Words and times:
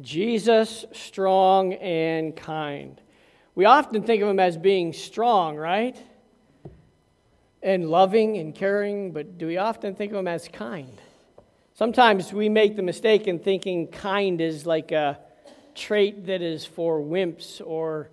Jesus, 0.00 0.84
strong 0.92 1.74
and 1.74 2.34
kind. 2.34 3.00
We 3.54 3.64
often 3.64 4.02
think 4.02 4.22
of 4.22 4.28
him 4.28 4.40
as 4.40 4.56
being 4.56 4.92
strong, 4.92 5.56
right? 5.56 5.96
And 7.62 7.90
loving 7.90 8.38
and 8.38 8.54
caring, 8.54 9.12
but 9.12 9.38
do 9.38 9.46
we 9.46 9.58
often 9.58 9.94
think 9.94 10.12
of 10.12 10.18
him 10.18 10.28
as 10.28 10.48
kind? 10.48 11.00
Sometimes 11.74 12.32
we 12.32 12.48
make 12.48 12.76
the 12.76 12.82
mistake 12.82 13.26
in 13.26 13.38
thinking 13.38 13.88
kind 13.88 14.40
is 14.40 14.66
like 14.66 14.92
a 14.92 15.18
trait 15.74 16.26
that 16.26 16.42
is 16.42 16.64
for 16.64 17.00
wimps 17.00 17.60
or 17.64 18.10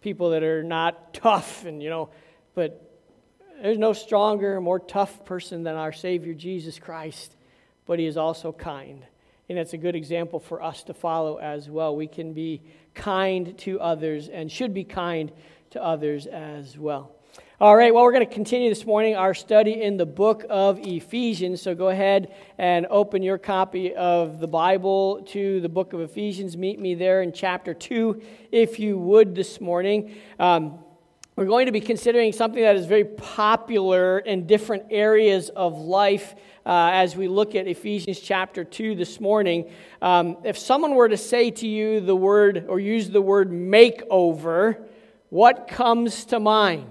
people 0.00 0.30
that 0.30 0.42
are 0.42 0.62
not 0.62 1.14
tough 1.14 1.64
and 1.64 1.82
you 1.82 1.90
know, 1.90 2.10
but 2.54 2.80
there's 3.62 3.78
no 3.78 3.92
stronger, 3.92 4.60
more 4.60 4.80
tough 4.80 5.24
person 5.24 5.62
than 5.62 5.76
our 5.76 5.92
Savior 5.92 6.34
Jesus 6.34 6.78
Christ, 6.78 7.36
but 7.86 7.98
he 7.98 8.06
is 8.06 8.16
also 8.16 8.52
kind. 8.52 9.04
And 9.48 9.58
it's 9.58 9.74
a 9.74 9.78
good 9.78 9.94
example 9.94 10.40
for 10.40 10.62
us 10.62 10.82
to 10.84 10.94
follow 10.94 11.36
as 11.36 11.68
well. 11.68 11.94
We 11.94 12.06
can 12.06 12.32
be 12.32 12.62
kind 12.94 13.56
to 13.58 13.78
others 13.80 14.28
and 14.28 14.50
should 14.50 14.72
be 14.72 14.84
kind 14.84 15.30
to 15.70 15.82
others 15.82 16.26
as 16.26 16.78
well. 16.78 17.14
All 17.60 17.76
right, 17.76 17.94
well, 17.94 18.04
we're 18.04 18.12
going 18.12 18.26
to 18.26 18.32
continue 18.32 18.68
this 18.68 18.84
morning 18.86 19.16
our 19.16 19.34
study 19.34 19.82
in 19.82 19.96
the 19.96 20.06
book 20.06 20.44
of 20.48 20.78
Ephesians. 20.80 21.62
So 21.62 21.74
go 21.74 21.88
ahead 21.88 22.34
and 22.58 22.86
open 22.90 23.22
your 23.22 23.38
copy 23.38 23.94
of 23.94 24.40
the 24.40 24.46
Bible 24.46 25.22
to 25.28 25.60
the 25.60 25.68
book 25.68 25.92
of 25.92 26.00
Ephesians. 26.00 26.56
Meet 26.56 26.80
me 26.80 26.94
there 26.94 27.22
in 27.22 27.32
chapter 27.32 27.72
2, 27.72 28.22
if 28.50 28.78
you 28.78 28.98
would, 28.98 29.34
this 29.34 29.60
morning. 29.60 30.14
Um, 30.38 30.78
we're 31.36 31.46
going 31.46 31.66
to 31.66 31.72
be 31.72 31.80
considering 31.80 32.32
something 32.32 32.62
that 32.62 32.76
is 32.76 32.86
very 32.86 33.04
popular 33.04 34.20
in 34.20 34.46
different 34.46 34.84
areas 34.90 35.48
of 35.48 35.76
life 35.76 36.36
uh, 36.64 36.90
as 36.92 37.16
we 37.16 37.26
look 37.26 37.56
at 37.56 37.66
Ephesians 37.66 38.20
chapter 38.20 38.62
2 38.62 38.94
this 38.94 39.20
morning. 39.20 39.68
Um, 40.00 40.36
if 40.44 40.56
someone 40.56 40.94
were 40.94 41.08
to 41.08 41.16
say 41.16 41.50
to 41.50 41.66
you 41.66 42.00
the 42.00 42.14
word 42.14 42.66
or 42.68 42.78
use 42.78 43.10
the 43.10 43.20
word 43.20 43.50
makeover, 43.50 44.84
what 45.30 45.66
comes 45.66 46.26
to 46.26 46.38
mind? 46.38 46.86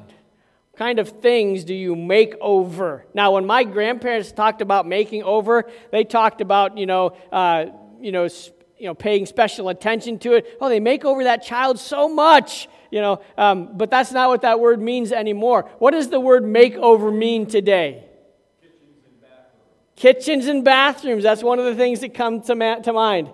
What 0.72 0.78
kind 0.78 1.00
of 1.00 1.08
things 1.22 1.64
do 1.64 1.74
you 1.74 1.96
make 1.96 2.36
over? 2.42 3.06
Now, 3.14 3.36
when 3.36 3.46
my 3.46 3.64
grandparents 3.64 4.34
talked 4.34 4.62
about 4.62 4.86
making 4.86 5.24
over, 5.24 5.72
they 5.92 6.04
talked 6.04 6.42
about, 6.42 6.78
you 6.78 6.86
know, 6.86 7.16
uh, 7.32 7.68
you 8.02 8.12
know, 8.12 8.28
you 8.78 8.88
know, 8.88 8.94
paying 8.94 9.26
special 9.26 9.70
attention 9.70 10.20
to 10.20 10.34
it. 10.34 10.58
Oh, 10.60 10.68
they 10.68 10.82
make 10.82 11.06
over 11.06 11.24
that 11.24 11.44
child 11.44 11.80
so 11.80 12.10
much, 12.10 12.68
you 12.94 13.02
know. 13.02 13.22
Um, 13.40 13.76
but 13.76 13.90
that's 13.90 14.12
not 14.12 14.30
what 14.30 14.44
that 14.44 14.60
word 14.60 14.80
means 14.80 15.12
anymore. 15.12 15.68
What 15.80 15.92
does 15.92 16.10
the 16.10 16.20
word 16.20 16.44
makeover 16.44 17.12
mean 17.12 17.48
today? 17.48 18.04
Kitchens 19.96 20.46
and 20.46 20.64
bathrooms. 20.64 21.24
That's 21.24 21.42
one 21.42 21.58
of 21.58 21.66
the 21.66 21.74
things 21.74 22.02
that 22.02 22.14
come 22.14 22.42
to, 22.44 22.54
ma- 22.54 22.76
to 22.76 22.94
mind. 22.94 23.32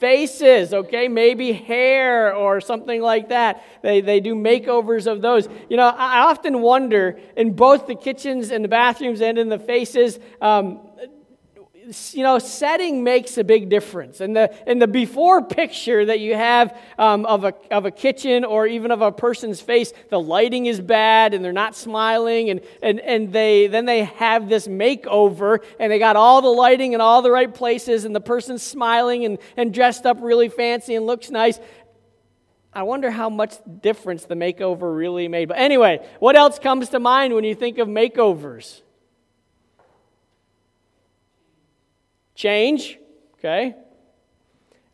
Faces, 0.00 0.74
okay, 0.74 1.06
maybe 1.06 1.52
hair 1.52 2.34
or 2.34 2.60
something 2.60 3.00
like 3.00 3.28
that. 3.28 3.62
They, 3.82 4.00
they 4.00 4.18
do 4.18 4.34
makeovers 4.34 5.06
of 5.06 5.22
those. 5.22 5.48
You 5.68 5.76
know, 5.76 5.86
I 5.86 6.20
often 6.20 6.60
wonder 6.60 7.20
in 7.36 7.54
both 7.54 7.86
the 7.86 7.94
kitchens 7.94 8.50
and 8.50 8.64
the 8.64 8.68
bathrooms 8.68 9.20
and 9.20 9.38
in 9.38 9.48
the 9.48 9.58
faces, 9.60 10.18
um, 10.40 10.80
you 12.12 12.22
know, 12.22 12.38
setting 12.38 13.02
makes 13.02 13.36
a 13.38 13.44
big 13.44 13.68
difference. 13.68 14.20
And 14.20 14.36
the, 14.36 14.52
and 14.68 14.80
the 14.80 14.86
before 14.86 15.42
picture 15.42 16.04
that 16.04 16.20
you 16.20 16.34
have 16.34 16.76
um, 16.98 17.26
of, 17.26 17.44
a, 17.44 17.54
of 17.70 17.86
a 17.86 17.90
kitchen 17.90 18.44
or 18.44 18.66
even 18.66 18.90
of 18.90 19.02
a 19.02 19.10
person's 19.10 19.60
face, 19.60 19.92
the 20.08 20.20
lighting 20.20 20.66
is 20.66 20.80
bad 20.80 21.34
and 21.34 21.44
they're 21.44 21.52
not 21.52 21.74
smiling. 21.74 22.50
And, 22.50 22.60
and, 22.82 23.00
and 23.00 23.32
they, 23.32 23.66
then 23.66 23.86
they 23.86 24.04
have 24.04 24.48
this 24.48 24.68
makeover 24.68 25.58
and 25.78 25.90
they 25.90 25.98
got 25.98 26.16
all 26.16 26.42
the 26.42 26.48
lighting 26.48 26.92
in 26.92 27.00
all 27.00 27.22
the 27.22 27.30
right 27.30 27.52
places 27.52 28.04
and 28.04 28.14
the 28.14 28.20
person's 28.20 28.62
smiling 28.62 29.24
and, 29.24 29.38
and 29.56 29.74
dressed 29.74 30.06
up 30.06 30.18
really 30.20 30.48
fancy 30.48 30.94
and 30.94 31.06
looks 31.06 31.30
nice. 31.30 31.58
I 32.72 32.84
wonder 32.84 33.10
how 33.10 33.28
much 33.28 33.54
difference 33.80 34.24
the 34.26 34.36
makeover 34.36 34.96
really 34.96 35.26
made. 35.26 35.48
But 35.48 35.58
anyway, 35.58 36.06
what 36.20 36.36
else 36.36 36.58
comes 36.58 36.90
to 36.90 37.00
mind 37.00 37.34
when 37.34 37.42
you 37.42 37.54
think 37.54 37.78
of 37.78 37.88
makeovers? 37.88 38.82
Change, 42.40 42.98
okay? 43.34 43.74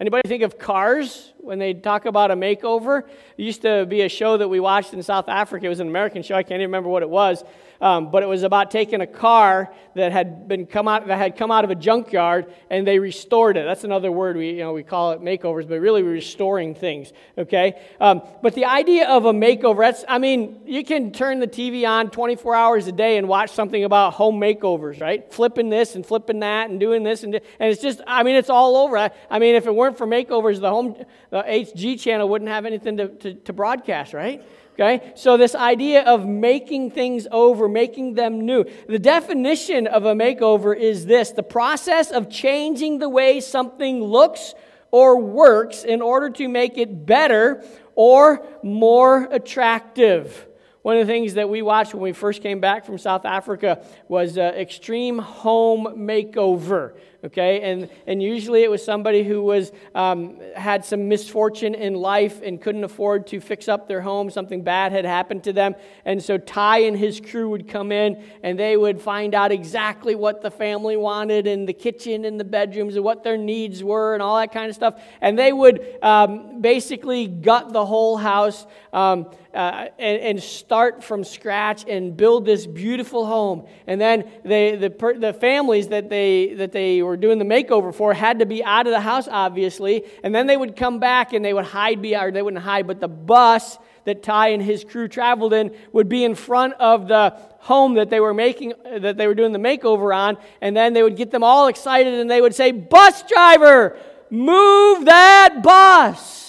Anybody 0.00 0.28
think 0.28 0.42
of 0.42 0.58
cars 0.58 1.32
when 1.46 1.58
they 1.58 1.72
talk 1.72 2.04
about 2.04 2.30
a 2.30 2.36
makeover? 2.36 3.04
It 3.38 3.42
used 3.42 3.62
to 3.62 3.86
be 3.86 4.02
a 4.02 4.08
show 4.08 4.36
that 4.36 4.48
we 4.48 4.60
watched 4.60 4.92
in 4.92 5.02
South 5.02 5.28
Africa. 5.28 5.66
It 5.66 5.70
was 5.70 5.80
an 5.80 5.88
American 5.88 6.22
show. 6.22 6.34
I 6.34 6.42
can't 6.42 6.60
even 6.60 6.68
remember 6.68 6.88
what 6.88 7.02
it 7.02 7.08
was. 7.08 7.44
Um, 7.80 8.10
but 8.10 8.22
it 8.22 8.26
was 8.26 8.42
about 8.42 8.70
taking 8.70 9.00
a 9.00 9.06
car 9.06 9.72
that 9.94 10.12
had 10.12 10.48
been 10.48 10.66
come 10.66 10.88
out 10.88 11.06
that 11.06 11.18
had 11.18 11.36
come 11.36 11.50
out 11.50 11.64
of 11.64 11.70
a 11.70 11.74
junkyard 11.74 12.52
and 12.70 12.86
they 12.86 12.98
restored 12.98 13.56
it. 13.56 13.64
That's 13.64 13.84
another 13.84 14.10
word 14.10 14.36
we 14.36 14.50
you 14.50 14.58
know 14.58 14.72
we 14.72 14.82
call 14.82 15.12
it 15.12 15.20
makeovers, 15.20 15.68
but 15.68 15.80
really 15.80 16.02
we're 16.02 16.10
restoring 16.10 16.74
things. 16.74 17.12
Okay, 17.36 17.80
um, 18.00 18.22
but 18.42 18.54
the 18.54 18.64
idea 18.64 19.08
of 19.08 19.24
a 19.24 19.32
makeover. 19.32 19.78
That's 19.78 20.04
I 20.08 20.18
mean 20.18 20.60
you 20.64 20.84
can 20.84 21.12
turn 21.12 21.38
the 21.38 21.46
TV 21.46 21.86
on 21.86 22.10
24 22.10 22.54
hours 22.54 22.86
a 22.86 22.92
day 22.92 23.18
and 23.18 23.28
watch 23.28 23.50
something 23.50 23.84
about 23.84 24.14
home 24.14 24.40
makeovers, 24.40 25.00
right? 25.00 25.30
Flipping 25.32 25.68
this 25.68 25.94
and 25.94 26.04
flipping 26.04 26.40
that 26.40 26.70
and 26.70 26.80
doing 26.80 27.02
this 27.02 27.22
and 27.22 27.34
and 27.34 27.72
it's 27.72 27.82
just 27.82 28.00
I 28.06 28.22
mean 28.22 28.36
it's 28.36 28.50
all 28.50 28.76
over. 28.76 28.96
I, 28.96 29.10
I 29.30 29.38
mean 29.38 29.54
if 29.54 29.66
it 29.66 29.74
weren't 29.74 29.98
for 29.98 30.06
makeovers, 30.06 30.60
the 30.60 30.70
home 30.70 30.96
HG 31.42 32.00
channel 32.00 32.28
wouldn't 32.28 32.50
have 32.50 32.64
anything 32.64 32.96
to, 32.98 33.08
to, 33.08 33.34
to 33.34 33.52
broadcast, 33.52 34.12
right? 34.12 34.42
Okay? 34.74 35.12
So, 35.14 35.36
this 35.36 35.54
idea 35.54 36.02
of 36.02 36.26
making 36.26 36.90
things 36.90 37.26
over, 37.30 37.68
making 37.68 38.14
them 38.14 38.44
new. 38.44 38.64
The 38.88 38.98
definition 38.98 39.86
of 39.86 40.04
a 40.04 40.12
makeover 40.12 40.76
is 40.76 41.06
this 41.06 41.30
the 41.30 41.42
process 41.42 42.10
of 42.10 42.28
changing 42.28 42.98
the 42.98 43.08
way 43.08 43.40
something 43.40 44.02
looks 44.02 44.54
or 44.90 45.20
works 45.20 45.82
in 45.82 46.02
order 46.02 46.30
to 46.30 46.48
make 46.48 46.76
it 46.76 47.06
better 47.06 47.64
or 47.94 48.46
more 48.62 49.24
attractive. 49.30 50.46
One 50.86 50.98
of 50.98 51.08
the 51.08 51.12
things 51.12 51.34
that 51.34 51.48
we 51.48 51.62
watched 51.62 51.94
when 51.94 52.02
we 52.04 52.12
first 52.12 52.42
came 52.42 52.60
back 52.60 52.84
from 52.84 52.96
South 52.96 53.24
Africa 53.24 53.84
was 54.06 54.38
uh, 54.38 54.52
Extreme 54.54 55.18
Home 55.18 55.84
Makeover 55.96 56.92
okay? 57.26 57.60
And 57.72 57.90
and 58.06 58.22
usually 58.22 58.62
it 58.62 58.70
was 58.70 58.84
somebody 58.84 59.22
who 59.22 59.42
was 59.42 59.72
um, 59.94 60.40
had 60.54 60.84
some 60.84 61.08
misfortune 61.08 61.74
in 61.74 61.94
life 61.94 62.40
and 62.42 62.60
couldn't 62.60 62.84
afford 62.84 63.26
to 63.28 63.40
fix 63.40 63.68
up 63.68 63.88
their 63.88 64.00
home. 64.00 64.30
Something 64.30 64.62
bad 64.62 64.92
had 64.92 65.04
happened 65.04 65.44
to 65.44 65.52
them. 65.52 65.74
And 66.04 66.22
so 66.22 66.38
ty 66.38 66.78
and 66.78 66.96
his 66.96 67.20
crew 67.20 67.50
would 67.50 67.68
come 67.68 67.92
in 67.92 68.22
and 68.42 68.58
they 68.58 68.76
would 68.76 69.00
find 69.00 69.34
out 69.34 69.52
exactly 69.52 70.14
what 70.14 70.40
the 70.40 70.50
family 70.50 70.96
wanted 70.96 71.46
in 71.46 71.66
the 71.66 71.72
kitchen 71.72 72.24
and 72.24 72.40
the 72.40 72.44
bedrooms 72.44 72.96
and 72.96 73.04
what 73.04 73.22
their 73.22 73.36
needs 73.36 73.82
were 73.82 74.14
and 74.14 74.22
all 74.22 74.38
that 74.38 74.52
kind 74.52 74.68
of 74.68 74.74
stuff. 74.74 75.00
And 75.20 75.38
they 75.38 75.52
would 75.52 75.96
um, 76.02 76.60
basically 76.60 77.26
gut 77.26 77.72
the 77.72 77.84
whole 77.84 78.16
house 78.16 78.66
um, 78.92 79.26
uh, 79.56 79.88
and, 79.98 80.22
and, 80.22 80.42
start 80.42 81.02
from 81.02 81.24
scratch 81.24 81.86
and 81.88 82.14
build 82.14 82.44
this 82.44 82.66
beautiful 82.66 83.24
home. 83.24 83.66
And 83.86 83.98
then 83.98 84.30
they, 84.44 84.76
the, 84.76 84.90
the 85.18 85.32
families 85.32 85.88
that 85.88 86.10
they, 86.10 86.52
that 86.54 86.72
they 86.72 87.02
were 87.02 87.16
doing 87.16 87.38
the 87.38 87.44
makeover 87.44 87.94
for 87.94 88.12
had 88.12 88.40
to 88.40 88.46
be 88.46 88.62
out 88.62 88.86
of 88.86 88.92
the 88.92 89.00
house, 89.00 89.26
obviously. 89.30 90.04
And 90.22 90.34
then 90.34 90.46
they 90.46 90.58
would 90.58 90.76
come 90.76 90.98
back 90.98 91.32
and 91.32 91.42
they 91.42 91.54
would 91.54 91.64
hide, 91.64 92.02
be, 92.02 92.14
or 92.14 92.30
they 92.30 92.42
wouldn't 92.42 92.62
hide, 92.62 92.86
but 92.86 93.00
the 93.00 93.08
bus 93.08 93.78
that 94.04 94.22
Ty 94.22 94.48
and 94.48 94.62
his 94.62 94.84
crew 94.84 95.08
traveled 95.08 95.54
in 95.54 95.74
would 95.90 96.08
be 96.08 96.22
in 96.22 96.34
front 96.34 96.74
of 96.74 97.08
the 97.08 97.34
home 97.60 97.94
that 97.94 98.10
they 98.10 98.20
were 98.20 98.34
making, 98.34 98.74
that 98.98 99.16
they 99.16 99.26
were 99.26 99.34
doing 99.34 99.52
the 99.52 99.58
makeover 99.58 100.14
on. 100.14 100.36
And 100.60 100.76
then 100.76 100.92
they 100.92 101.02
would 101.02 101.16
get 101.16 101.30
them 101.30 101.42
all 101.42 101.68
excited 101.68 102.12
and 102.12 102.30
they 102.30 102.42
would 102.42 102.54
say, 102.54 102.72
Bus 102.72 103.22
driver, 103.22 103.98
move 104.30 105.06
that 105.06 105.60
bus 105.62 106.45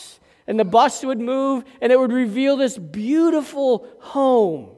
and 0.47 0.59
the 0.59 0.65
bus 0.65 1.03
would 1.03 1.19
move, 1.19 1.63
and 1.81 1.91
it 1.91 1.99
would 1.99 2.13
reveal 2.13 2.57
this 2.57 2.77
beautiful 2.77 3.87
home 3.99 4.69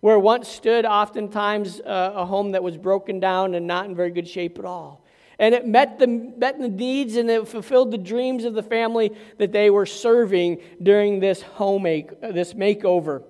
where 0.00 0.18
once 0.18 0.48
stood 0.48 0.86
oftentimes 0.86 1.80
uh, 1.80 2.12
a 2.14 2.24
home 2.24 2.52
that 2.52 2.62
was 2.62 2.76
broken 2.76 3.20
down 3.20 3.54
and 3.54 3.66
not 3.66 3.86
in 3.86 3.94
very 3.94 4.10
good 4.10 4.28
shape 4.28 4.58
at 4.58 4.64
all. 4.64 5.04
And 5.38 5.54
it 5.54 5.66
met 5.66 5.98
the, 5.98 6.06
met 6.06 6.58
the 6.58 6.68
needs 6.68 7.16
and 7.16 7.30
it 7.30 7.48
fulfilled 7.48 7.90
the 7.90 7.98
dreams 7.98 8.44
of 8.44 8.54
the 8.54 8.62
family 8.62 9.16
that 9.38 9.52
they 9.52 9.70
were 9.70 9.86
serving 9.86 10.60
during 10.82 11.20
this 11.20 11.40
home 11.40 11.82
make, 11.84 12.20
this 12.20 12.54
makeover. 12.54 13.22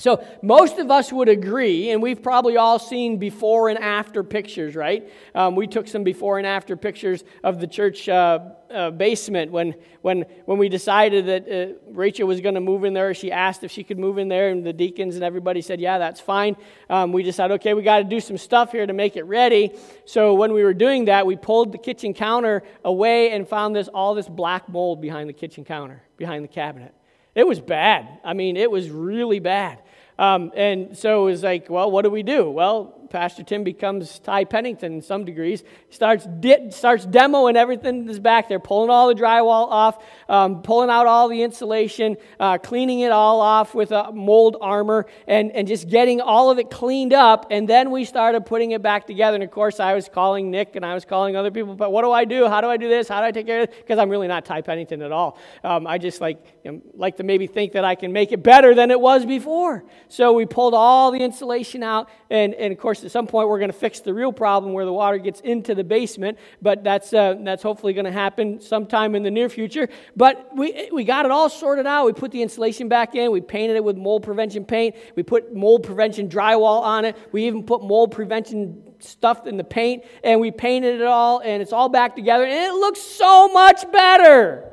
So, 0.00 0.24
most 0.40 0.78
of 0.78 0.90
us 0.90 1.12
would 1.12 1.28
agree, 1.28 1.90
and 1.90 2.00
we've 2.02 2.22
probably 2.22 2.56
all 2.56 2.78
seen 2.78 3.18
before 3.18 3.68
and 3.68 3.78
after 3.78 4.24
pictures, 4.24 4.74
right? 4.74 5.06
Um, 5.34 5.54
we 5.54 5.66
took 5.66 5.86
some 5.86 6.04
before 6.04 6.38
and 6.38 6.46
after 6.46 6.74
pictures 6.74 7.22
of 7.44 7.60
the 7.60 7.66
church 7.66 8.08
uh, 8.08 8.38
uh, 8.70 8.92
basement 8.92 9.52
when, 9.52 9.74
when, 10.00 10.24
when 10.46 10.56
we 10.56 10.70
decided 10.70 11.26
that 11.26 11.46
uh, 11.46 11.74
Rachel 11.92 12.26
was 12.26 12.40
going 12.40 12.54
to 12.54 12.62
move 12.62 12.84
in 12.84 12.94
there. 12.94 13.12
She 13.12 13.30
asked 13.30 13.62
if 13.62 13.70
she 13.70 13.84
could 13.84 13.98
move 13.98 14.16
in 14.16 14.28
there, 14.28 14.48
and 14.48 14.64
the 14.64 14.72
deacons 14.72 15.16
and 15.16 15.24
everybody 15.24 15.60
said, 15.60 15.82
Yeah, 15.82 15.98
that's 15.98 16.18
fine. 16.20 16.56
Um, 16.88 17.12
we 17.12 17.22
decided, 17.22 17.52
okay, 17.56 17.74
we 17.74 17.82
got 17.82 17.98
to 17.98 18.04
do 18.04 18.20
some 18.20 18.38
stuff 18.38 18.72
here 18.72 18.86
to 18.86 18.94
make 18.94 19.16
it 19.16 19.24
ready. 19.24 19.72
So, 20.06 20.32
when 20.32 20.54
we 20.54 20.64
were 20.64 20.72
doing 20.72 21.04
that, 21.06 21.26
we 21.26 21.36
pulled 21.36 21.72
the 21.72 21.78
kitchen 21.78 22.14
counter 22.14 22.62
away 22.86 23.32
and 23.32 23.46
found 23.46 23.76
this 23.76 23.88
all 23.88 24.14
this 24.14 24.30
black 24.30 24.66
mold 24.66 25.02
behind 25.02 25.28
the 25.28 25.34
kitchen 25.34 25.62
counter, 25.62 26.02
behind 26.16 26.42
the 26.42 26.48
cabinet. 26.48 26.94
It 27.34 27.46
was 27.46 27.60
bad. 27.60 28.20
I 28.24 28.32
mean, 28.34 28.56
it 28.56 28.70
was 28.70 28.90
really 28.90 29.38
bad. 29.38 29.82
Um, 30.20 30.52
and 30.54 30.96
so 30.96 31.26
it 31.26 31.30
was 31.30 31.42
like, 31.42 31.70
well, 31.70 31.90
what 31.90 32.02
do 32.02 32.10
we 32.10 32.22
do? 32.22 32.50
Well, 32.50 32.99
Pastor 33.10 33.42
Tim 33.42 33.64
becomes 33.64 34.20
Ty 34.20 34.44
Pennington 34.44 34.94
in 34.94 35.02
some 35.02 35.24
degrees. 35.24 35.64
Starts 35.90 36.26
di- 36.38 36.70
starts 36.70 37.04
demoing 37.04 37.56
everything 37.56 38.06
that's 38.06 38.20
back 38.20 38.48
there, 38.48 38.60
pulling 38.60 38.88
all 38.88 39.08
the 39.08 39.20
drywall 39.20 39.68
off, 39.68 40.02
um, 40.28 40.62
pulling 40.62 40.90
out 40.90 41.06
all 41.06 41.28
the 41.28 41.42
insulation, 41.42 42.16
uh, 42.38 42.56
cleaning 42.58 43.00
it 43.00 43.10
all 43.10 43.40
off 43.40 43.74
with 43.74 43.90
a 43.90 44.12
mold 44.12 44.56
armor, 44.60 45.06
and, 45.26 45.50
and 45.52 45.66
just 45.66 45.88
getting 45.88 46.20
all 46.20 46.50
of 46.50 46.58
it 46.60 46.70
cleaned 46.70 47.12
up. 47.12 47.48
And 47.50 47.68
then 47.68 47.90
we 47.90 48.04
started 48.04 48.46
putting 48.46 48.70
it 48.70 48.80
back 48.80 49.08
together. 49.08 49.34
And 49.34 49.42
of 49.42 49.50
course, 49.50 49.80
I 49.80 49.94
was 49.94 50.08
calling 50.08 50.50
Nick 50.50 50.76
and 50.76 50.86
I 50.86 50.94
was 50.94 51.04
calling 51.04 51.34
other 51.34 51.50
people. 51.50 51.74
But 51.74 51.90
what 51.90 52.02
do 52.02 52.12
I 52.12 52.24
do? 52.24 52.46
How 52.46 52.60
do 52.60 52.68
I 52.68 52.76
do 52.76 52.88
this? 52.88 53.08
How 53.08 53.20
do 53.20 53.26
I 53.26 53.32
take 53.32 53.46
care 53.46 53.62
of 53.62 53.68
this? 53.68 53.76
Because 53.76 53.98
I'm 53.98 54.08
really 54.08 54.28
not 54.28 54.44
Ty 54.44 54.62
Pennington 54.62 55.02
at 55.02 55.10
all. 55.10 55.36
Um, 55.64 55.86
I 55.86 55.98
just 55.98 56.20
like 56.20 56.44
you 56.64 56.72
know, 56.72 56.82
like 56.94 57.16
to 57.16 57.24
maybe 57.24 57.48
think 57.48 57.72
that 57.72 57.84
I 57.84 57.96
can 57.96 58.12
make 58.12 58.30
it 58.30 58.42
better 58.42 58.72
than 58.72 58.92
it 58.92 59.00
was 59.00 59.26
before. 59.26 59.84
So 60.06 60.32
we 60.32 60.46
pulled 60.46 60.74
all 60.74 61.10
the 61.10 61.18
insulation 61.18 61.82
out, 61.82 62.08
and, 62.30 62.54
and 62.54 62.72
of 62.72 62.78
course 62.78 62.99
course, 63.00 63.06
at 63.06 63.12
some 63.12 63.26
point, 63.26 63.48
we're 63.48 63.58
going 63.58 63.70
to 63.70 63.76
fix 63.76 64.00
the 64.00 64.12
real 64.12 64.32
problem 64.32 64.72
where 64.72 64.84
the 64.84 64.92
water 64.92 65.18
gets 65.18 65.40
into 65.40 65.74
the 65.74 65.84
basement, 65.84 66.38
but 66.60 66.84
that's, 66.84 67.12
uh, 67.12 67.34
that's 67.40 67.62
hopefully 67.62 67.92
going 67.92 68.04
to 68.04 68.12
happen 68.12 68.60
sometime 68.60 69.14
in 69.14 69.22
the 69.22 69.30
near 69.30 69.48
future. 69.48 69.88
But 70.16 70.50
we, 70.54 70.90
we 70.92 71.04
got 71.04 71.24
it 71.24 71.30
all 71.30 71.48
sorted 71.48 71.86
out. 71.86 72.06
We 72.06 72.12
put 72.12 72.30
the 72.30 72.42
insulation 72.42 72.88
back 72.88 73.14
in, 73.14 73.30
we 73.30 73.40
painted 73.40 73.76
it 73.76 73.84
with 73.84 73.96
mold 73.96 74.22
prevention 74.22 74.64
paint, 74.64 74.96
we 75.16 75.22
put 75.22 75.54
mold 75.54 75.84
prevention 75.84 76.28
drywall 76.28 76.82
on 76.82 77.04
it, 77.04 77.16
we 77.32 77.46
even 77.46 77.64
put 77.64 77.82
mold 77.82 78.12
prevention 78.12 78.82
stuff 78.98 79.46
in 79.46 79.56
the 79.56 79.64
paint, 79.64 80.04
and 80.22 80.40
we 80.40 80.50
painted 80.50 81.00
it 81.00 81.06
all, 81.06 81.40
and 81.40 81.62
it's 81.62 81.72
all 81.72 81.88
back 81.88 82.14
together, 82.16 82.44
and 82.44 82.52
it 82.52 82.72
looks 82.72 83.00
so 83.00 83.48
much 83.48 83.90
better 83.90 84.69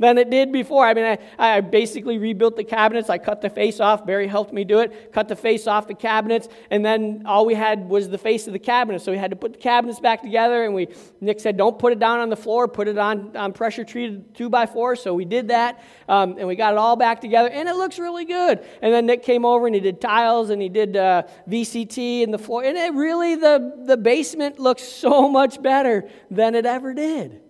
than 0.00 0.16
it 0.18 0.30
did 0.30 0.50
before. 0.50 0.86
I 0.86 0.94
mean, 0.94 1.04
I, 1.04 1.18
I 1.38 1.60
basically 1.60 2.18
rebuilt 2.18 2.56
the 2.56 2.64
cabinets. 2.64 3.10
I 3.10 3.18
cut 3.18 3.42
the 3.42 3.50
face 3.50 3.78
off. 3.78 4.04
Barry 4.06 4.26
helped 4.26 4.52
me 4.52 4.64
do 4.64 4.80
it. 4.80 5.12
Cut 5.12 5.28
the 5.28 5.36
face 5.36 5.66
off 5.66 5.86
the 5.86 5.94
cabinets, 5.94 6.48
and 6.70 6.84
then 6.84 7.22
all 7.26 7.44
we 7.46 7.54
had 7.54 7.88
was 7.88 8.08
the 8.08 8.18
face 8.18 8.46
of 8.46 8.54
the 8.54 8.58
cabinet. 8.58 9.02
So 9.02 9.12
we 9.12 9.18
had 9.18 9.30
to 9.30 9.36
put 9.36 9.52
the 9.52 9.58
cabinets 9.58 10.00
back 10.00 10.22
together. 10.22 10.64
And 10.64 10.74
we, 10.74 10.88
Nick 11.20 11.38
said, 11.38 11.56
"Don't 11.56 11.78
put 11.78 11.92
it 11.92 11.98
down 11.98 12.18
on 12.18 12.30
the 12.30 12.36
floor. 12.36 12.66
Put 12.66 12.88
it 12.88 12.96
on, 12.98 13.36
on 13.36 13.52
pressure 13.52 13.84
treated 13.84 14.34
two 14.34 14.48
by 14.48 14.64
four. 14.64 14.96
So 14.96 15.12
we 15.12 15.26
did 15.26 15.48
that, 15.48 15.84
um, 16.08 16.36
and 16.38 16.48
we 16.48 16.56
got 16.56 16.72
it 16.72 16.78
all 16.78 16.96
back 16.96 17.20
together, 17.20 17.50
and 17.50 17.68
it 17.68 17.76
looks 17.76 17.98
really 17.98 18.24
good. 18.24 18.64
And 18.80 18.92
then 18.92 19.04
Nick 19.04 19.22
came 19.22 19.44
over 19.44 19.66
and 19.66 19.74
he 19.74 19.80
did 19.82 20.00
tiles 20.00 20.48
and 20.48 20.62
he 20.62 20.70
did 20.70 20.96
uh, 20.96 21.24
VCT 21.46 22.22
in 22.22 22.30
the 22.30 22.38
floor, 22.38 22.64
and 22.64 22.76
it 22.76 22.94
really 22.94 23.34
the 23.36 23.84
the 23.84 23.98
basement 23.98 24.58
looks 24.58 24.82
so 24.82 25.28
much 25.28 25.60
better 25.60 26.08
than 26.30 26.54
it 26.54 26.64
ever 26.64 26.94
did. 26.94 27.42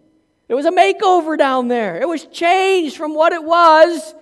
It 0.50 0.54
was 0.54 0.66
a 0.66 0.72
makeover 0.72 1.38
down 1.38 1.68
there. 1.68 2.00
It 2.00 2.08
was 2.08 2.26
changed 2.26 2.96
from 2.96 3.14
what 3.14 3.32
it 3.32 3.44
was 3.44 4.16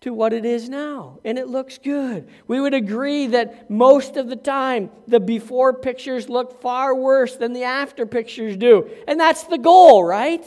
to 0.00 0.14
what 0.14 0.32
it 0.32 0.46
is 0.46 0.70
now. 0.70 1.18
And 1.26 1.38
it 1.38 1.46
looks 1.46 1.76
good. 1.76 2.26
We 2.48 2.58
would 2.58 2.72
agree 2.72 3.26
that 3.26 3.68
most 3.68 4.16
of 4.16 4.30
the 4.30 4.36
time, 4.36 4.88
the 5.06 5.20
before 5.20 5.74
pictures 5.74 6.30
look 6.30 6.62
far 6.62 6.94
worse 6.94 7.36
than 7.36 7.52
the 7.52 7.64
after 7.64 8.06
pictures 8.06 8.56
do. 8.56 8.88
And 9.06 9.20
that's 9.20 9.44
the 9.44 9.58
goal, 9.58 10.02
right? 10.02 10.42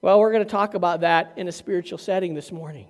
Well, 0.00 0.20
we're 0.20 0.30
going 0.30 0.44
to 0.44 0.50
talk 0.50 0.74
about 0.74 1.00
that 1.00 1.32
in 1.36 1.48
a 1.48 1.52
spiritual 1.52 1.98
setting 1.98 2.34
this 2.34 2.52
morning. 2.52 2.86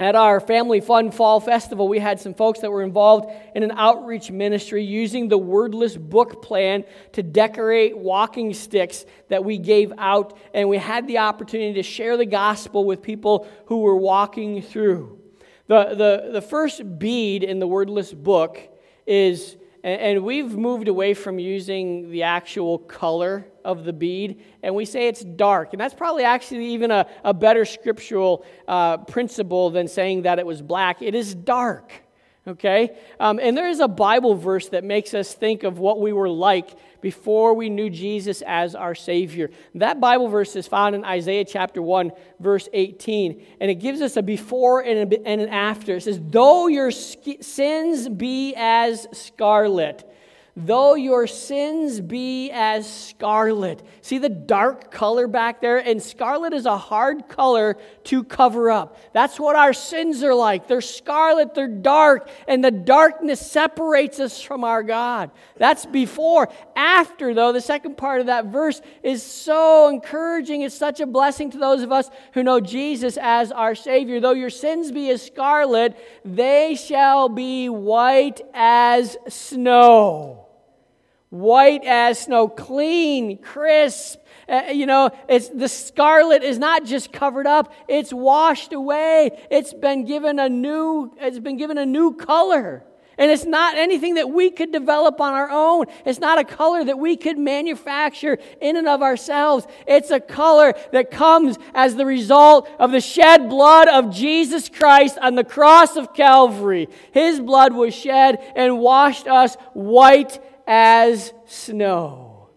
At 0.00 0.16
our 0.16 0.40
Family 0.40 0.80
Fun 0.80 1.10
Fall 1.10 1.40
Festival, 1.40 1.86
we 1.86 1.98
had 1.98 2.18
some 2.18 2.32
folks 2.32 2.60
that 2.60 2.70
were 2.70 2.82
involved 2.82 3.30
in 3.54 3.62
an 3.62 3.72
outreach 3.72 4.30
ministry 4.30 4.82
using 4.82 5.28
the 5.28 5.36
wordless 5.36 5.94
book 5.94 6.40
plan 6.40 6.84
to 7.12 7.22
decorate 7.22 7.98
walking 7.98 8.54
sticks 8.54 9.04
that 9.28 9.44
we 9.44 9.58
gave 9.58 9.92
out, 9.98 10.38
and 10.54 10.70
we 10.70 10.78
had 10.78 11.06
the 11.06 11.18
opportunity 11.18 11.74
to 11.74 11.82
share 11.82 12.16
the 12.16 12.24
gospel 12.24 12.86
with 12.86 13.02
people 13.02 13.46
who 13.66 13.80
were 13.80 13.94
walking 13.94 14.62
through. 14.62 15.18
The, 15.66 15.94
the, 15.94 16.30
the 16.32 16.40
first 16.40 16.98
bead 16.98 17.44
in 17.44 17.58
the 17.58 17.66
wordless 17.66 18.14
book 18.14 18.58
is 19.06 19.58
and, 19.82 20.24
we've 20.24 20.56
moved 20.56 20.88
away 20.88 21.14
from 21.14 21.38
using 21.38 22.10
the 22.10 22.22
actual 22.24 22.78
color 22.78 23.46
of 23.64 23.84
the 23.84 23.92
bead, 23.92 24.42
and 24.62 24.74
we 24.74 24.84
say 24.84 25.08
it's 25.08 25.22
dark. 25.22 25.72
And 25.72 25.80
that's 25.80 25.94
probably 25.94 26.24
actually 26.24 26.66
even 26.66 26.90
a, 26.90 27.06
a 27.24 27.32
better 27.32 27.64
scriptural 27.64 28.44
uh, 28.68 28.98
principle 28.98 29.70
than 29.70 29.88
saying 29.88 30.22
that 30.22 30.38
it 30.38 30.46
was 30.46 30.62
black. 30.62 31.02
It 31.02 31.14
is 31.14 31.34
dark. 31.34 31.92
Okay? 32.48 32.96
Um, 33.18 33.38
and 33.38 33.56
there 33.56 33.68
is 33.68 33.80
a 33.80 33.88
Bible 33.88 34.34
verse 34.34 34.68
that 34.70 34.82
makes 34.82 35.12
us 35.12 35.34
think 35.34 35.62
of 35.62 35.78
what 35.78 36.00
we 36.00 36.12
were 36.12 36.28
like 36.28 36.70
before 37.00 37.54
we 37.54 37.68
knew 37.68 37.90
Jesus 37.90 38.42
as 38.46 38.74
our 38.74 38.94
Savior. 38.94 39.50
That 39.74 40.00
Bible 40.00 40.28
verse 40.28 40.56
is 40.56 40.66
found 40.66 40.94
in 40.94 41.04
Isaiah 41.04 41.44
chapter 41.44 41.82
1, 41.82 42.12
verse 42.38 42.68
18. 42.72 43.46
And 43.60 43.70
it 43.70 43.76
gives 43.76 44.00
us 44.00 44.16
a 44.16 44.22
before 44.22 44.80
and, 44.80 45.12
an 45.12 45.48
after. 45.48 45.96
It 45.96 46.02
says, 46.02 46.20
Though 46.22 46.66
your 46.66 46.90
sins 46.90 48.08
be 48.08 48.54
as 48.56 49.06
scarlet, 49.12 50.09
though 50.56 50.94
your 50.94 51.26
sins 51.26 52.00
be 52.00 52.50
as 52.52 52.90
scarlet. 53.08 53.82
See 54.02 54.18
the 54.18 54.28
dark 54.28 54.90
color 54.90 55.26
back 55.26 55.60
there? 55.60 55.78
And 55.78 56.02
scarlet 56.02 56.52
is 56.52 56.66
a 56.66 56.76
hard 56.76 57.28
color 57.28 57.76
to 58.04 58.24
cover 58.24 58.70
up. 58.70 58.96
That's 59.12 59.38
what 59.38 59.56
our 59.56 59.72
sins 59.72 60.22
are 60.22 60.34
like. 60.34 60.66
They're 60.66 60.80
scarlet, 60.80 61.54
they're 61.54 61.68
dark, 61.68 62.28
and 62.48 62.64
the 62.64 62.70
darkness 62.70 63.40
separates 63.40 64.20
us 64.20 64.40
from 64.40 64.64
our 64.64 64.82
God. 64.82 65.30
That's 65.56 65.86
before. 65.86 66.48
After, 66.74 67.34
though, 67.34 67.52
the 67.52 67.60
second 67.60 67.96
part 67.96 68.20
of 68.20 68.26
that 68.26 68.46
verse 68.46 68.80
is 69.02 69.22
so 69.22 69.88
encouraging. 69.88 70.62
It's 70.62 70.74
such 70.74 71.00
a 71.00 71.06
blessing 71.06 71.50
to 71.52 71.58
those 71.58 71.82
of 71.82 71.92
us 71.92 72.10
who 72.34 72.42
know 72.42 72.60
Jesus 72.60 73.16
as 73.20 73.52
our 73.52 73.74
Savior. 73.74 74.20
Though 74.20 74.32
your 74.32 74.50
sins 74.50 74.90
be 74.90 75.10
as 75.10 75.22
scarlet, 75.22 75.96
they 76.24 76.74
shall 76.74 77.28
be 77.28 77.68
white 77.68 78.40
as 78.52 79.16
snow 79.28 80.49
white 81.30 81.84
as 81.84 82.20
snow, 82.20 82.48
clean, 82.48 83.38
crisp. 83.38 84.20
Uh, 84.48 84.64
you 84.72 84.84
know, 84.84 85.10
it's 85.28 85.48
the 85.48 85.68
scarlet 85.68 86.42
is 86.42 86.58
not 86.58 86.84
just 86.84 87.12
covered 87.12 87.46
up; 87.46 87.72
it's 87.88 88.12
washed 88.12 88.72
away. 88.72 89.30
It's 89.50 89.72
been 89.72 90.04
given 90.04 90.38
a 90.38 90.48
new. 90.48 91.12
It's 91.18 91.38
been 91.38 91.56
given 91.56 91.78
a 91.78 91.86
new 91.86 92.14
color. 92.14 92.84
And 93.20 93.30
it's 93.30 93.44
not 93.44 93.76
anything 93.76 94.14
that 94.14 94.30
we 94.30 94.50
could 94.50 94.72
develop 94.72 95.20
on 95.20 95.34
our 95.34 95.50
own. 95.50 95.84
It's 96.06 96.20
not 96.20 96.38
a 96.38 96.44
color 96.44 96.82
that 96.82 96.98
we 96.98 97.18
could 97.18 97.36
manufacture 97.36 98.38
in 98.62 98.76
and 98.76 98.88
of 98.88 99.02
ourselves. 99.02 99.66
It's 99.86 100.10
a 100.10 100.20
color 100.20 100.72
that 100.92 101.10
comes 101.10 101.58
as 101.74 101.96
the 101.96 102.06
result 102.06 102.66
of 102.78 102.92
the 102.92 103.00
shed 103.02 103.50
blood 103.50 103.88
of 103.88 104.10
Jesus 104.10 104.70
Christ 104.70 105.18
on 105.20 105.34
the 105.34 105.44
cross 105.44 105.96
of 105.96 106.14
Calvary. 106.14 106.88
His 107.12 107.40
blood 107.40 107.74
was 107.74 107.94
shed 107.94 108.38
and 108.56 108.78
washed 108.78 109.26
us 109.26 109.56
white 109.74 110.40
as 110.70 111.32
snow. 111.46 112.48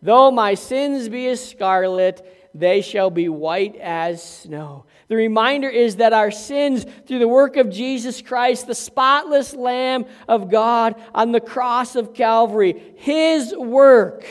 Though 0.00 0.30
my 0.30 0.54
sins 0.54 1.08
be 1.08 1.26
as 1.26 1.44
scarlet, 1.44 2.24
they 2.54 2.80
shall 2.80 3.10
be 3.10 3.28
white 3.28 3.74
as 3.74 4.22
snow. 4.22 4.86
The 5.08 5.16
reminder 5.16 5.68
is 5.68 5.96
that 5.96 6.12
our 6.12 6.30
sins, 6.30 6.86
through 7.06 7.18
the 7.18 7.26
work 7.26 7.56
of 7.56 7.68
Jesus 7.68 8.22
Christ, 8.22 8.68
the 8.68 8.74
spotless 8.74 9.52
Lamb 9.52 10.06
of 10.28 10.48
God 10.48 10.94
on 11.12 11.32
the 11.32 11.40
cross 11.40 11.96
of 11.96 12.14
Calvary, 12.14 12.94
His 12.98 13.52
work 13.52 14.24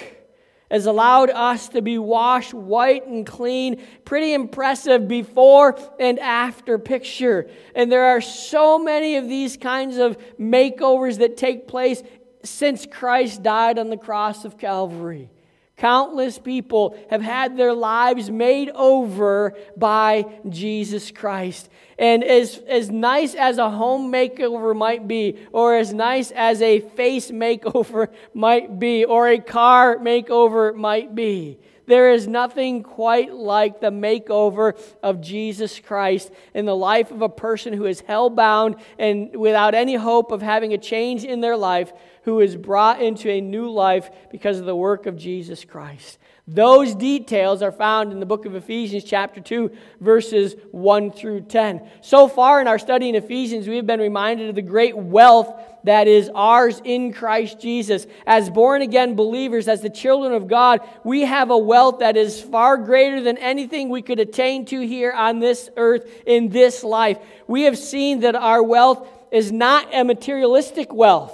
has 0.72 0.86
allowed 0.86 1.30
us 1.30 1.70
to 1.70 1.82
be 1.82 1.98
washed 1.98 2.54
white 2.54 3.06
and 3.06 3.26
clean. 3.26 3.84
Pretty 4.06 4.34
impressive 4.34 5.10
before 5.10 5.78
and 6.00 6.20
after 6.20 6.80
picture. 6.80 7.50
And 7.76 7.92
there 7.92 8.06
are 8.06 8.22
so 8.22 8.80
many 8.80 9.18
of 9.18 9.28
these 9.28 9.58
kinds 9.58 9.98
of 9.98 10.18
makeovers 10.40 11.20
that 11.20 11.38
take 11.38 11.68
place 11.68 12.02
since 12.46 12.86
Christ 12.86 13.44
died 13.44 13.78
on 13.78 13.90
the 13.90 13.98
cross 13.98 14.46
of 14.46 14.58
Calvary. 14.58 15.30
Countless 15.78 16.40
people 16.40 16.98
have 17.10 17.22
had 17.22 17.58
their 17.58 17.74
lives 17.74 18.32
made 18.32 18.70
over 18.70 19.58
by 19.76 20.26
Jesus 20.48 21.12
Christ. 21.12 21.70
And 22.00 22.24
as, 22.24 22.60
as 22.68 22.90
nice 22.90 23.36
as 23.36 23.58
a 23.58 23.70
home 23.70 24.10
makeover 24.10 24.74
might 24.74 25.06
be, 25.06 25.38
or 25.52 25.76
as 25.76 25.94
nice 25.94 26.32
as 26.32 26.62
a 26.62 26.80
face 26.80 27.30
makeover 27.30 28.08
might 28.34 28.80
be, 28.80 29.04
or 29.04 29.28
a 29.28 29.40
car 29.40 29.98
makeover 29.98 30.74
might 30.74 31.14
be, 31.14 31.60
there 31.88 32.12
is 32.12 32.28
nothing 32.28 32.84
quite 32.84 33.34
like 33.34 33.80
the 33.80 33.92
makeover 33.92 34.78
of 35.04 35.22
Jesus 35.22 35.80
Christ 35.80 36.32
in 36.54 36.66
the 36.66 36.76
life 36.76 37.12
of 37.12 37.22
a 37.22 37.30
person 37.30 37.74
who 37.74 37.86
is 37.86 38.02
hell 38.02 38.30
bound 38.30 38.76
and 38.98 39.36
without 39.36 39.76
any 39.76 39.96
hope 39.96 40.32
of 40.32 40.42
having 40.42 40.74
a 40.74 40.78
change 40.78 41.24
in 41.24 41.42
their 41.42 41.58
life, 41.58 41.94
who 42.24 42.40
is 42.40 42.56
brought 42.56 43.02
into 43.02 43.30
a 43.30 43.40
new 43.40 43.70
life 43.70 44.10
because 44.32 44.60
of 44.60 44.66
the 44.66 44.76
work 44.76 45.06
of 45.06 45.16
Jesus 45.16 45.64
Christ. 45.64 46.18
Those 46.48 46.94
details 46.94 47.62
are 47.62 47.72
found 47.72 48.12
in 48.12 48.20
the 48.20 48.26
book 48.26 48.46
of 48.46 48.56
Ephesians, 48.56 49.04
chapter 49.04 49.42
2, 49.42 49.72
verses 50.00 50.56
1 50.72 51.12
through 51.12 51.42
10. 51.42 51.88
So 52.02 52.28
far 52.28 52.62
in 52.62 52.68
our 52.68 52.78
study 52.80 53.10
in 53.10 53.16
Ephesians, 53.16 53.68
we 53.68 53.78
have 53.78 53.88
been 53.88 54.00
reminded 54.00 54.50
of 54.50 54.56
the 54.56 54.62
great 54.62 54.96
wealth 54.96 55.54
that 55.86 56.08
is 56.08 56.30
ours 56.34 56.82
in 56.84 57.14
Christ 57.14 57.60
Jesus. 57.60 58.06
As 58.26 58.50
born 58.50 58.82
again 58.82 59.16
believers, 59.16 59.68
as 59.68 59.82
the 59.82 59.90
children 59.90 60.34
of 60.34 60.48
God, 60.48 60.82
we 61.04 61.22
have 61.22 61.50
a 61.50 61.58
wealth 61.58 62.00
that 62.00 62.18
is 62.18 62.42
far 62.42 62.78
greater 62.78 63.22
than 63.22 63.38
anything 63.38 63.90
we 63.90 64.02
could 64.02 64.20
attain 64.20 64.66
to 64.66 64.82
here 64.82 65.12
on 65.12 65.40
this 65.40 65.70
earth 65.78 66.10
in 66.26 66.50
this 66.50 66.84
life. 66.84 67.18
We 67.48 67.64
have 67.64 67.78
seen 67.78 68.22
that 68.22 68.36
our 68.36 68.62
wealth 68.62 69.08
is 69.32 69.52
not 69.52 69.94
a 69.94 70.04
materialistic 70.04 70.94
wealth. 70.94 71.34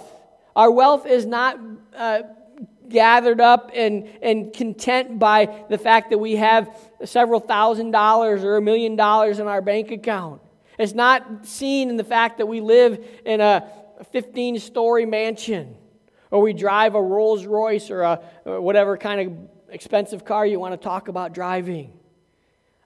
Our 0.55 0.71
wealth 0.71 1.05
is 1.05 1.25
not. 1.25 1.59
Uh, 1.95 2.21
gathered 2.91 3.39
up 3.39 3.71
and, 3.73 4.05
and 4.21 4.51
content 4.51 5.17
by 5.17 5.63
the 5.69 5.77
fact 5.77 6.09
that 6.09 6.17
we 6.17 6.35
have 6.35 6.69
several 7.05 7.39
thousand 7.39 7.91
dollars 7.91 8.43
or 8.43 8.57
a 8.57 8.61
million 8.61 8.97
dollars 8.97 9.39
in 9.39 9.47
our 9.47 9.61
bank 9.61 9.91
account. 9.91 10.41
It's 10.77 10.93
not 10.93 11.45
seen 11.45 11.89
in 11.89 11.97
the 11.97 12.03
fact 12.03 12.37
that 12.39 12.47
we 12.47 12.59
live 12.59 13.03
in 13.25 13.39
a 13.39 13.67
15 14.05 14.59
story 14.59 15.05
mansion 15.05 15.75
or 16.31 16.41
we 16.41 16.53
drive 16.53 16.95
a 16.95 17.01
Rolls 17.01 17.45
Royce 17.45 17.91
or, 17.91 18.01
a, 18.01 18.21
or 18.45 18.61
whatever 18.61 18.97
kind 18.97 19.21
of 19.21 19.49
expensive 19.69 20.25
car 20.25 20.45
you 20.45 20.59
want 20.59 20.73
to 20.73 20.77
talk 20.77 21.09
about 21.09 21.33
driving. 21.33 21.91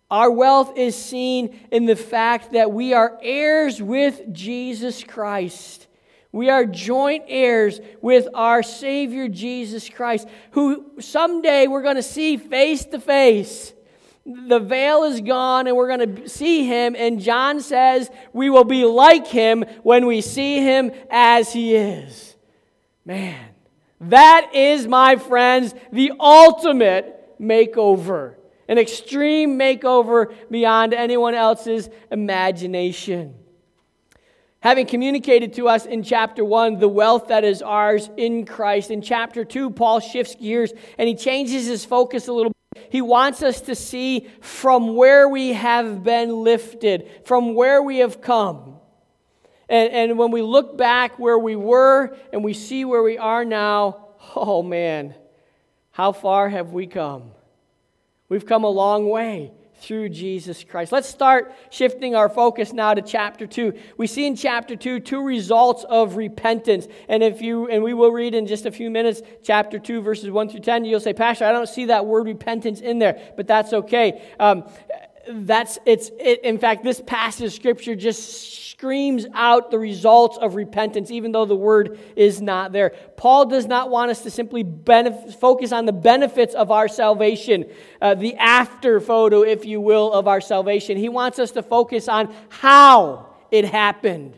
Our 0.10 0.29
wealth 0.29 0.74
is 0.75 0.95
seen 0.95 1.60
in 1.72 1.86
the 1.86 1.95
fact 1.95 2.53
that 2.53 2.72
we 2.72 2.93
are 2.93 3.17
heirs 3.22 3.81
with 3.81 4.34
Jesus 4.34 5.03
Christ. 5.03 5.88
We 6.31 6.50
are 6.50 6.65
joint 6.65 7.25
heirs 7.27 7.79
with 8.01 8.27
our 8.34 8.62
Savior 8.62 9.27
Jesus 9.27 9.89
Christ, 9.89 10.27
who 10.51 11.00
someday 11.00 11.67
we're 11.67 11.81
going 11.81 11.95
to 11.95 12.03
see 12.03 12.38
face 12.38 12.86
to 12.86 13.00
face. 13.00 13.74
The 14.25 14.60
veil 14.60 15.03
is 15.03 15.22
gone 15.22 15.67
and 15.67 15.77
we're 15.77 15.96
going 15.96 16.15
to 16.15 16.29
see 16.29 16.65
him. 16.65 16.96
And 16.98 17.20
John 17.20 17.62
says 17.62 18.10
we 18.34 18.50
will 18.50 18.63
be 18.63 18.86
like 18.86 19.27
him 19.27 19.65
when 19.84 20.08
we 20.08 20.22
see 20.22 20.62
him 20.62 20.91
as 21.10 21.53
he 21.53 21.75
is. 21.75 22.36
Man, 23.05 23.50
that 24.01 24.51
is, 24.55 24.88
my 24.88 25.15
friends, 25.15 25.75
the 25.91 26.13
ultimate 26.20 27.39
makeover. 27.39 28.36
An 28.67 28.79
extreme 28.79 29.60
makeover 29.60 30.34
beyond 30.50 30.96
anyone 30.96 31.36
else's 31.36 31.89
imagination 32.12 33.36
having 34.65 34.88
communicated 34.88 35.53
to 35.53 35.67
us 35.67 35.86
in 35.86 36.01
chapter 36.01 36.44
1 36.44 36.79
the 36.79 36.88
wealth 36.88 37.27
that 37.27 37.44
is 37.44 37.62
ours 37.62 38.10
in 38.17 38.48
Christ. 38.48 38.89
In 38.89 39.00
chapter 39.00 39.46
2, 39.46 39.70
Paul 39.70 40.00
shifts 40.00 40.34
gears 40.34 40.74
and 40.98 41.08
he 41.08 41.13
changes 41.13 41.67
his 41.67 41.86
focus 41.86 42.27
a 42.27 42.34
little 42.34 42.50
bit. 42.50 42.64
He 42.89 43.01
wants 43.01 43.41
us 43.41 43.62
to 43.62 43.75
see 43.75 44.27
from 44.41 44.96
where 44.96 45.27
we 45.27 45.53
have 45.53 46.03
been 46.03 46.44
lifted, 46.44 47.10
from 47.25 47.55
where 47.55 47.82
we 47.82 47.98
have 47.98 48.22
come. 48.22 48.77
And, 49.67 49.91
and 49.91 50.17
when 50.17 50.32
we 50.32 50.41
look 50.41 50.77
back 50.77 51.17
where 51.17 51.39
we 51.39 51.55
were 51.55 52.15
and 52.32 52.44
we 52.44 52.53
see 52.53 52.86
where 52.86 53.01
we 53.01 53.17
are 53.17 53.44
now, 53.44 54.10
oh 54.36 54.62
man, 54.62 55.15
how 55.91 56.12
far 56.12 56.50
have 56.50 56.72
we 56.72 56.88
come? 56.88 57.32
We've 58.29 58.46
come 58.46 58.63
a 58.63 58.70
long 58.70 59.10
way 59.10 59.51
through 59.85 60.09
Jesus 60.09 60.63
Christ. 60.63 60.91
Let's 60.91 61.07
start 61.07 61.53
shifting 61.69 62.15
our 62.15 62.27
focus 62.27 62.73
now 62.73 62.95
to 62.95 63.01
chapter 63.01 63.45
2. 63.45 63.73
We 63.97 64.07
see 64.07 64.25
in 64.25 64.35
chapter 64.35 64.75
2 64.75 64.99
two 64.99 65.21
results 65.21 65.85
of 65.87 66.15
repentance. 66.15 66.87
And 67.07 67.21
if 67.21 67.41
you 67.41 67.67
and 67.67 67.83
we 67.83 67.93
will 67.93 68.11
read 68.11 68.33
in 68.33 68.47
just 68.47 68.65
a 68.65 68.71
few 68.71 68.89
minutes 68.89 69.21
chapter 69.43 69.77
2 69.77 70.01
verses 70.01 70.31
1 70.31 70.49
through 70.49 70.61
10, 70.61 70.85
you'll 70.85 70.99
say, 70.99 71.13
"Pastor, 71.13 71.45
I 71.45 71.51
don't 71.51 71.69
see 71.69 71.85
that 71.85 72.05
word 72.05 72.25
repentance 72.25 72.81
in 72.81 72.97
there." 72.97 73.19
But 73.37 73.47
that's 73.47 73.73
okay. 73.73 74.21
Um, 74.39 74.63
that's 75.27 75.79
it's 75.86 76.12
it, 76.20 76.44
in 76.44 76.58
fact 76.58 76.84
this 76.84 77.01
passage 77.05 77.48
of 77.48 77.53
scripture 77.53 77.96
just 77.96 78.70
screams 78.72 79.25
out 79.34 79.72
the 79.72 79.79
results 79.79 80.38
of 80.38 80.55
repentance 80.55 81.10
even 81.10 81.32
though 81.32 81.46
the 81.46 81.55
word 81.55 82.00
is 82.15 82.41
not 82.41 82.72
there 82.72 82.91
paul 83.17 83.46
does 83.46 83.65
not 83.65 83.89
want 83.89 84.12
us 84.12 84.22
to 84.22 84.29
simply 84.29 84.63
focus 85.39 85.72
on 85.72 85.86
the 85.86 85.94
benefits 85.94 86.53
of 86.53 86.72
our 86.72 86.88
salvation 86.88 87.65
uh, 88.01 88.13
the 88.13 88.36
after 88.36 89.00
photo 89.00 89.41
if 89.41 89.65
you 89.65 89.82
will 89.82 90.12
of 90.13 90.27
our 90.27 90.41
salvation 90.41 90.98
he 90.98 91.10
wants 91.10 91.39
us 91.39 91.51
to 91.51 91.63
focus 91.63 92.08
on 92.08 92.34
how 92.50 93.27
it 93.51 93.65
happened 93.65 94.38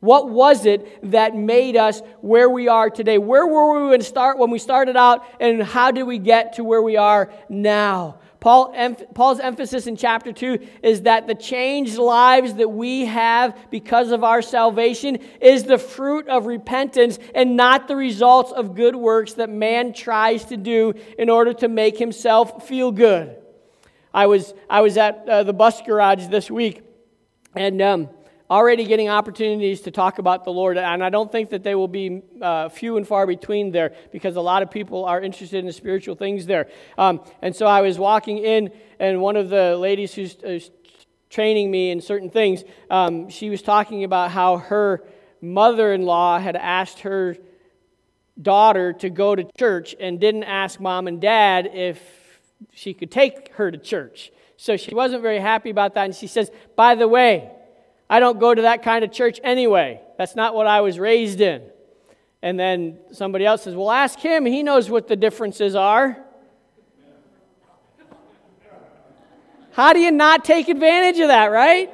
what 0.00 0.30
was 0.30 0.64
it 0.64 1.10
that 1.10 1.34
made 1.34 1.76
us 1.76 2.02
where 2.20 2.48
we 2.48 2.68
are 2.68 2.88
today? 2.88 3.18
Where 3.18 3.44
were 3.44 3.82
we 3.82 3.88
when, 3.90 4.02
start, 4.02 4.38
when 4.38 4.48
we 4.50 4.60
started 4.60 4.96
out, 4.96 5.24
and 5.40 5.60
how 5.60 5.90
did 5.90 6.04
we 6.04 6.18
get 6.18 6.52
to 6.54 6.62
where 6.62 6.82
we 6.82 6.96
are 6.96 7.32
now? 7.48 8.20
Paul, 8.40 8.72
Paul's 9.14 9.40
emphasis 9.40 9.88
in 9.88 9.96
chapter 9.96 10.32
2 10.32 10.58
is 10.82 11.02
that 11.02 11.26
the 11.26 11.34
changed 11.34 11.98
lives 11.98 12.54
that 12.54 12.68
we 12.68 13.06
have 13.06 13.58
because 13.70 14.12
of 14.12 14.22
our 14.22 14.42
salvation 14.42 15.16
is 15.40 15.64
the 15.64 15.78
fruit 15.78 16.28
of 16.28 16.46
repentance 16.46 17.18
and 17.34 17.56
not 17.56 17.88
the 17.88 17.96
results 17.96 18.52
of 18.52 18.76
good 18.76 18.94
works 18.94 19.34
that 19.34 19.50
man 19.50 19.92
tries 19.92 20.44
to 20.46 20.56
do 20.56 20.94
in 21.18 21.28
order 21.28 21.52
to 21.54 21.68
make 21.68 21.98
himself 21.98 22.68
feel 22.68 22.92
good. 22.92 23.36
I 24.14 24.26
was, 24.26 24.54
I 24.70 24.82
was 24.82 24.96
at 24.96 25.28
uh, 25.28 25.42
the 25.42 25.52
bus 25.52 25.82
garage 25.82 26.28
this 26.28 26.48
week, 26.48 26.82
and 27.56 27.82
um, 27.82 28.08
already 28.50 28.84
getting 28.84 29.08
opportunities 29.08 29.82
to 29.82 29.90
talk 29.90 30.18
about 30.18 30.44
the 30.44 30.50
Lord, 30.50 30.78
and 30.78 31.04
I 31.04 31.10
don't 31.10 31.30
think 31.30 31.50
that 31.50 31.62
they 31.62 31.74
will 31.74 31.88
be 31.88 32.22
uh, 32.40 32.68
few 32.70 32.96
and 32.96 33.06
far 33.06 33.26
between 33.26 33.72
there 33.72 33.94
because 34.10 34.36
a 34.36 34.40
lot 34.40 34.62
of 34.62 34.70
people 34.70 35.04
are 35.04 35.20
interested 35.20 35.64
in 35.64 35.72
spiritual 35.72 36.14
things 36.14 36.46
there. 36.46 36.68
Um, 36.96 37.20
and 37.42 37.54
so 37.54 37.66
I 37.66 37.82
was 37.82 37.98
walking 37.98 38.38
in, 38.38 38.70
and 38.98 39.20
one 39.20 39.36
of 39.36 39.50
the 39.50 39.76
ladies 39.76 40.14
who's, 40.14 40.36
who's 40.40 40.70
training 41.28 41.70
me 41.70 41.90
in 41.90 42.00
certain 42.00 42.30
things, 42.30 42.64
um, 42.90 43.28
she 43.28 43.50
was 43.50 43.60
talking 43.60 44.04
about 44.04 44.30
how 44.30 44.56
her 44.56 45.04
mother 45.42 45.92
in 45.92 46.02
law 46.02 46.38
had 46.38 46.56
asked 46.56 47.00
her 47.00 47.36
daughter 48.40 48.92
to 48.94 49.10
go 49.10 49.34
to 49.34 49.44
church 49.58 49.94
and 50.00 50.20
didn't 50.20 50.44
ask 50.44 50.80
mom 50.80 51.06
and 51.06 51.20
dad 51.20 51.68
if 51.72 52.00
she 52.72 52.94
could 52.94 53.10
take 53.10 53.52
her 53.54 53.70
to 53.70 53.76
church. 53.78 54.32
So 54.56 54.76
she 54.76 54.94
wasn't 54.94 55.22
very 55.22 55.38
happy 55.38 55.70
about 55.70 55.94
that, 55.94 56.06
and 56.06 56.14
she 56.14 56.26
says, 56.26 56.50
By 56.74 56.94
the 56.94 57.06
way, 57.06 57.52
I 58.10 58.20
don't 58.20 58.38
go 58.38 58.54
to 58.54 58.62
that 58.62 58.82
kind 58.82 59.04
of 59.04 59.12
church 59.12 59.40
anyway. 59.42 60.00
That's 60.16 60.34
not 60.34 60.54
what 60.54 60.66
I 60.66 60.80
was 60.80 60.98
raised 60.98 61.40
in. 61.40 61.62
And 62.42 62.58
then 62.58 62.98
somebody 63.12 63.44
else 63.44 63.62
says, 63.62 63.74
Well, 63.74 63.90
ask 63.90 64.18
him. 64.18 64.46
He 64.46 64.62
knows 64.62 64.88
what 64.88 65.08
the 65.08 65.16
differences 65.16 65.74
are. 65.74 66.24
How 69.72 69.92
do 69.92 70.00
you 70.00 70.10
not 70.10 70.44
take 70.44 70.68
advantage 70.68 71.20
of 71.20 71.28
that, 71.28 71.46
right? 71.46 71.92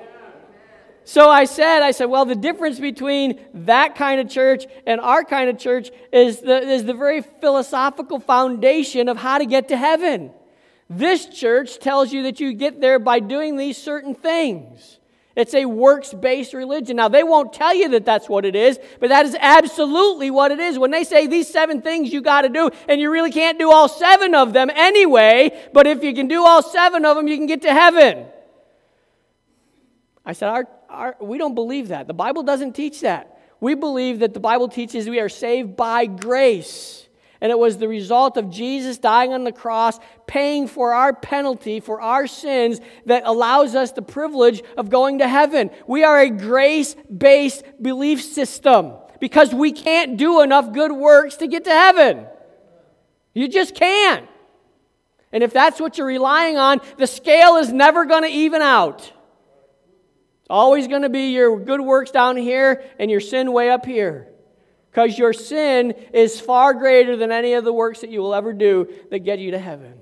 So 1.04 1.28
I 1.28 1.44
said, 1.44 1.82
I 1.82 1.90
said, 1.90 2.06
well, 2.06 2.24
the 2.24 2.34
difference 2.34 2.80
between 2.80 3.38
that 3.52 3.94
kind 3.94 4.22
of 4.22 4.30
church 4.30 4.64
and 4.86 5.02
our 5.02 5.22
kind 5.22 5.50
of 5.50 5.58
church 5.58 5.90
is 6.10 6.40
the, 6.40 6.62
is 6.62 6.84
the 6.84 6.94
very 6.94 7.20
philosophical 7.20 8.20
foundation 8.20 9.10
of 9.10 9.18
how 9.18 9.36
to 9.36 9.44
get 9.44 9.68
to 9.68 9.76
heaven. 9.76 10.30
This 10.88 11.26
church 11.26 11.78
tells 11.78 12.10
you 12.10 12.22
that 12.22 12.40
you 12.40 12.54
get 12.54 12.80
there 12.80 12.98
by 12.98 13.20
doing 13.20 13.58
these 13.58 13.76
certain 13.76 14.14
things. 14.14 14.98
It's 15.36 15.52
a 15.54 15.64
works 15.64 16.14
based 16.14 16.54
religion. 16.54 16.96
Now, 16.96 17.08
they 17.08 17.24
won't 17.24 17.52
tell 17.52 17.74
you 17.74 17.88
that 17.90 18.04
that's 18.04 18.28
what 18.28 18.44
it 18.44 18.54
is, 18.54 18.78
but 19.00 19.08
that 19.08 19.26
is 19.26 19.36
absolutely 19.40 20.30
what 20.30 20.52
it 20.52 20.60
is. 20.60 20.78
When 20.78 20.92
they 20.92 21.02
say 21.02 21.26
these 21.26 21.48
seven 21.48 21.82
things 21.82 22.12
you 22.12 22.22
got 22.22 22.42
to 22.42 22.48
do, 22.48 22.70
and 22.88 23.00
you 23.00 23.10
really 23.10 23.32
can't 23.32 23.58
do 23.58 23.72
all 23.72 23.88
seven 23.88 24.34
of 24.34 24.52
them 24.52 24.70
anyway, 24.70 25.50
but 25.72 25.86
if 25.86 26.04
you 26.04 26.14
can 26.14 26.28
do 26.28 26.44
all 26.44 26.62
seven 26.62 27.04
of 27.04 27.16
them, 27.16 27.26
you 27.26 27.36
can 27.36 27.46
get 27.46 27.62
to 27.62 27.72
heaven. 27.72 28.26
I 30.24 30.32
said, 30.32 30.48
our, 30.48 30.68
our, 30.88 31.16
We 31.20 31.36
don't 31.36 31.54
believe 31.54 31.88
that. 31.88 32.06
The 32.06 32.14
Bible 32.14 32.44
doesn't 32.44 32.74
teach 32.74 33.00
that. 33.00 33.40
We 33.60 33.74
believe 33.74 34.20
that 34.20 34.34
the 34.34 34.40
Bible 34.40 34.68
teaches 34.68 35.08
we 35.08 35.20
are 35.20 35.28
saved 35.28 35.76
by 35.76 36.06
grace. 36.06 37.08
And 37.44 37.50
it 37.50 37.58
was 37.58 37.76
the 37.76 37.88
result 37.88 38.38
of 38.38 38.48
Jesus 38.48 38.96
dying 38.96 39.34
on 39.34 39.44
the 39.44 39.52
cross, 39.52 40.00
paying 40.26 40.66
for 40.66 40.94
our 40.94 41.12
penalty, 41.12 41.78
for 41.78 42.00
our 42.00 42.26
sins, 42.26 42.80
that 43.04 43.24
allows 43.26 43.74
us 43.74 43.92
the 43.92 44.00
privilege 44.00 44.62
of 44.78 44.88
going 44.88 45.18
to 45.18 45.28
heaven. 45.28 45.68
We 45.86 46.04
are 46.04 46.20
a 46.20 46.30
grace 46.30 46.96
based 47.14 47.62
belief 47.82 48.22
system 48.22 48.94
because 49.20 49.52
we 49.54 49.72
can't 49.72 50.16
do 50.16 50.40
enough 50.40 50.72
good 50.72 50.90
works 50.90 51.36
to 51.36 51.46
get 51.46 51.64
to 51.64 51.70
heaven. 51.70 52.24
You 53.34 53.46
just 53.46 53.74
can't. 53.74 54.26
And 55.30 55.44
if 55.44 55.52
that's 55.52 55.78
what 55.78 55.98
you're 55.98 56.06
relying 56.06 56.56
on, 56.56 56.80
the 56.96 57.06
scale 57.06 57.56
is 57.56 57.70
never 57.70 58.06
going 58.06 58.22
to 58.22 58.30
even 58.30 58.62
out. 58.62 59.00
It's 59.00 60.48
always 60.48 60.88
going 60.88 61.02
to 61.02 61.10
be 61.10 61.34
your 61.34 61.60
good 61.60 61.82
works 61.82 62.10
down 62.10 62.38
here 62.38 62.82
and 62.98 63.10
your 63.10 63.20
sin 63.20 63.52
way 63.52 63.68
up 63.68 63.84
here 63.84 64.33
because 64.94 65.18
your 65.18 65.32
sin 65.32 65.92
is 66.12 66.38
far 66.38 66.72
greater 66.72 67.16
than 67.16 67.32
any 67.32 67.54
of 67.54 67.64
the 67.64 67.72
works 67.72 68.02
that 68.02 68.10
you 68.10 68.20
will 68.20 68.32
ever 68.32 68.52
do 68.52 68.86
that 69.10 69.18
get 69.20 69.40
you 69.40 69.50
to 69.50 69.58
heaven. 69.58 69.94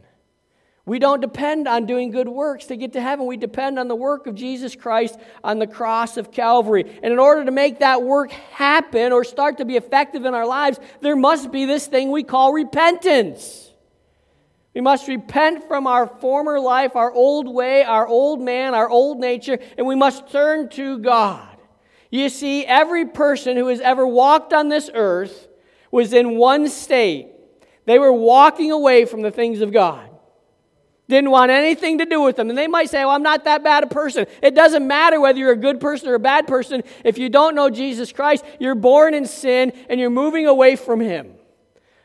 We 0.85 0.99
don't 0.99 1.23
depend 1.23 1.67
on 1.67 1.87
doing 1.87 2.11
good 2.11 2.29
works 2.29 2.67
to 2.67 2.77
get 2.77 2.93
to 2.93 3.01
heaven. 3.01 3.25
We 3.25 3.39
depend 3.39 3.79
on 3.79 3.89
the 3.89 3.95
work 3.95 4.27
of 4.27 4.35
Jesus 4.35 4.77
Christ 4.77 5.19
on 5.43 5.59
the 5.59 5.67
cross 5.67 6.19
of 6.19 6.31
Calvary. 6.31 6.83
And 7.03 7.11
in 7.11 7.19
order 7.19 7.43
to 7.47 7.51
make 7.51 7.79
that 7.79 8.03
work 8.03 8.33
happen 8.33 9.13
or 9.13 9.25
start 9.25 9.59
to 9.59 9.65
be 9.65 9.77
effective 9.77 10.27
in 10.27 10.35
our 10.35 10.47
lives, 10.47 10.79
there 11.01 11.17
must 11.17 11.51
be 11.51 11.65
this 11.65 11.87
thing 11.87 12.11
we 12.11 12.23
call 12.23 12.53
repentance. 12.53 13.71
We 14.75 14.83
must 14.83 15.09
repent 15.09 15.69
from 15.69 15.87
our 15.87 16.07
former 16.07 16.61
life, 16.61 16.97
our 16.97 17.13
old 17.13 17.49
way, 17.49 17.83
our 17.83 18.07
old 18.07 18.43
man, 18.43 18.75
our 18.75 18.91
old 18.91 19.19
nature, 19.19 19.59
and 19.79 19.87
we 19.87 19.95
must 19.95 20.29
turn 20.31 20.69
to 20.71 20.99
God. 20.99 21.51
You 22.12 22.28
see, 22.28 22.66
every 22.66 23.07
person 23.07 23.57
who 23.57 23.69
has 23.69 23.81
ever 23.81 24.07
walked 24.07 24.52
on 24.52 24.69
this 24.69 24.90
earth 24.92 25.49
was 25.90 26.12
in 26.12 26.37
one 26.37 26.69
state. 26.69 27.28
They 27.87 27.99
were 27.99 28.12
walking 28.12 28.71
away 28.71 29.07
from 29.07 29.23
the 29.23 29.31
things 29.31 29.62
of 29.62 29.73
God. 29.73 30.11
Didn't 31.09 31.31
want 31.31 31.50
anything 31.50 31.99
to 31.99 32.04
do 32.04 32.21
with 32.21 32.37
them. 32.37 32.50
And 32.50 32.57
they 32.57 32.69
might 32.69 32.90
say, 32.90 32.99
Well, 32.99 33.14
I'm 33.14 33.23
not 33.23 33.45
that 33.45 33.64
bad 33.64 33.83
a 33.83 33.87
person. 33.87 34.26
It 34.42 34.54
doesn't 34.54 34.87
matter 34.87 35.23
whether 35.23 35.38
you're 35.38 35.52
a 35.52 35.57
good 35.57 35.81
person 35.81 36.11
or 36.11 36.14
a 36.14 36.21
bad 36.21 36.47
person. 36.47 36.83
If 37.02 37.16
you 37.16 37.31
don't 37.31 37.54
know 37.54 37.71
Jesus 37.71 38.12
Christ, 38.12 38.45
you're 38.61 38.75
born 38.75 39.14
in 39.14 39.25
sin 39.25 39.73
and 39.88 39.99
you're 39.99 40.11
moving 40.11 40.47
away 40.47 40.76
from 40.76 41.00
Him. 41.00 41.35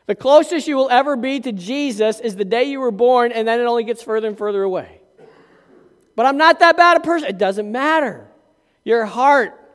The 0.06 0.14
closest 0.14 0.66
you 0.66 0.76
will 0.76 0.88
ever 0.88 1.16
be 1.16 1.38
to 1.40 1.52
Jesus 1.52 2.18
is 2.18 2.34
the 2.34 2.46
day 2.46 2.64
you 2.64 2.80
were 2.80 2.90
born, 2.90 3.30
and 3.30 3.46
then 3.46 3.60
it 3.60 3.64
only 3.64 3.84
gets 3.84 4.02
further 4.02 4.26
and 4.26 4.38
further 4.38 4.62
away. 4.62 5.02
But 6.16 6.24
I'm 6.24 6.38
not 6.38 6.60
that 6.60 6.78
bad 6.78 6.96
a 6.96 7.00
person. 7.00 7.28
It 7.28 7.36
doesn't 7.36 7.70
matter. 7.70 8.26
Your 8.84 9.04
heart 9.04 9.67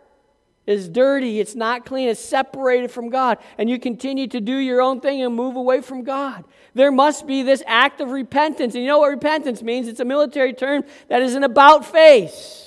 is 0.66 0.88
dirty, 0.88 1.40
it's 1.40 1.56
not 1.56 1.86
clean, 1.86 2.08
it's 2.08 2.20
separated 2.20 2.90
from 2.90 3.10
God, 3.10 3.38
and 3.58 3.70
you 3.70 3.80
continue 3.80 4.28
to 4.28 4.40
do 4.40 4.58
your 4.58 4.82
own 4.82 5.02
thing 5.02 5.22
and 5.22 5.36
move 5.36 5.56
away 5.56 5.82
from 5.82 6.04
God. 6.04 6.46
There 6.74 6.92
must 6.92 7.28
be 7.28 7.44
this 7.44 7.62
act 7.68 8.02
of 8.02 8.10
repentance. 8.10 8.74
And 8.74 8.84
you 8.84 8.90
know 8.90 9.00
what 9.00 9.10
repentance 9.10 9.62
means? 9.62 9.88
It's 9.88 10.00
a 10.00 10.06
military 10.06 10.54
term 10.54 10.84
that 11.10 11.22
is 11.22 11.36
an 11.36 11.44
about 11.44 11.86
face. 11.86 12.64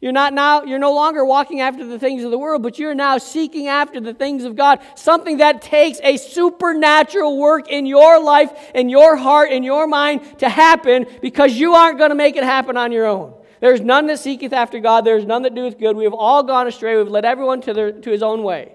You're 0.00 0.12
not 0.12 0.34
now, 0.34 0.62
you're 0.62 0.78
no 0.78 0.92
longer 0.92 1.24
walking 1.24 1.60
after 1.62 1.86
the 1.86 1.98
things 1.98 2.22
of 2.22 2.30
the 2.30 2.38
world, 2.38 2.62
but 2.62 2.78
you're 2.78 2.94
now 2.94 3.18
seeking 3.18 3.68
after 3.68 3.98
the 3.98 4.12
things 4.12 4.44
of 4.44 4.54
God. 4.54 4.80
Something 4.94 5.38
that 5.38 5.62
takes 5.62 5.98
a 6.02 6.16
supernatural 6.16 7.38
work 7.38 7.68
in 7.68 7.86
your 7.86 8.22
life, 8.22 8.52
in 8.74 8.88
your 8.88 9.16
heart, 9.16 9.50
in 9.50 9.62
your 9.62 9.86
mind 9.86 10.40
to 10.40 10.48
happen 10.48 11.06
because 11.22 11.54
you 11.54 11.74
aren't 11.74 11.98
going 11.98 12.10
to 12.10 12.14
make 12.14 12.36
it 12.36 12.44
happen 12.44 12.76
on 12.76 12.92
your 12.92 13.06
own. 13.06 13.32
There's 13.60 13.80
none 13.80 14.06
that 14.06 14.18
seeketh 14.18 14.52
after 14.52 14.80
God, 14.80 15.04
there's 15.04 15.24
none 15.24 15.42
that 15.42 15.54
doeth 15.54 15.78
good. 15.78 15.96
We 15.96 16.04
have 16.04 16.14
all 16.14 16.42
gone 16.42 16.66
astray, 16.66 16.96
we've 16.96 17.08
led 17.08 17.24
everyone 17.24 17.60
to, 17.62 17.74
their, 17.74 17.92
to 17.92 18.10
his 18.10 18.22
own 18.22 18.42
way. 18.42 18.72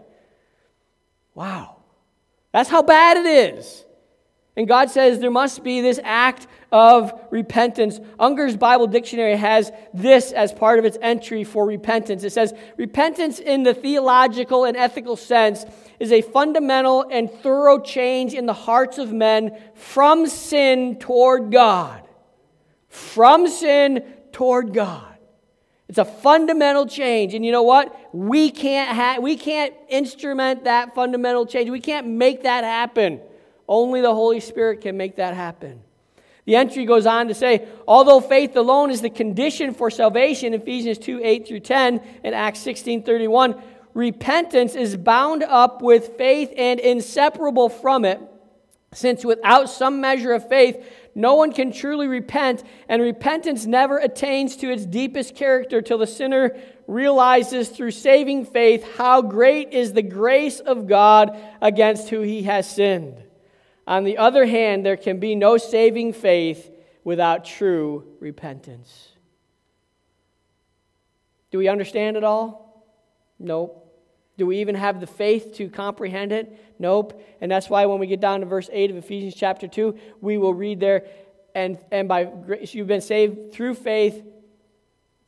Wow. 1.34 1.78
That's 2.52 2.70
how 2.70 2.82
bad 2.82 3.18
it 3.18 3.26
is. 3.26 3.86
And 4.58 4.68
God 4.68 4.90
says 4.90 5.20
there 5.20 5.32
must 5.32 5.64
be 5.64 5.80
this 5.80 6.00
act 6.04 6.46
of 6.74 7.14
repentance. 7.32 8.00
Unger's 8.20 8.58
Bible 8.58 8.86
Dictionary 8.86 9.38
has 9.38 9.72
this 9.94 10.34
as 10.34 10.52
part 10.52 10.78
of 10.78 10.84
its 10.84 10.98
entry 11.02 11.46
for 11.46 11.66
repentance. 11.66 12.26
It 12.26 12.32
says, 12.32 12.54
Repentance 12.76 13.40
in 13.40 13.64
the 13.64 13.74
theological 13.74 14.66
and 14.66 14.76
ethical 14.76 15.16
sense 15.16 15.66
is 16.00 16.12
a 16.12 16.22
fundamental 16.22 17.06
and 17.10 17.32
thorough 17.32 17.80
change 17.80 18.34
in 18.34 18.46
the 18.46 18.54
hearts 18.54 18.98
of 18.98 19.14
men 19.14 19.58
from 19.74 20.28
sin 20.28 21.00
toward 21.00 21.52
God. 21.52 22.04
From 22.90 23.48
sin 23.48 24.04
toward 24.32 24.74
God. 24.74 25.12
It's 25.92 25.98
a 25.98 26.06
fundamental 26.06 26.86
change. 26.86 27.34
And 27.34 27.46
you 27.46 27.52
know 27.52 27.64
what? 27.64 27.94
We 28.14 28.50
can't, 28.50 28.96
ha- 28.96 29.18
we 29.20 29.36
can't 29.36 29.74
instrument 29.90 30.64
that 30.64 30.96
fundamental 30.96 31.46
change. 31.46 31.70
We 31.70 31.82
can't 31.82 32.08
make 32.08 32.44
that 32.44 32.64
happen. 32.64 33.20
Only 33.68 34.00
the 34.00 34.16
Holy 34.16 34.40
Spirit 34.40 34.80
can 34.80 34.96
make 34.96 35.18
that 35.18 35.34
happen. 35.34 35.82
The 36.46 36.56
entry 36.56 36.86
goes 36.86 37.06
on 37.06 37.28
to 37.28 37.34
say, 37.34 37.68
although 37.88 38.20
faith 38.20 38.56
alone 38.56 38.90
is 38.90 39.02
the 39.02 39.10
condition 39.10 39.74
for 39.74 39.92
salvation, 39.92 40.54
Ephesians 40.54 40.98
2 40.98 41.20
8 41.24 41.48
through 41.48 41.60
10 41.60 42.02
and 42.24 42.36
Acts 42.36 42.60
16 42.60 43.04
31, 43.04 43.62
repentance 43.94 44.76
is 44.76 44.96
bound 44.96 45.44
up 45.44 45.82
with 45.82 46.18
faith 46.18 46.52
and 46.58 46.80
inseparable 46.80 47.70
from 47.70 48.06
it, 48.06 48.20
since 48.94 49.24
without 49.24 49.70
some 49.70 50.02
measure 50.02 50.34
of 50.34 50.48
faith, 50.50 50.86
no 51.14 51.36
one 51.36 51.52
can 51.52 51.72
truly 51.72 52.08
repent, 52.08 52.64
and 52.88 53.02
repentance 53.02 53.66
never 53.66 53.98
attains 53.98 54.56
to 54.58 54.72
its 54.72 54.86
deepest 54.86 55.36
character 55.36 55.82
till 55.82 55.98
the 55.98 56.08
sinner 56.08 56.58
realizes 56.88 57.70
through 57.70 57.92
saving 57.92 58.46
faith 58.46 58.86
how 58.98 59.22
great 59.22 59.74
is 59.74 59.94
the 59.94 60.02
grace 60.02 60.60
of 60.60 60.88
God 60.88 61.38
against 61.62 62.10
who 62.10 62.22
he 62.22 62.44
has 62.44 62.70
sinned. 62.70 63.24
On 63.88 64.04
the 64.04 64.18
other 64.18 64.46
hand, 64.46 64.86
there 64.86 64.98
can 64.98 65.20
be 65.20 65.36
no 65.36 65.58
saving 65.58 66.14
faith 66.14 66.72
without 67.04 67.46
true 67.46 68.06
repentance. 68.20 69.10
Do 71.52 71.58
we 71.58 71.68
understand 71.68 72.16
it 72.16 72.24
all? 72.24 72.86
Nope. 73.38 73.81
Do 74.42 74.48
we 74.48 74.58
even 74.58 74.74
have 74.74 75.00
the 75.00 75.06
faith 75.06 75.54
to 75.58 75.70
comprehend 75.70 76.32
it? 76.32 76.52
Nope. 76.80 77.24
And 77.42 77.52
that's 77.52 77.70
why 77.70 77.86
when 77.86 78.00
we 78.00 78.08
get 78.08 78.20
down 78.20 78.40
to 78.40 78.48
verse 78.48 78.72
8 78.74 78.90
of 78.90 78.98
Ephesians 78.98 79.36
chapter 79.36 79.68
2, 79.68 79.96
we 80.20 80.40
will 80.40 80.56
read 80.56 80.80
there, 80.80 81.06
and, 81.54 81.78
and 81.92 82.08
by 82.08 82.24
grace 82.24 82.74
you've 82.74 82.88
been 82.88 83.02
saved 83.02 83.54
through 83.54 83.76
faith, 83.76 84.26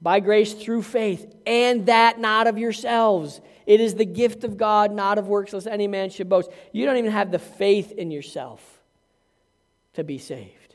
by 0.02 0.20
grace 0.20 0.56
through 0.56 0.82
faith, 0.82 1.32
and 1.46 1.86
that 1.86 2.18
not 2.18 2.48
of 2.48 2.58
yourselves. 2.58 3.40
It 3.68 3.80
is 3.82 3.94
the 3.94 4.04
gift 4.04 4.44
of 4.44 4.58
God, 4.58 4.92
not 4.92 5.20
of 5.20 5.28
works, 5.28 5.54
lest 5.54 5.68
any 5.68 5.86
man 5.86 6.10
should 6.10 6.28
boast. 6.28 6.50
You 6.72 6.88
don't 6.88 6.98
even 6.98 7.12
have 7.12 7.30
the 7.30 7.38
faith 7.38 7.92
in 7.92 8.10
yourself 8.10 8.82
to 9.94 10.04
be 10.04 10.18
saved. 10.18 10.74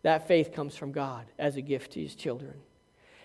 That 0.00 0.26
faith 0.26 0.54
comes 0.54 0.76
from 0.76 0.92
God 0.92 1.26
as 1.38 1.56
a 1.56 1.60
gift 1.60 1.92
to 1.92 2.00
his 2.00 2.14
children. 2.14 2.54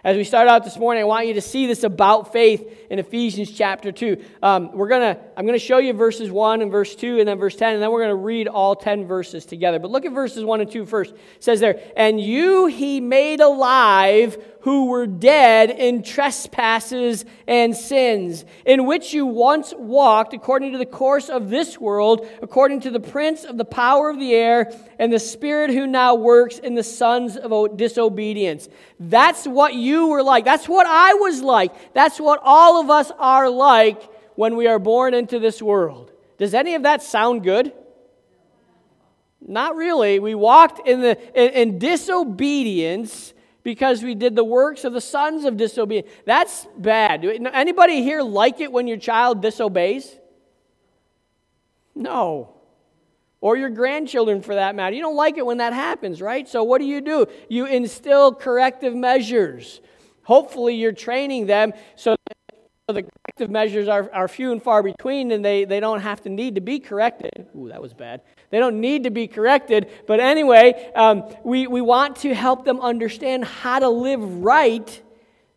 As 0.05 0.15
we 0.17 0.23
start 0.23 0.47
out 0.47 0.63
this 0.63 0.77
morning, 0.77 1.01
I 1.01 1.05
want 1.07 1.25
you 1.25 1.33
to 1.33 1.41
see 1.41 1.65
this 1.65 1.81
about 1.81 2.31
faith 2.31 2.85
in 2.91 2.99
Ephesians 2.99 3.49
chapter 3.49 3.91
2. 3.91 4.23
Um, 4.43 4.71
we're 4.71 4.87
gonna, 4.87 5.17
I'm 5.35 5.47
going 5.47 5.57
to 5.57 5.65
show 5.65 5.79
you 5.79 5.93
verses 5.93 6.29
1 6.29 6.61
and 6.61 6.71
verse 6.71 6.93
2 6.93 7.17
and 7.17 7.27
then 7.27 7.39
verse 7.39 7.55
10, 7.55 7.73
and 7.73 7.81
then 7.81 7.89
we're 7.89 8.01
going 8.01 8.15
to 8.15 8.23
read 8.23 8.47
all 8.47 8.75
10 8.75 9.07
verses 9.07 9.47
together. 9.47 9.79
But 9.79 9.89
look 9.89 10.05
at 10.05 10.11
verses 10.11 10.45
1 10.45 10.61
and 10.61 10.69
2 10.69 10.85
first. 10.85 11.15
It 11.15 11.43
says 11.43 11.59
there, 11.59 11.81
And 11.97 12.21
you 12.21 12.67
he 12.67 13.01
made 13.01 13.39
alive 13.39 14.37
who 14.65 14.85
were 14.85 15.05
dead 15.05 15.69
in 15.69 16.01
trespasses 16.01 17.23
and 17.47 17.75
sins, 17.75 18.43
in 18.65 18.87
which 18.87 19.13
you 19.13 19.23
once 19.23 19.75
walked 19.77 20.33
according 20.33 20.71
to 20.71 20.79
the 20.79 20.87
course 20.87 21.29
of 21.29 21.51
this 21.51 21.79
world, 21.79 22.27
according 22.41 22.79
to 22.79 22.89
the 22.89 22.99
prince 22.99 23.43
of 23.43 23.59
the 23.59 23.63
power 23.63 24.09
of 24.09 24.17
the 24.17 24.33
air, 24.33 24.73
and 24.97 25.13
the 25.13 25.19
spirit 25.19 25.69
who 25.69 25.85
now 25.85 26.15
works 26.15 26.57
in 26.57 26.73
the 26.73 26.81
sons 26.81 27.37
of 27.37 27.77
disobedience. 27.77 28.67
That's 28.99 29.45
what 29.45 29.75
you 29.75 30.07
were 30.07 30.23
like. 30.23 30.45
That's 30.45 30.67
what 30.67 30.87
I 30.87 31.13
was 31.13 31.43
like. 31.43 31.93
That's 31.93 32.19
what 32.19 32.39
all 32.41 32.81
of 32.81 32.89
us 32.89 33.11
are 33.19 33.51
like 33.51 34.01
when 34.33 34.55
we 34.55 34.65
are 34.65 34.79
born 34.79 35.13
into 35.13 35.37
this 35.37 35.61
world. 35.61 36.11
Does 36.39 36.55
any 36.55 36.73
of 36.73 36.81
that 36.81 37.03
sound 37.03 37.43
good? 37.43 37.71
Not 39.47 39.75
really. 39.75 40.17
We 40.17 40.33
walked 40.33 40.87
in, 40.87 41.01
the, 41.01 41.39
in, 41.39 41.69
in 41.69 41.77
disobedience 41.77 43.34
because 43.65 44.03
we 44.03 44.13
did 44.13 44.35
the 44.35 44.43
works 44.43 44.83
of 44.83 44.93
the 44.93 45.01
sons 45.01 45.43
of 45.43 45.57
disobedience. 45.57 46.07
That's 46.23 46.67
bad. 46.77 47.25
Anybody 47.25 48.03
here 48.03 48.21
like 48.21 48.61
it 48.61 48.71
when 48.71 48.85
your 48.85 48.97
child 48.97 49.41
disobeys? 49.41 50.15
No. 51.95 52.53
Or 53.41 53.57
your 53.57 53.71
grandchildren 53.71 54.43
for 54.43 54.53
that 54.53 54.75
matter. 54.75 54.95
You 54.95 55.01
don't 55.01 55.15
like 55.15 55.37
it 55.37 55.45
when 55.47 55.57
that 55.57 55.73
happens, 55.73 56.21
right? 56.21 56.47
So 56.47 56.63
what 56.63 56.77
do 56.77 56.85
you 56.85 57.01
do? 57.01 57.25
You 57.49 57.65
instill 57.65 58.35
corrective 58.35 58.93
measures. 58.95 59.81
Hopefully, 60.21 60.75
you're 60.75 60.91
training 60.91 61.47
them 61.47 61.73
so 61.95 62.15
the 62.93 63.01
corrective 63.01 63.49
measures 63.49 63.87
are, 63.87 64.11
are 64.13 64.27
few 64.27 64.51
and 64.51 64.61
far 64.61 64.83
between 64.83 65.31
and 65.31 65.43
they, 65.43 65.65
they 65.65 65.79
don't 65.79 66.01
have 66.01 66.21
to 66.21 66.29
need 66.29 66.53
to 66.53 66.61
be 66.61 66.79
corrected. 66.79 67.47
Ooh, 67.57 67.69
that 67.69 67.81
was 67.81 67.93
bad. 67.93 68.21
They 68.51 68.59
don't 68.59 68.79
need 68.79 69.05
to 69.05 69.09
be 69.09 69.27
corrected. 69.27 69.89
But 70.05 70.19
anyway, 70.19 70.91
um, 70.95 71.23
we, 71.43 71.65
we 71.65 71.81
want 71.81 72.17
to 72.17 72.35
help 72.35 72.63
them 72.63 72.79
understand 72.79 73.43
how 73.43 73.79
to 73.79 73.89
live 73.89 74.21
right 74.21 75.01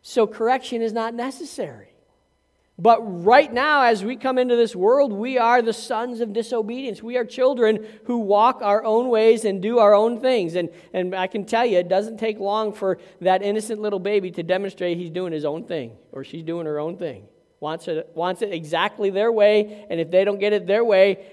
so 0.01 0.27
correction 0.27 0.81
is 0.81 0.95
not 0.95 1.13
necessary. 1.13 1.88
But 2.81 3.01
right 3.25 3.53
now, 3.53 3.83
as 3.83 4.05
we 4.05 4.15
come 4.15 4.39
into 4.39 4.55
this 4.55 4.77
world, 4.77 5.13
we 5.13 5.37
are 5.37 5.61
the 5.63 5.73
sons 5.73 6.21
of 6.21 6.33
disobedience. 6.33 7.03
We 7.03 7.17
are 7.17 7.25
children 7.25 7.85
who 8.05 8.19
walk 8.19 8.61
our 8.63 8.85
own 8.85 9.09
ways 9.09 9.45
and 9.45 9.61
do 9.61 9.81
our 9.81 9.95
own 9.95 10.21
things. 10.21 10.55
And, 10.55 10.71
and 10.93 11.13
I 11.13 11.27
can 11.27 11.45
tell 11.45 11.67
you, 11.67 11.79
it 11.79 11.89
doesn't 11.89 12.19
take 12.19 12.39
long 12.39 12.73
for 12.73 12.99
that 13.21 13.43
innocent 13.43 13.81
little 13.81 13.99
baby 13.99 14.31
to 14.31 14.45
demonstrate 14.45 14.97
he's 14.97 15.11
doing 15.11 15.33
his 15.33 15.45
own 15.45 15.65
thing 15.65 15.97
or 16.13 16.23
she's 16.23 16.45
doing 16.45 16.67
her 16.67 16.79
own 16.79 16.97
thing. 16.97 17.27
Wants 17.59 17.89
it, 17.89 18.13
wants 18.15 18.43
it 18.43 18.53
exactly 18.53 19.11
their 19.11 19.33
way, 19.33 19.85
and 19.91 19.99
if 19.99 20.13
they 20.13 20.25
don't 20.25 20.39
get 20.39 20.53
it 20.53 20.69
their 20.69 20.85
way, 20.85 21.27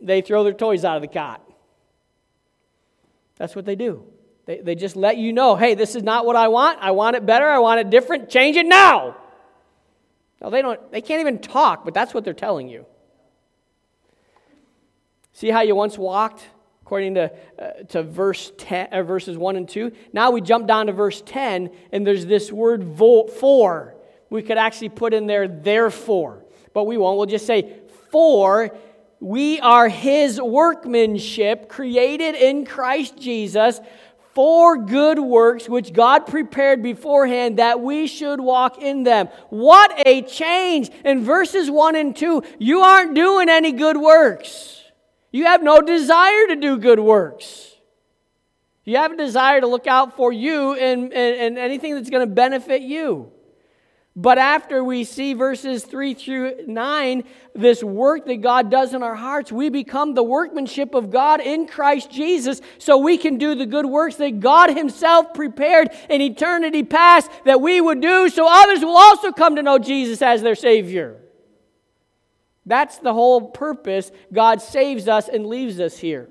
they 0.00 0.22
throw 0.22 0.42
their 0.42 0.52
toys 0.52 0.84
out 0.84 0.96
of 0.96 1.02
the 1.02 1.08
cot. 1.08 1.40
That's 3.36 3.54
what 3.54 3.64
they 3.64 3.76
do. 3.76 4.02
They, 4.46 4.58
they 4.58 4.74
just 4.74 4.96
let 4.96 5.16
you 5.18 5.32
know 5.32 5.54
hey, 5.54 5.76
this 5.76 5.94
is 5.94 6.02
not 6.02 6.26
what 6.26 6.34
I 6.34 6.48
want. 6.48 6.80
I 6.80 6.90
want 6.90 7.14
it 7.14 7.24
better. 7.24 7.46
I 7.46 7.60
want 7.60 7.78
it 7.78 7.90
different. 7.90 8.28
Change 8.28 8.56
it 8.56 8.66
now. 8.66 9.16
No, 10.40 10.50
they, 10.50 10.62
don't, 10.62 10.90
they 10.90 11.00
can't 11.00 11.20
even 11.20 11.38
talk, 11.38 11.84
but 11.84 11.94
that's 11.94 12.14
what 12.14 12.24
they're 12.24 12.32
telling 12.32 12.68
you. 12.68 12.86
See 15.32 15.50
how 15.50 15.60
you 15.60 15.74
once 15.74 15.98
walked? 15.98 16.42
According 16.82 17.14
to, 17.14 17.32
uh, 17.58 17.70
to 17.90 18.02
verse 18.02 18.52
10, 18.58 18.88
uh, 18.92 19.02
verses 19.02 19.38
1 19.38 19.56
and 19.56 19.68
2. 19.68 19.92
Now 20.12 20.32
we 20.32 20.40
jump 20.40 20.66
down 20.66 20.86
to 20.86 20.92
verse 20.92 21.22
10, 21.24 21.70
and 21.92 22.06
there's 22.06 22.26
this 22.26 22.50
word 22.50 22.82
vo- 22.82 23.26
for. 23.26 23.94
We 24.28 24.42
could 24.42 24.58
actually 24.58 24.88
put 24.88 25.14
in 25.14 25.26
there 25.26 25.46
therefore, 25.46 26.44
but 26.72 26.84
we 26.84 26.96
won't. 26.96 27.16
We'll 27.16 27.26
just 27.26 27.46
say 27.46 27.80
for 28.10 28.70
we 29.20 29.60
are 29.60 29.88
his 29.88 30.40
workmanship, 30.40 31.68
created 31.68 32.34
in 32.34 32.64
Christ 32.64 33.18
Jesus 33.18 33.78
for 34.34 34.76
good 34.76 35.18
works 35.18 35.68
which 35.68 35.92
God 35.92 36.26
prepared 36.26 36.82
beforehand 36.82 37.58
that 37.58 37.80
we 37.80 38.06
should 38.06 38.40
walk 38.40 38.78
in 38.78 39.02
them. 39.02 39.28
What 39.48 39.92
a 40.06 40.22
change! 40.22 40.90
In 41.04 41.24
verses 41.24 41.70
1 41.70 41.96
and 41.96 42.14
2, 42.14 42.42
you 42.58 42.80
aren't 42.80 43.14
doing 43.14 43.48
any 43.48 43.72
good 43.72 43.96
works. 43.96 44.82
You 45.32 45.46
have 45.46 45.62
no 45.62 45.80
desire 45.80 46.46
to 46.48 46.56
do 46.56 46.78
good 46.78 47.00
works. 47.00 47.74
You 48.84 48.96
have 48.96 49.12
a 49.12 49.16
desire 49.16 49.60
to 49.60 49.66
look 49.66 49.86
out 49.86 50.16
for 50.16 50.32
you 50.32 50.74
and, 50.74 51.12
and, 51.12 51.36
and 51.36 51.58
anything 51.58 51.94
that's 51.94 52.10
going 52.10 52.26
to 52.26 52.34
benefit 52.34 52.82
you. 52.82 53.30
But 54.16 54.38
after 54.38 54.82
we 54.82 55.04
see 55.04 55.34
verses 55.34 55.84
3 55.84 56.14
through 56.14 56.66
9, 56.66 57.24
this 57.54 57.82
work 57.82 58.26
that 58.26 58.40
God 58.40 58.68
does 58.70 58.92
in 58.92 59.04
our 59.04 59.14
hearts, 59.14 59.52
we 59.52 59.68
become 59.68 60.14
the 60.14 60.22
workmanship 60.22 60.94
of 60.94 61.10
God 61.10 61.40
in 61.40 61.68
Christ 61.68 62.10
Jesus 62.10 62.60
so 62.78 62.98
we 62.98 63.16
can 63.16 63.38
do 63.38 63.54
the 63.54 63.66
good 63.66 63.86
works 63.86 64.16
that 64.16 64.40
God 64.40 64.70
Himself 64.70 65.32
prepared 65.32 65.90
in 66.08 66.20
eternity 66.20 66.82
past 66.82 67.30
that 67.44 67.60
we 67.60 67.80
would 67.80 68.00
do 68.00 68.28
so 68.28 68.48
others 68.48 68.80
will 68.80 68.96
also 68.96 69.30
come 69.30 69.56
to 69.56 69.62
know 69.62 69.78
Jesus 69.78 70.20
as 70.22 70.42
their 70.42 70.56
Savior. 70.56 71.16
That's 72.66 72.98
the 72.98 73.14
whole 73.14 73.50
purpose. 73.50 74.10
God 74.32 74.60
saves 74.60 75.06
us 75.06 75.28
and 75.28 75.46
leaves 75.46 75.78
us 75.78 75.96
here 75.96 76.28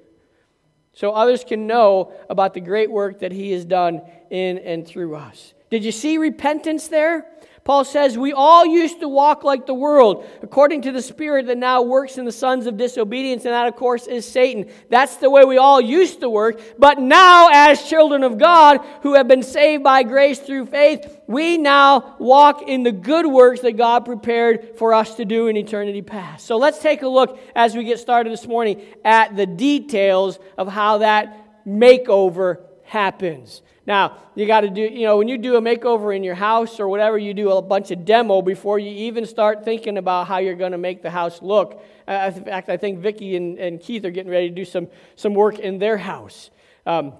so 0.93 1.11
others 1.11 1.45
can 1.45 1.65
know 1.65 2.11
about 2.29 2.53
the 2.53 2.61
great 2.61 2.91
work 2.91 3.19
that 3.19 3.31
He 3.31 3.51
has 3.51 3.63
done 3.63 4.01
in 4.29 4.57
and 4.57 4.85
through 4.85 5.15
us. 5.15 5.53
Did 5.69 5.85
you 5.85 5.91
see 5.91 6.17
repentance 6.17 6.87
there? 6.87 7.25
Paul 7.69 7.85
says, 7.85 8.17
We 8.17 8.33
all 8.33 8.65
used 8.65 8.99
to 9.01 9.07
walk 9.07 9.43
like 9.43 9.67
the 9.67 9.75
world, 9.75 10.25
according 10.41 10.81
to 10.81 10.91
the 10.91 11.03
Spirit 11.03 11.45
that 11.45 11.59
now 11.59 11.83
works 11.83 12.17
in 12.17 12.25
the 12.25 12.31
sons 12.31 12.65
of 12.65 12.77
disobedience, 12.77 13.45
and 13.45 13.53
that, 13.53 13.67
of 13.67 13.75
course, 13.75 14.07
is 14.07 14.27
Satan. 14.27 14.71
That's 14.89 15.17
the 15.17 15.29
way 15.29 15.45
we 15.45 15.59
all 15.59 15.79
used 15.79 16.21
to 16.21 16.31
work. 16.31 16.59
But 16.79 16.97
now, 16.97 17.49
as 17.53 17.87
children 17.87 18.23
of 18.23 18.39
God 18.39 18.79
who 19.03 19.13
have 19.13 19.27
been 19.27 19.43
saved 19.43 19.83
by 19.83 20.01
grace 20.01 20.39
through 20.39 20.65
faith, 20.65 21.21
we 21.27 21.59
now 21.59 22.15
walk 22.17 22.63
in 22.63 22.81
the 22.81 22.91
good 22.91 23.27
works 23.27 23.59
that 23.59 23.73
God 23.73 24.03
prepared 24.03 24.75
for 24.79 24.95
us 24.95 25.13
to 25.17 25.23
do 25.23 25.45
in 25.45 25.55
eternity 25.55 26.01
past. 26.01 26.47
So 26.47 26.57
let's 26.57 26.79
take 26.79 27.03
a 27.03 27.07
look 27.07 27.39
as 27.55 27.75
we 27.75 27.83
get 27.83 27.99
started 27.99 28.33
this 28.33 28.47
morning 28.47 28.81
at 29.05 29.35
the 29.35 29.45
details 29.45 30.39
of 30.57 30.69
how 30.69 30.97
that 30.97 31.67
makeover 31.67 32.63
happens. 32.81 33.61
Now, 33.89 34.17
you 34.35 34.45
got 34.45 34.61
to 34.61 34.69
do, 34.69 34.81
you 34.81 35.07
know, 35.07 35.17
when 35.17 35.27
you 35.27 35.39
do 35.39 35.55
a 35.55 35.61
makeover 35.61 36.15
in 36.15 36.23
your 36.23 36.35
house 36.35 36.79
or 36.79 36.87
whatever, 36.87 37.17
you 37.17 37.33
do 37.33 37.49
a 37.49 37.61
bunch 37.61 37.89
of 37.89 38.05
demo 38.05 38.39
before 38.43 38.77
you 38.77 38.91
even 39.07 39.25
start 39.25 39.65
thinking 39.65 39.97
about 39.97 40.27
how 40.27 40.37
you're 40.37 40.53
going 40.53 40.73
to 40.73 40.77
make 40.77 41.01
the 41.01 41.09
house 41.09 41.41
look. 41.41 41.83
Uh, 42.07 42.31
in 42.35 42.45
fact, 42.45 42.69
I 42.69 42.77
think 42.77 42.99
Vicki 42.99 43.35
and, 43.35 43.57
and 43.57 43.81
Keith 43.81 44.05
are 44.05 44.11
getting 44.11 44.31
ready 44.31 44.47
to 44.47 44.53
do 44.53 44.63
some, 44.63 44.89
some 45.15 45.33
work 45.33 45.57
in 45.57 45.79
their 45.79 45.97
house. 45.97 46.51
Um, 46.85 47.13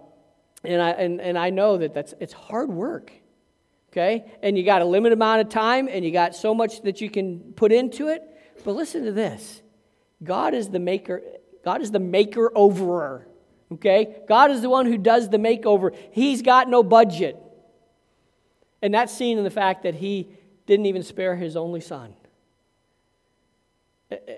and, 0.63 0.79
I, 0.79 0.91
and, 0.91 1.19
and 1.19 1.39
I 1.39 1.49
know 1.49 1.77
that 1.77 1.95
that's, 1.95 2.13
it's 2.19 2.34
hard 2.34 2.69
work, 2.69 3.12
okay? 3.91 4.32
And 4.43 4.55
you 4.55 4.63
got 4.63 4.84
a 4.84 4.86
limited 4.86 5.13
amount 5.13 5.41
of 5.41 5.49
time 5.49 5.88
and 5.89 6.05
you 6.05 6.12
got 6.12 6.36
so 6.36 6.53
much 6.53 6.84
that 6.84 7.01
you 7.01 7.10
can 7.10 7.51
put 7.53 7.71
into 7.71 8.10
it. 8.10 8.21
But 8.63 8.75
listen 8.75 9.05
to 9.05 9.12
this 9.12 9.63
God 10.23 10.53
is 10.53 10.69
the 10.69 10.79
maker, 10.79 11.23
God 11.65 11.82
is 11.82 11.89
the 11.89 11.99
maker 11.99 12.51
overer. 12.55 13.25
Okay? 13.71 14.21
God 14.27 14.51
is 14.51 14.62
the 14.62 14.69
one 14.69 14.86
who 14.86 14.97
does 14.97 15.29
the 15.29 15.38
makeover. 15.38 15.95
He's 16.12 16.41
got 16.41 16.69
no 16.69 16.84
budget. 16.84 17.38
And 18.82 18.93
that's 18.93 19.13
seen 19.13 19.38
in 19.38 19.43
the 19.43 19.49
fact 19.49 19.84
that 19.84 19.95
he 19.95 20.29
didn't 20.65 20.86
even 20.86 21.03
spare 21.03 21.36
his 21.36 21.55
only 21.55 21.82
son. 21.82 22.13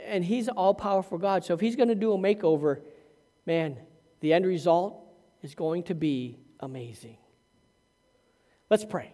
And 0.05 0.25
he's 0.25 0.49
all 0.49 0.73
powerful 0.73 1.17
God. 1.17 1.45
So 1.45 1.53
if 1.53 1.59
he's 1.59 1.75
going 1.75 1.89
to 1.89 1.95
do 1.95 2.13
a 2.13 2.17
makeover, 2.17 2.81
man, 3.45 3.77
the 4.19 4.33
end 4.33 4.45
result 4.45 5.01
is 5.41 5.55
going 5.55 5.83
to 5.83 5.95
be 5.95 6.37
amazing. 6.59 7.17
Let's 8.69 8.85
pray. 8.85 9.13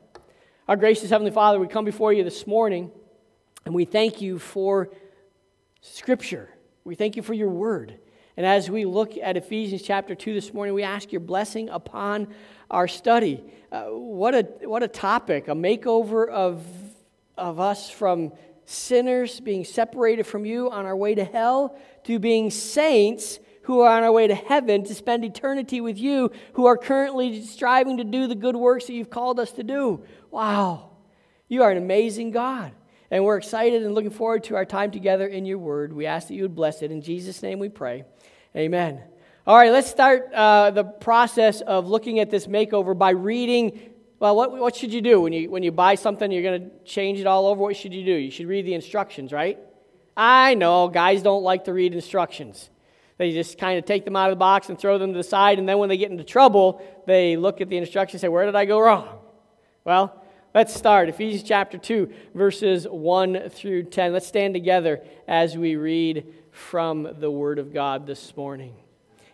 Our 0.67 0.75
gracious 0.75 1.09
Heavenly 1.09 1.31
Father, 1.31 1.59
we 1.59 1.67
come 1.67 1.85
before 1.85 2.11
you 2.11 2.23
this 2.23 2.45
morning 2.45 2.91
and 3.65 3.73
we 3.73 3.85
thank 3.85 4.21
you 4.21 4.39
for 4.39 4.89
Scripture. 5.81 6.49
We 6.83 6.95
thank 6.95 7.15
you 7.15 7.21
for 7.21 7.33
your 7.33 7.49
word. 7.49 7.99
And 8.37 8.45
as 8.45 8.69
we 8.69 8.85
look 8.85 9.17
at 9.17 9.35
Ephesians 9.35 9.81
chapter 9.81 10.13
2 10.13 10.35
this 10.35 10.53
morning, 10.53 10.75
we 10.75 10.83
ask 10.83 11.11
your 11.11 11.21
blessing 11.21 11.69
upon 11.69 12.27
our 12.69 12.87
study. 12.87 13.43
Uh, 13.71 13.85
what, 13.85 14.35
a, 14.35 14.43
what 14.61 14.83
a 14.83 14.87
topic, 14.87 15.47
a 15.47 15.55
makeover 15.55 16.29
of, 16.29 16.63
of 17.35 17.59
us 17.59 17.89
from 17.89 18.31
sinners 18.65 19.39
being 19.39 19.65
separated 19.65 20.27
from 20.27 20.45
you 20.45 20.69
on 20.69 20.85
our 20.85 20.95
way 20.95 21.15
to 21.15 21.23
hell 21.23 21.75
to 22.03 22.19
being 22.19 22.51
saints 22.51 23.39
who 23.63 23.81
are 23.81 23.97
on 23.97 24.03
our 24.03 24.11
way 24.11 24.27
to 24.27 24.35
heaven 24.35 24.83
to 24.83 24.93
spend 24.93 25.25
eternity 25.25 25.81
with 25.81 25.97
you, 25.97 26.31
who 26.53 26.67
are 26.67 26.77
currently 26.77 27.43
striving 27.43 27.97
to 27.97 28.03
do 28.03 28.27
the 28.27 28.35
good 28.35 28.55
works 28.55 28.85
that 28.85 28.93
you've 28.93 29.09
called 29.09 29.39
us 29.39 29.51
to 29.51 29.63
do. 29.63 30.03
Wow, 30.29 30.91
you 31.49 31.63
are 31.63 31.71
an 31.71 31.77
amazing 31.77 32.31
God. 32.31 32.71
And 33.09 33.23
we're 33.23 33.37
excited 33.37 33.83
and 33.83 33.95
looking 33.95 34.11
forward 34.11 34.43
to 34.45 34.55
our 34.55 34.65
time 34.65 34.91
together 34.91 35.27
in 35.27 35.45
your 35.45 35.57
word. 35.57 35.93
We 35.93 36.05
ask 36.05 36.27
that 36.27 36.33
you 36.33 36.43
would 36.43 36.55
bless 36.55 36.81
it. 36.81 36.91
In 36.91 37.01
Jesus' 37.01 37.41
name 37.41 37.57
we 37.57 37.69
pray. 37.69 38.03
Amen. 38.55 39.01
All 39.45 39.55
right, 39.55 39.71
let's 39.71 39.89
start 39.89 40.33
uh, 40.33 40.71
the 40.71 40.83
process 40.83 41.61
of 41.61 41.87
looking 41.87 42.19
at 42.19 42.29
this 42.29 42.47
makeover 42.47 42.97
by 42.97 43.11
reading. 43.11 43.79
Well, 44.19 44.35
what, 44.35 44.51
what 44.51 44.75
should 44.75 44.93
you 44.93 45.01
do 45.01 45.21
when 45.21 45.33
you, 45.33 45.49
when 45.49 45.63
you 45.63 45.71
buy 45.71 45.95
something, 45.95 46.31
you're 46.31 46.43
going 46.43 46.69
to 46.69 46.69
change 46.83 47.19
it 47.19 47.27
all 47.27 47.45
over? 47.45 47.61
What 47.61 47.75
should 47.75 47.93
you 47.93 48.03
do? 48.03 48.13
You 48.13 48.31
should 48.31 48.47
read 48.47 48.65
the 48.65 48.73
instructions, 48.73 49.31
right? 49.31 49.59
I 50.15 50.55
know 50.55 50.87
guys 50.87 51.21
don't 51.21 51.43
like 51.43 51.65
to 51.65 51.73
read 51.73 51.93
instructions. 51.93 52.69
They 53.17 53.31
just 53.31 53.57
kind 53.57 53.77
of 53.77 53.85
take 53.85 54.05
them 54.05 54.15
out 54.15 54.29
of 54.29 54.35
the 54.35 54.39
box 54.39 54.69
and 54.69 54.77
throw 54.77 54.97
them 54.97 55.13
to 55.13 55.17
the 55.17 55.23
side, 55.23 55.59
and 55.59 55.67
then 55.67 55.77
when 55.77 55.89
they 55.89 55.97
get 55.97 56.11
into 56.11 56.23
trouble, 56.23 56.81
they 57.05 57.35
look 57.35 57.61
at 57.61 57.69
the 57.69 57.77
instructions 57.77 58.23
and 58.23 58.27
say, 58.27 58.29
Where 58.29 58.45
did 58.45 58.55
I 58.55 58.65
go 58.65 58.79
wrong? 58.79 59.19
Well, 59.83 60.23
let's 60.53 60.73
start. 60.73 61.09
Ephesians 61.09 61.43
chapter 61.43 61.77
2, 61.77 62.11
verses 62.35 62.85
1 62.89 63.49
through 63.49 63.83
10. 63.83 64.13
Let's 64.13 64.27
stand 64.27 64.53
together 64.53 65.01
as 65.27 65.57
we 65.57 65.75
read 65.75 66.25
from 66.57 67.15
the 67.19 67.31
Word 67.31 67.59
of 67.59 67.71
God 67.73 68.05
this 68.05 68.35
morning. 68.35 68.73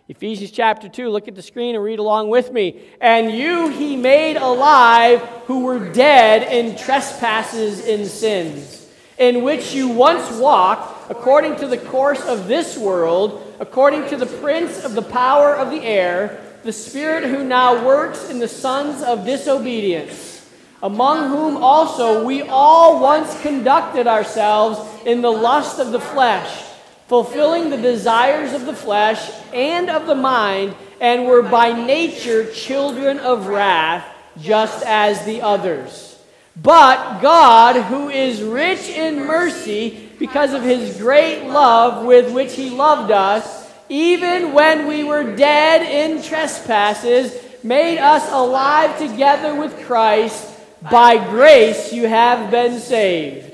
Ephesians 0.06 0.50
chapter 0.50 0.88
2, 0.88 1.08
look 1.08 1.26
at 1.26 1.34
the 1.34 1.42
screen 1.42 1.74
and 1.74 1.82
read 1.82 1.98
along 1.98 2.28
with 2.28 2.52
me. 2.52 2.84
And 3.00 3.32
you 3.32 3.70
he 3.70 3.96
made 3.96 4.36
alive 4.36 5.20
who 5.46 5.64
were 5.64 5.90
dead 5.92 6.52
in 6.52 6.76
trespasses 6.76 7.86
and 7.88 8.06
sins, 8.06 8.88
in 9.18 9.42
which 9.42 9.72
you 9.72 9.88
once 9.88 10.30
walked 10.38 11.10
according 11.10 11.56
to 11.56 11.66
the 11.66 11.78
course 11.78 12.24
of 12.26 12.46
this 12.46 12.76
world, 12.76 13.56
according 13.58 14.08
to 14.10 14.16
the 14.16 14.26
prince 14.26 14.84
of 14.84 14.94
the 14.94 15.02
power 15.02 15.56
of 15.56 15.70
the 15.70 15.82
air, 15.82 16.40
the 16.62 16.72
spirit 16.72 17.24
who 17.24 17.42
now 17.42 17.84
works 17.84 18.28
in 18.28 18.38
the 18.38 18.48
sons 18.48 19.02
of 19.02 19.24
disobedience, 19.24 20.48
among 20.82 21.30
whom 21.30 21.56
also 21.56 22.24
we 22.24 22.42
all 22.42 23.00
once 23.00 23.40
conducted 23.40 24.06
ourselves 24.06 24.78
in 25.06 25.22
the 25.22 25.32
lust 25.32 25.80
of 25.80 25.90
the 25.90 26.00
flesh 26.00 26.63
fulfilling 27.06 27.70
the 27.70 27.76
desires 27.76 28.52
of 28.52 28.66
the 28.66 28.74
flesh 28.74 29.30
and 29.52 29.90
of 29.90 30.06
the 30.06 30.14
mind, 30.14 30.74
and 31.00 31.26
were 31.26 31.42
by 31.42 31.72
nature 31.72 32.50
children 32.52 33.18
of 33.18 33.46
wrath, 33.46 34.06
just 34.40 34.84
as 34.86 35.24
the 35.24 35.42
others. 35.42 36.18
But 36.56 37.20
God, 37.20 37.76
who 37.76 38.08
is 38.08 38.42
rich 38.42 38.88
in 38.88 39.26
mercy, 39.26 40.08
because 40.18 40.54
of 40.54 40.62
his 40.62 40.96
great 40.96 41.44
love 41.44 42.06
with 42.06 42.32
which 42.32 42.54
he 42.54 42.70
loved 42.70 43.10
us, 43.10 43.70
even 43.88 44.52
when 44.52 44.86
we 44.86 45.04
were 45.04 45.36
dead 45.36 45.82
in 45.82 46.22
trespasses, 46.22 47.36
made 47.62 47.98
us 47.98 48.30
alive 48.30 48.96
together 48.98 49.54
with 49.54 49.84
Christ. 49.84 50.52
By 50.90 51.16
grace 51.16 51.92
you 51.92 52.06
have 52.06 52.50
been 52.50 52.78
saved 52.78 53.53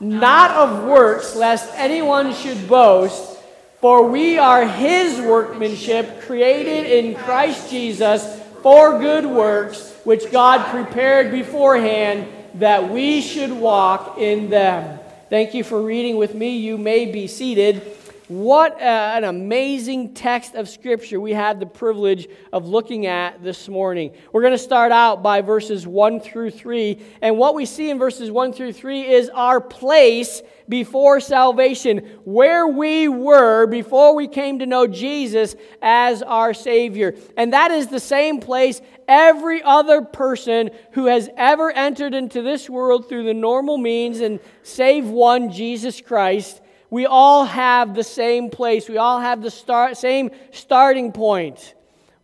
not 0.00 0.50
of 0.52 0.84
works, 0.84 1.36
lest 1.36 1.70
anyone 1.74 2.34
should 2.34 2.68
boast. 2.68 3.38
For 3.80 4.08
we 4.08 4.38
are 4.38 4.66
his 4.66 5.20
workmanship, 5.20 6.22
created 6.22 6.86
in 6.86 7.14
Christ 7.14 7.70
Jesus 7.70 8.40
for 8.62 8.98
good 8.98 9.24
works, 9.24 9.94
which 10.04 10.30
God 10.30 10.66
prepared 10.70 11.30
beforehand 11.30 12.26
that 12.54 12.90
we 12.90 13.20
should 13.20 13.52
walk 13.52 14.18
in 14.18 14.50
them. 14.50 14.98
Thank 15.28 15.54
you 15.54 15.64
for 15.64 15.80
reading 15.80 16.16
with 16.16 16.34
me. 16.34 16.56
You 16.56 16.76
may 16.76 17.10
be 17.10 17.26
seated. 17.26 17.82
What 18.30 18.80
a, 18.80 18.84
an 18.84 19.24
amazing 19.24 20.14
text 20.14 20.54
of 20.54 20.68
Scripture 20.68 21.18
we 21.18 21.32
have 21.32 21.58
the 21.58 21.66
privilege 21.66 22.28
of 22.52 22.64
looking 22.64 23.06
at 23.06 23.42
this 23.42 23.68
morning. 23.68 24.12
We're 24.32 24.42
going 24.42 24.52
to 24.52 24.58
start 24.58 24.92
out 24.92 25.20
by 25.20 25.40
verses 25.40 25.84
1 25.84 26.20
through 26.20 26.52
3. 26.52 27.02
And 27.22 27.36
what 27.36 27.56
we 27.56 27.66
see 27.66 27.90
in 27.90 27.98
verses 27.98 28.30
1 28.30 28.52
through 28.52 28.74
3 28.74 29.04
is 29.04 29.30
our 29.30 29.60
place 29.60 30.42
before 30.68 31.18
salvation, 31.18 32.08
where 32.22 32.68
we 32.68 33.08
were 33.08 33.66
before 33.66 34.14
we 34.14 34.28
came 34.28 34.60
to 34.60 34.66
know 34.66 34.86
Jesus 34.86 35.56
as 35.82 36.22
our 36.22 36.54
Savior. 36.54 37.16
And 37.36 37.52
that 37.52 37.72
is 37.72 37.88
the 37.88 37.98
same 37.98 38.38
place 38.38 38.80
every 39.08 39.60
other 39.60 40.02
person 40.02 40.70
who 40.92 41.06
has 41.06 41.28
ever 41.36 41.72
entered 41.72 42.14
into 42.14 42.42
this 42.42 42.70
world 42.70 43.08
through 43.08 43.24
the 43.24 43.34
normal 43.34 43.76
means 43.76 44.20
and 44.20 44.38
save 44.62 45.08
one, 45.08 45.50
Jesus 45.50 46.00
Christ 46.00 46.60
we 46.90 47.06
all 47.06 47.44
have 47.44 47.94
the 47.94 48.04
same 48.04 48.50
place. 48.50 48.88
We 48.88 48.98
all 48.98 49.20
have 49.20 49.42
the 49.42 49.50
start, 49.50 49.96
same 49.96 50.30
starting 50.50 51.12
point. 51.12 51.74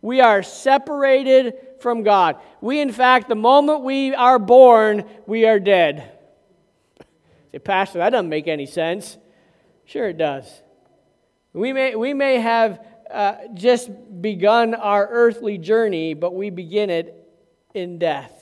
We 0.01 0.21
are 0.21 0.43
separated 0.43 1.55
from 1.79 2.03
God. 2.03 2.37
We, 2.61 2.81
in 2.81 2.91
fact, 2.91 3.29
the 3.29 3.35
moment 3.35 3.81
we 3.81 4.13
are 4.13 4.39
born, 4.39 5.05
we 5.25 5.45
are 5.45 5.59
dead. 5.59 6.11
Say, 7.51 7.59
Pastor, 7.59 7.99
that 7.99 8.11
doesn't 8.11 8.29
make 8.29 8.47
any 8.47 8.65
sense. 8.65 9.17
Sure, 9.85 10.09
it 10.09 10.17
does. 10.17 10.61
We 11.53 11.73
may, 11.73 11.95
we 11.95 12.13
may 12.13 12.39
have 12.39 12.85
uh, 13.09 13.35
just 13.53 13.89
begun 14.21 14.75
our 14.75 15.07
earthly 15.07 15.57
journey, 15.57 16.13
but 16.13 16.35
we 16.35 16.49
begin 16.49 16.89
it 16.89 17.15
in 17.73 17.99
death, 17.99 18.36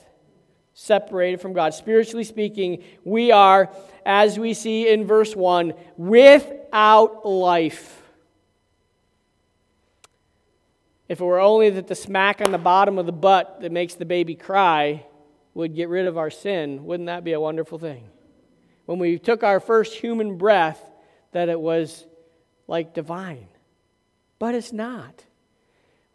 separated 0.78 1.40
from 1.40 1.54
God. 1.54 1.72
Spiritually 1.72 2.22
speaking, 2.22 2.84
we 3.02 3.32
are 3.32 3.70
as 4.04 4.38
we 4.38 4.52
see 4.52 4.88
in 4.88 5.06
verse 5.06 5.34
1, 5.34 5.72
without 5.96 7.26
life. 7.26 8.02
If 11.08 11.20
it 11.20 11.24
were 11.24 11.40
only 11.40 11.70
that 11.70 11.86
the 11.86 11.94
smack 11.94 12.42
on 12.44 12.52
the 12.52 12.58
bottom 12.58 12.98
of 12.98 13.06
the 13.06 13.12
butt 13.12 13.62
that 13.62 13.72
makes 13.72 13.94
the 13.94 14.04
baby 14.04 14.34
cry 14.34 15.06
would 15.54 15.74
get 15.74 15.88
rid 15.88 16.06
of 16.06 16.18
our 16.18 16.30
sin, 16.30 16.84
wouldn't 16.84 17.06
that 17.06 17.24
be 17.24 17.32
a 17.32 17.40
wonderful 17.40 17.78
thing? 17.78 18.04
When 18.84 18.98
we 18.98 19.18
took 19.18 19.42
our 19.42 19.60
first 19.60 19.94
human 19.94 20.36
breath, 20.36 20.80
that 21.32 21.48
it 21.48 21.58
was 21.58 22.06
like 22.68 22.92
divine. 22.92 23.48
But 24.38 24.54
it's 24.54 24.74
not. 24.74 25.24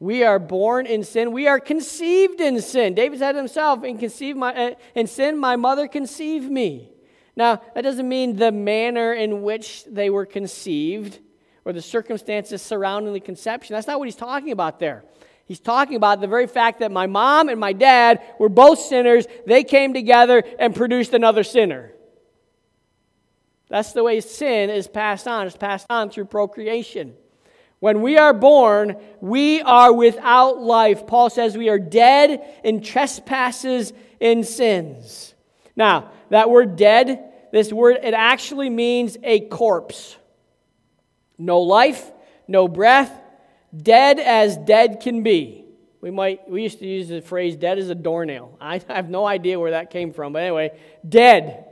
We 0.02 0.24
are 0.24 0.40
born 0.40 0.88
in 0.88 1.04
sin. 1.04 1.32
We 1.32 1.48
are 1.48 1.60
conceived 1.60 2.42
in 2.42 2.60
sin. 2.60 2.96
David 2.96 3.20
said 3.20 3.36
himself, 3.36 3.84
"In 3.84 4.00
conceive 4.00 4.36
my 4.36 4.52
uh, 4.52 4.74
in 4.96 5.06
sin, 5.06 5.38
my 5.38 5.56
mother 5.56 5.88
conceived 5.88 6.50
me." 6.50 6.90
Now, 7.36 7.62
that 7.76 7.84
doesn't 7.84 8.10
mean 8.10 8.36
the 8.36 8.52
manner 8.52 9.14
in 9.14 9.44
which 9.44 9.86
they 9.86 10.10
were 10.10 10.26
conceived 10.26 11.20
or 11.66 11.72
the 11.72 11.84
circumstances 11.84 12.64
surrounding 12.64 13.14
the 13.14 13.20
conception. 13.20 13.76
That's 13.76 13.86
not 13.86 14.00
what 14.00 14.08
he's 14.08 14.16
talking 14.16 14.52
about 14.52 14.80
there. 14.80 15.06
He's 15.46 15.60
talking 15.60 15.98
about 15.98 16.20
the 16.20 16.28
very 16.28 16.48
fact 16.48 16.80
that 16.80 16.92
my 16.92 17.06
mom 17.06 17.48
and 17.48 17.60
my 17.60 17.72
dad 17.72 18.24
were 18.40 18.50
both 18.50 18.80
sinners. 18.80 19.28
They 19.46 19.64
came 19.64 19.94
together 19.94 20.44
and 20.58 20.76
produced 20.76 21.14
another 21.14 21.44
sinner. 21.44 21.92
That's 23.70 23.94
the 23.94 24.04
way 24.04 24.20
sin 24.20 24.72
is 24.72 24.88
passed 24.88 25.28
on. 25.28 25.46
It's 25.46 25.56
passed 25.56 25.86
on 25.92 26.10
through 26.10 26.26
procreation. 26.26 27.14
When 27.82 28.04
we 28.04 28.16
are 28.16 28.32
born, 28.32 28.96
we 29.22 29.60
are 29.64 29.92
without 29.92 30.62
life. 30.62 31.08
Paul 31.08 31.32
says 31.32 31.58
we 31.58 31.68
are 31.68 31.80
dead 31.80 32.48
in 32.64 32.84
trespasses 32.84 33.92
and 34.22 34.46
sins. 34.46 35.34
Now, 35.76 36.12
that 36.30 36.52
word 36.52 36.76
dead, 36.76 37.34
this 37.52 37.74
word, 37.74 37.98
it 38.04 38.14
actually 38.14 38.70
means 38.70 39.18
a 39.24 39.40
corpse. 39.40 40.16
No 41.40 41.62
life, 41.62 42.12
no 42.48 42.68
breath, 42.68 43.12
dead 43.76 44.20
as 44.20 44.58
dead 44.58 45.00
can 45.02 45.24
be. 45.24 45.66
We 46.02 46.12
might 46.12 46.48
we 46.48 46.62
used 46.62 46.78
to 46.80 46.88
use 46.88 47.10
the 47.10 47.22
phrase 47.22 47.56
dead 47.56 47.80
as 47.80 47.90
a 47.90 47.96
doornail. 47.96 48.58
I 48.62 48.80
have 48.90 49.10
no 49.10 49.26
idea 49.26 49.60
where 49.60 49.72
that 49.72 49.90
came 49.90 50.14
from, 50.14 50.34
but 50.34 50.44
anyway, 50.44 50.80
dead. 51.08 51.66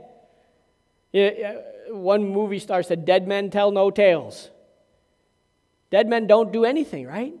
One 1.88 2.28
movie 2.28 2.58
star 2.58 2.82
said, 2.82 3.04
Dead 3.04 3.28
men 3.28 3.50
tell 3.50 3.70
no 3.70 3.92
tales. 3.92 4.50
Dead 5.90 6.08
men 6.08 6.26
don't 6.26 6.52
do 6.52 6.64
anything, 6.64 7.06
right? 7.06 7.34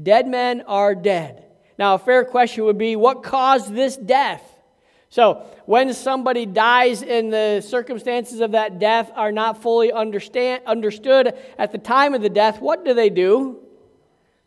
Dead 0.00 0.26
men 0.26 0.62
are 0.62 0.94
dead. 0.94 1.44
Now, 1.78 1.94
a 1.94 1.98
fair 1.98 2.24
question 2.24 2.64
would 2.64 2.78
be 2.78 2.96
what 2.96 3.22
caused 3.22 3.74
this 3.74 3.96
death? 3.96 4.42
So, 5.10 5.44
when 5.66 5.92
somebody 5.92 6.46
dies 6.46 7.02
and 7.02 7.30
the 7.30 7.60
circumstances 7.60 8.40
of 8.40 8.52
that 8.52 8.78
death 8.78 9.10
are 9.14 9.30
not 9.30 9.60
fully 9.60 9.92
understand, 9.92 10.62
understood 10.66 11.34
at 11.58 11.70
the 11.70 11.78
time 11.78 12.14
of 12.14 12.22
the 12.22 12.30
death, 12.30 12.62
what 12.62 12.84
do 12.84 12.94
they 12.94 13.10
do? 13.10 13.60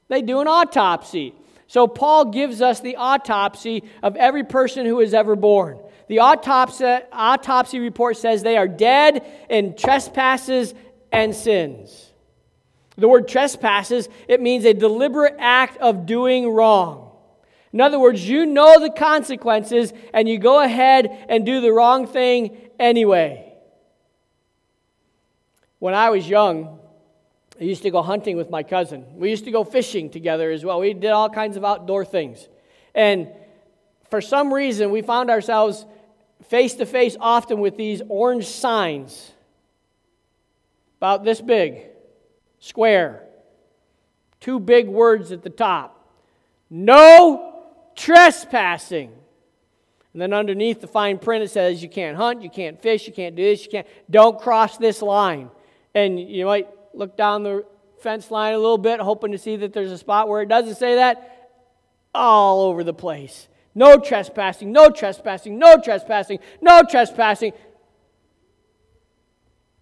They 0.08 0.24
do 0.24 0.40
an 0.40 0.48
autopsy. 0.48 1.36
So, 1.68 1.88
Paul 1.88 2.32
gives 2.32 2.64
us 2.64 2.80
the 2.80 2.96
autopsy 2.96 3.84
of 4.02 4.16
every 4.16 4.44
person 4.44 4.88
who 4.88 5.02
is 5.02 5.14
ever 5.14 5.36
born. 5.36 5.80
The 6.08 6.20
autopsy, 6.20 6.86
autopsy 7.12 7.80
report 7.80 8.18
says 8.18 8.42
they 8.42 8.58
are 8.58 8.68
dead 8.68 9.24
in 9.50 9.76
trespasses 9.76 10.74
and 11.12 11.36
sins. 11.36 12.05
The 12.98 13.08
word 13.08 13.28
trespasses, 13.28 14.08
it 14.28 14.42
means 14.42 14.66
a 14.66 14.74
deliberate 14.74 15.36
act 15.38 15.78
of 15.78 16.06
doing 16.06 16.50
wrong. 16.50 17.12
In 17.74 17.82
other 17.82 18.00
words, 18.00 18.28
you 18.28 18.46
know 18.46 18.80
the 18.80 18.90
consequences 18.90 19.92
and 20.14 20.30
you 20.30 20.38
go 20.38 20.62
ahead 20.62 21.26
and 21.28 21.46
do 21.46 21.60
the 21.60 21.74
wrong 21.74 22.08
thing 22.08 22.58
anyway. 22.80 23.54
When 25.80 25.94
I 25.94 26.10
was 26.10 26.28
young, 26.28 26.80
I 27.60 27.64
used 27.66 27.84
to 27.84 27.92
go 27.92 28.02
hunting 28.02 28.38
with 28.38 28.50
my 28.50 28.64
cousin. 28.64 29.06
We 29.18 29.30
used 29.30 29.44
to 29.46 29.52
go 29.52 29.66
fishing 29.66 30.10
together 30.10 30.52
as 30.52 30.64
well. 30.64 30.80
We 30.80 30.94
did 30.94 31.12
all 31.12 31.30
kinds 31.30 31.58
of 31.58 31.66
outdoor 31.66 32.06
things. 32.06 32.48
And 32.94 33.28
for 34.10 34.22
some 34.22 34.54
reason, 34.54 34.92
we 34.92 35.02
found 35.02 35.30
ourselves 35.30 35.86
face 36.48 36.76
to 36.76 36.86
face 36.86 37.18
often 37.20 37.60
with 37.60 37.76
these 37.76 38.02
orange 38.08 38.46
signs 38.46 39.32
about 40.98 41.24
this 41.24 41.42
big, 41.42 41.82
square, 42.66 43.22
two 44.40 44.60
big 44.60 44.88
words 44.88 45.32
at 45.32 45.44
the 45.44 45.52
top. 45.52 46.10
No 46.70 47.64
trespassing. 47.96 49.12
And 50.14 50.22
then 50.22 50.34
underneath 50.34 50.82
the 50.82 50.88
fine 50.88 51.20
print, 51.20 51.44
it 51.44 51.52
says 51.52 51.84
you 51.84 51.90
can't 51.90 52.18
hunt, 52.18 52.42
you 52.42 52.50
can't 52.50 52.82
fish, 52.82 53.06
you 53.06 53.14
can't 53.14 53.36
do 53.36 53.44
this, 53.44 53.66
you 53.66 53.70
can't, 53.70 53.88
don't 54.10 54.40
cross 54.40 54.78
this 54.78 55.02
line. 55.04 55.52
And 55.94 56.20
you 56.20 56.46
might 56.46 56.68
look 56.94 57.16
down 57.16 57.44
the 57.44 57.66
fence 58.00 58.32
line 58.32 58.56
a 58.56 58.58
little 58.58 58.80
bit, 58.80 59.00
hoping 59.00 59.32
to 59.34 59.38
see 59.38 59.58
that 59.58 59.72
there's 59.72 59.92
a 59.92 59.98
spot 59.98 60.28
where 60.28 60.42
it 60.42 60.50
doesn't 60.50 60.76
say 60.76 60.96
that. 60.96 61.52
All 62.16 62.62
over 62.62 62.84
the 62.84 62.94
place. 62.94 63.48
No 63.76 64.00
trespassing, 64.00 64.72
no 64.72 64.90
trespassing, 64.90 65.60
no 65.60 65.78
trespassing, 65.78 66.40
no 66.62 66.82
trespassing. 66.82 67.52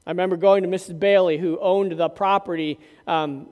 I 0.05 0.11
remember 0.11 0.37
going 0.37 0.63
to 0.63 0.69
Mrs. 0.69 0.99
Bailey, 0.99 1.37
who 1.37 1.57
owned 1.59 1.93
the 1.93 2.09
property 2.09 2.79
um, 3.07 3.47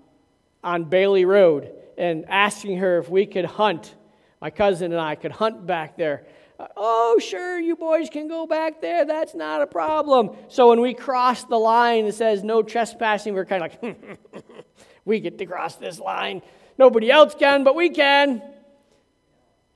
on 0.64 0.86
Bailey 0.86 1.26
Road, 1.26 1.72
and 1.98 2.26
asking 2.28 2.78
her 2.78 2.98
if 2.98 3.10
we 3.10 3.26
could 3.26 3.46
hunt 3.46 3.96
my 4.42 4.50
cousin 4.50 4.92
and 4.92 5.00
I 5.00 5.16
could 5.16 5.32
hunt 5.32 5.66
back 5.66 5.98
there. 5.98 6.26
Uh, 6.60 6.68
oh, 6.76 7.20
sure, 7.20 7.60
you 7.60 7.76
boys 7.76 8.10
can 8.10 8.28
go 8.28 8.46
back 8.46 8.82
there. 8.82 9.06
That's 9.06 9.34
not 9.34 9.62
a 9.62 9.68
problem. 9.68 10.36
So 10.50 10.70
when 10.70 10.82
we 10.82 10.94
crossed 10.94 11.48
the 11.48 11.58
line 11.58 12.06
that 12.06 12.16
says 12.16 12.44
no 12.44 12.64
trespassing, 12.64 13.34
we're 13.34 13.46
kind 13.46 13.64
of 13.64 13.84
like, 13.84 14.44
we 15.06 15.20
get 15.20 15.38
to 15.38 15.46
cross 15.46 15.76
this 15.76 16.00
line. 16.00 16.42
Nobody 16.78 17.12
else 17.12 17.36
can, 17.36 17.64
but 17.64 17.76
we 17.76 17.90
can. 17.90 18.42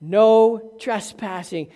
No 0.01 0.75
trespassing. 0.79 1.69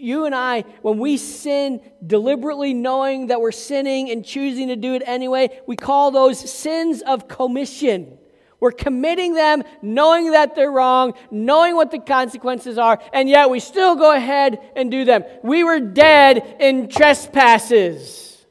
You 0.00 0.24
and 0.24 0.34
I, 0.34 0.62
when 0.82 0.98
we 0.98 1.16
sin 1.16 1.80
deliberately 2.04 2.72
knowing 2.72 3.26
that 3.28 3.40
we're 3.40 3.52
sinning 3.52 4.10
and 4.10 4.24
choosing 4.24 4.68
to 4.68 4.76
do 4.76 4.94
it 4.94 5.02
anyway, 5.04 5.60
we 5.66 5.76
call 5.76 6.10
those 6.10 6.38
sins 6.38 7.02
of 7.02 7.28
commission. 7.28 8.18
We're 8.60 8.72
committing 8.72 9.34
them 9.34 9.62
knowing 9.82 10.32
that 10.32 10.54
they're 10.54 10.70
wrong, 10.70 11.14
knowing 11.30 11.76
what 11.76 11.90
the 11.90 11.98
consequences 11.98 12.78
are, 12.78 13.00
and 13.12 13.28
yet 13.28 13.50
we 13.50 13.60
still 13.60 13.96
go 13.96 14.14
ahead 14.14 14.60
and 14.76 14.90
do 14.90 15.04
them. 15.04 15.24
We 15.42 15.64
were 15.64 15.80
dead 15.80 16.56
in 16.60 16.88
trespasses, 16.88 18.44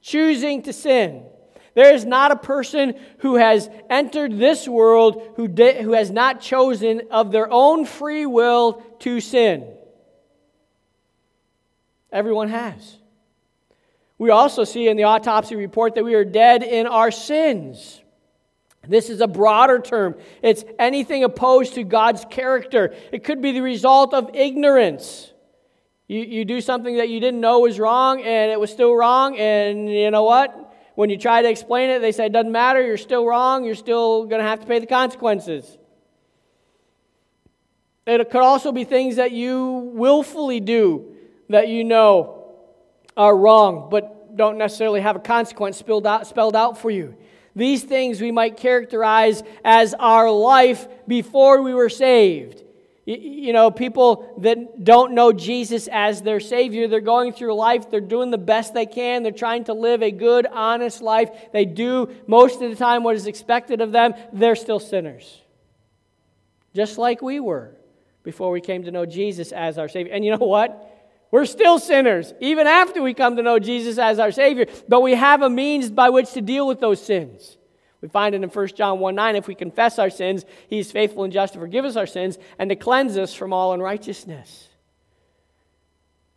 choosing 0.00 0.62
to 0.62 0.72
sin. 0.72 1.24
There 1.74 1.94
is 1.94 2.04
not 2.04 2.32
a 2.32 2.36
person 2.36 2.94
who 3.18 3.36
has 3.36 3.70
entered 3.88 4.38
this 4.38 4.66
world 4.66 5.22
who, 5.36 5.46
di- 5.46 5.80
who 5.82 5.92
has 5.92 6.10
not 6.10 6.40
chosen 6.40 7.02
of 7.12 7.30
their 7.30 7.50
own 7.50 7.84
free 7.84 8.26
will 8.26 8.82
to 9.00 9.20
sin. 9.20 9.76
Everyone 12.12 12.48
has. 12.48 12.98
We 14.18 14.30
also 14.30 14.64
see 14.64 14.88
in 14.88 14.96
the 14.96 15.04
autopsy 15.04 15.56
report 15.56 15.94
that 15.94 16.04
we 16.04 16.14
are 16.14 16.24
dead 16.24 16.62
in 16.62 16.86
our 16.86 17.10
sins. 17.10 18.00
This 18.86 19.08
is 19.10 19.20
a 19.20 19.26
broader 19.26 19.78
term. 19.78 20.14
It's 20.42 20.64
anything 20.78 21.24
opposed 21.24 21.74
to 21.74 21.84
God's 21.84 22.24
character. 22.28 22.94
It 23.12 23.24
could 23.24 23.40
be 23.40 23.52
the 23.52 23.60
result 23.62 24.12
of 24.12 24.30
ignorance. 24.34 25.32
You, 26.08 26.20
you 26.20 26.44
do 26.44 26.60
something 26.60 26.96
that 26.96 27.08
you 27.08 27.20
didn't 27.20 27.40
know 27.40 27.60
was 27.60 27.78
wrong, 27.78 28.20
and 28.20 28.50
it 28.50 28.58
was 28.58 28.70
still 28.70 28.94
wrong, 28.94 29.38
and 29.38 29.88
you 29.88 30.10
know 30.10 30.24
what? 30.24 30.74
When 30.96 31.08
you 31.08 31.16
try 31.16 31.40
to 31.40 31.48
explain 31.48 31.90
it, 31.90 32.00
they 32.00 32.12
say 32.12 32.26
it 32.26 32.32
doesn't 32.32 32.50
matter, 32.50 32.84
you're 32.84 32.96
still 32.96 33.24
wrong, 33.24 33.64
you're 33.64 33.74
still 33.74 34.24
going 34.26 34.42
to 34.42 34.46
have 34.46 34.60
to 34.60 34.66
pay 34.66 34.80
the 34.80 34.86
consequences. 34.86 35.78
It 38.06 38.30
could 38.30 38.42
also 38.42 38.72
be 38.72 38.84
things 38.84 39.16
that 39.16 39.30
you 39.30 39.92
willfully 39.94 40.58
do 40.58 41.09
that 41.50 41.68
you 41.68 41.84
know 41.84 42.44
are 43.16 43.36
wrong, 43.36 43.88
but 43.90 44.36
don't 44.36 44.56
necessarily 44.56 45.00
have 45.00 45.16
a 45.16 45.20
consequence 45.20 45.76
spelled 45.76 46.06
out, 46.06 46.26
spelled 46.26 46.56
out 46.56 46.78
for 46.78 46.90
you. 46.90 47.14
These 47.54 47.82
things 47.82 48.20
we 48.20 48.30
might 48.30 48.56
characterize 48.56 49.42
as 49.64 49.92
our 49.94 50.30
life 50.30 50.86
before 51.06 51.62
we 51.62 51.74
were 51.74 51.88
saved. 51.88 52.62
You 53.04 53.52
know, 53.52 53.72
people 53.72 54.32
that 54.38 54.84
don't 54.84 55.14
know 55.14 55.32
Jesus 55.32 55.88
as 55.90 56.22
their 56.22 56.38
Savior, 56.38 56.86
they're 56.86 57.00
going 57.00 57.32
through 57.32 57.54
life, 57.54 57.90
they're 57.90 58.00
doing 58.00 58.30
the 58.30 58.38
best 58.38 58.72
they 58.72 58.86
can, 58.86 59.24
they're 59.24 59.32
trying 59.32 59.64
to 59.64 59.72
live 59.72 60.00
a 60.02 60.12
good, 60.12 60.46
honest 60.46 61.02
life. 61.02 61.30
They 61.52 61.64
do 61.64 62.08
most 62.28 62.62
of 62.62 62.70
the 62.70 62.76
time 62.76 63.02
what 63.02 63.16
is 63.16 63.26
expected 63.26 63.80
of 63.80 63.90
them, 63.90 64.14
they're 64.32 64.54
still 64.54 64.78
sinners. 64.78 65.42
Just 66.72 66.98
like 66.98 67.20
we 67.20 67.40
were 67.40 67.74
before 68.22 68.52
we 68.52 68.60
came 68.60 68.84
to 68.84 68.92
know 68.92 69.06
Jesus 69.06 69.50
as 69.50 69.76
our 69.76 69.88
Savior. 69.88 70.12
And 70.12 70.24
you 70.24 70.30
know 70.30 70.46
what? 70.46 70.89
We're 71.30 71.46
still 71.46 71.78
sinners, 71.78 72.34
even 72.40 72.66
after 72.66 73.02
we 73.02 73.14
come 73.14 73.36
to 73.36 73.42
know 73.42 73.58
Jesus 73.58 73.98
as 73.98 74.18
our 74.18 74.32
Savior, 74.32 74.66
but 74.88 75.00
we 75.00 75.14
have 75.14 75.42
a 75.42 75.50
means 75.50 75.90
by 75.90 76.10
which 76.10 76.32
to 76.32 76.40
deal 76.40 76.66
with 76.66 76.80
those 76.80 77.00
sins. 77.00 77.56
We 78.00 78.08
find 78.08 78.34
it 78.34 78.42
in 78.42 78.48
1 78.48 78.66
John 78.68 78.98
1 78.98 79.14
9. 79.14 79.36
If 79.36 79.46
we 79.46 79.54
confess 79.54 79.98
our 79.98 80.10
sins, 80.10 80.44
He 80.68 80.78
is 80.78 80.90
faithful 80.90 81.24
and 81.24 81.32
just 81.32 81.52
to 81.52 81.60
forgive 81.60 81.84
us 81.84 81.96
our 81.96 82.06
sins 82.06 82.38
and 82.58 82.70
to 82.70 82.76
cleanse 82.76 83.16
us 83.16 83.34
from 83.34 83.52
all 83.52 83.72
unrighteousness. 83.72 84.68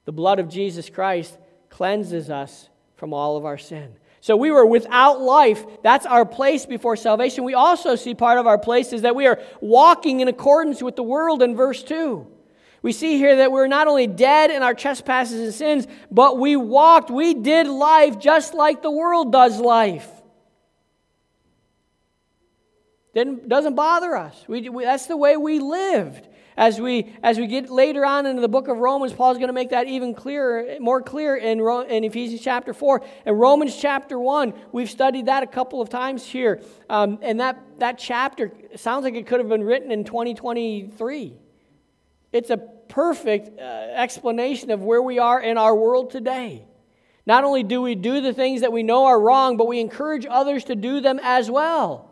The 0.06 0.12
blood 0.12 0.39
of 0.39 0.49
Jesus 0.49 0.89
Christ 0.89 1.38
cleanses 1.69 2.29
us 2.29 2.69
from 2.97 3.13
all 3.13 3.38
of 3.38 3.45
our 3.45 3.58
sin. 3.58 3.95
So 4.19 4.38
we 4.38 4.51
were 4.51 4.65
without 4.65 5.21
life. 5.21 5.65
That's 5.82 6.06
our 6.06 6.25
place 6.25 6.65
before 6.65 6.95
salvation. 6.95 7.43
We 7.43 7.56
also 7.56 7.95
see 7.95 8.13
part 8.13 8.38
of 8.38 8.47
our 8.47 8.58
place 8.58 8.93
is 8.93 9.01
that 9.01 9.15
we 9.15 9.27
are 9.27 9.39
walking 9.60 10.19
in 10.19 10.27
accordance 10.27 10.82
with 10.82 10.95
the 10.95 11.03
world 11.03 11.41
in 11.41 11.56
verse 11.56 11.84
2. 11.84 12.27
We 12.83 12.91
see 12.91 13.17
here 13.17 13.37
that 13.37 13.51
we're 13.51 13.67
not 13.67 13.87
only 13.87 14.07
dead 14.07 14.51
in 14.51 14.61
our 14.61 14.73
trespasses 14.73 15.39
and 15.39 15.53
sins, 15.53 15.87
but 16.11 16.37
we 16.37 16.57
walked, 16.57 17.09
we 17.09 17.33
did 17.33 17.65
life 17.65 18.19
just 18.19 18.53
like 18.53 18.83
the 18.83 18.91
world 18.91 19.31
does 19.31 19.57
life. 19.57 20.07
Didn't, 23.15 23.47
doesn't 23.47 23.75
bother 23.75 24.17
us. 24.17 24.43
We, 24.49 24.67
we, 24.69 24.83
that's 24.83 25.05
the 25.05 25.15
way 25.15 25.37
we 25.37 25.59
lived. 25.59 26.27
As 26.57 26.79
we, 26.79 27.15
as 27.23 27.39
we 27.39 27.47
get 27.47 27.69
later 27.69 28.05
on 28.05 28.25
into 28.25 28.41
the 28.41 28.49
book 28.49 28.67
of 28.67 28.77
Romans, 28.77 29.13
Paul's 29.13 29.37
going 29.37 29.47
to 29.47 29.53
make 29.53 29.69
that 29.69 29.87
even 29.87 30.13
clearer, 30.13 30.75
more 30.79 31.01
clear 31.01 31.37
in, 31.37 31.59
in 31.89 32.03
Ephesians 32.03 32.41
chapter 32.41 32.73
4. 32.73 33.01
In 33.25 33.33
Romans 33.35 33.77
chapter 33.79 34.19
1, 34.19 34.53
we've 34.73 34.89
studied 34.89 35.27
that 35.27 35.41
a 35.41 35.47
couple 35.47 35.81
of 35.81 35.89
times 35.89 36.25
here. 36.25 36.61
Um, 36.89 37.17
and 37.21 37.39
that, 37.39 37.59
that 37.79 37.97
chapter 37.97 38.51
sounds 38.75 39.05
like 39.05 39.15
it 39.15 39.25
could 39.25 39.39
have 39.39 39.49
been 39.49 39.63
written 39.63 39.89
in 39.89 40.03
2023. 40.03 41.33
It's 42.33 42.49
a 42.49 42.72
perfect 42.93 43.60
uh, 43.60 43.63
explanation 43.63 44.69
of 44.69 44.84
where 44.84 45.01
we 45.01 45.17
are 45.17 45.41
in 45.41 45.58
our 45.58 45.75
world 45.75 46.12
today. 46.12 46.63
Not 47.25 47.43
only 47.43 47.63
do 47.63 47.82
we 47.82 47.95
do 47.95 48.21
the 48.21 48.34
things 48.34 48.62
that 48.62 48.71
we 48.71 48.84
know 48.84 49.06
are 49.06 49.19
wrong, 49.19 49.58
but 49.58 49.67
we 49.67 49.79
encourage 49.79 50.27
others 50.29 50.65
to 50.65 50.75
do 50.75 51.01
them 51.01 51.19
as 51.23 51.49
well. 51.49 52.12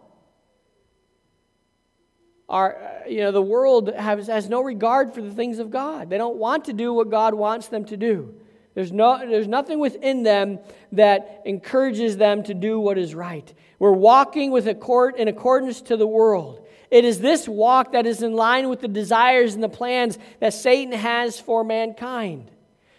Our, 2.49 3.03
you 3.07 3.19
know, 3.19 3.31
the 3.31 3.43
world 3.43 3.93
has, 3.93 4.25
has 4.25 4.49
no 4.49 4.61
regard 4.61 5.13
for 5.13 5.21
the 5.21 5.29
things 5.29 5.59
of 5.59 5.69
God. 5.69 6.09
They 6.09 6.17
don't 6.17 6.37
want 6.37 6.65
to 6.65 6.73
do 6.73 6.91
what 6.93 7.11
God 7.11 7.35
wants 7.35 7.67
them 7.67 7.85
to 7.85 7.95
do. 7.95 8.33
There's, 8.73 8.91
no, 8.91 9.19
there's 9.19 9.47
nothing 9.47 9.79
within 9.79 10.23
them 10.23 10.57
that 10.93 11.43
encourages 11.45 12.17
them 12.17 12.41
to 12.43 12.55
do 12.55 12.79
what 12.79 12.97
is 12.97 13.13
right. 13.13 13.53
We're 13.77 13.91
walking 13.91 14.49
with 14.49 14.67
accord, 14.67 15.15
in 15.17 15.27
accordance 15.27 15.81
to 15.83 15.97
the 15.97 16.07
world. 16.07 16.65
It 16.91 17.05
is 17.05 17.21
this 17.21 17.47
walk 17.47 17.93
that 17.93 18.05
is 18.05 18.21
in 18.21 18.33
line 18.33 18.67
with 18.67 18.81
the 18.81 18.89
desires 18.89 19.55
and 19.55 19.63
the 19.63 19.69
plans 19.69 20.19
that 20.41 20.53
Satan 20.53 20.93
has 20.93 21.39
for 21.39 21.63
mankind. 21.63 22.51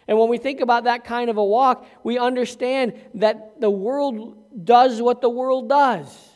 And 0.09 0.18
when 0.18 0.31
we 0.31 0.38
think 0.38 0.61
about 0.61 0.85
that 0.85 1.05
kind 1.05 1.28
of 1.28 1.37
a 1.37 1.44
walk, 1.44 1.87
we 2.02 2.18
understand 2.18 2.94
that 3.14 3.61
the 3.61 3.70
world 3.70 4.64
does 4.64 5.00
what 5.00 5.20
the 5.20 5.28
world 5.28 5.68
does. 5.68 6.31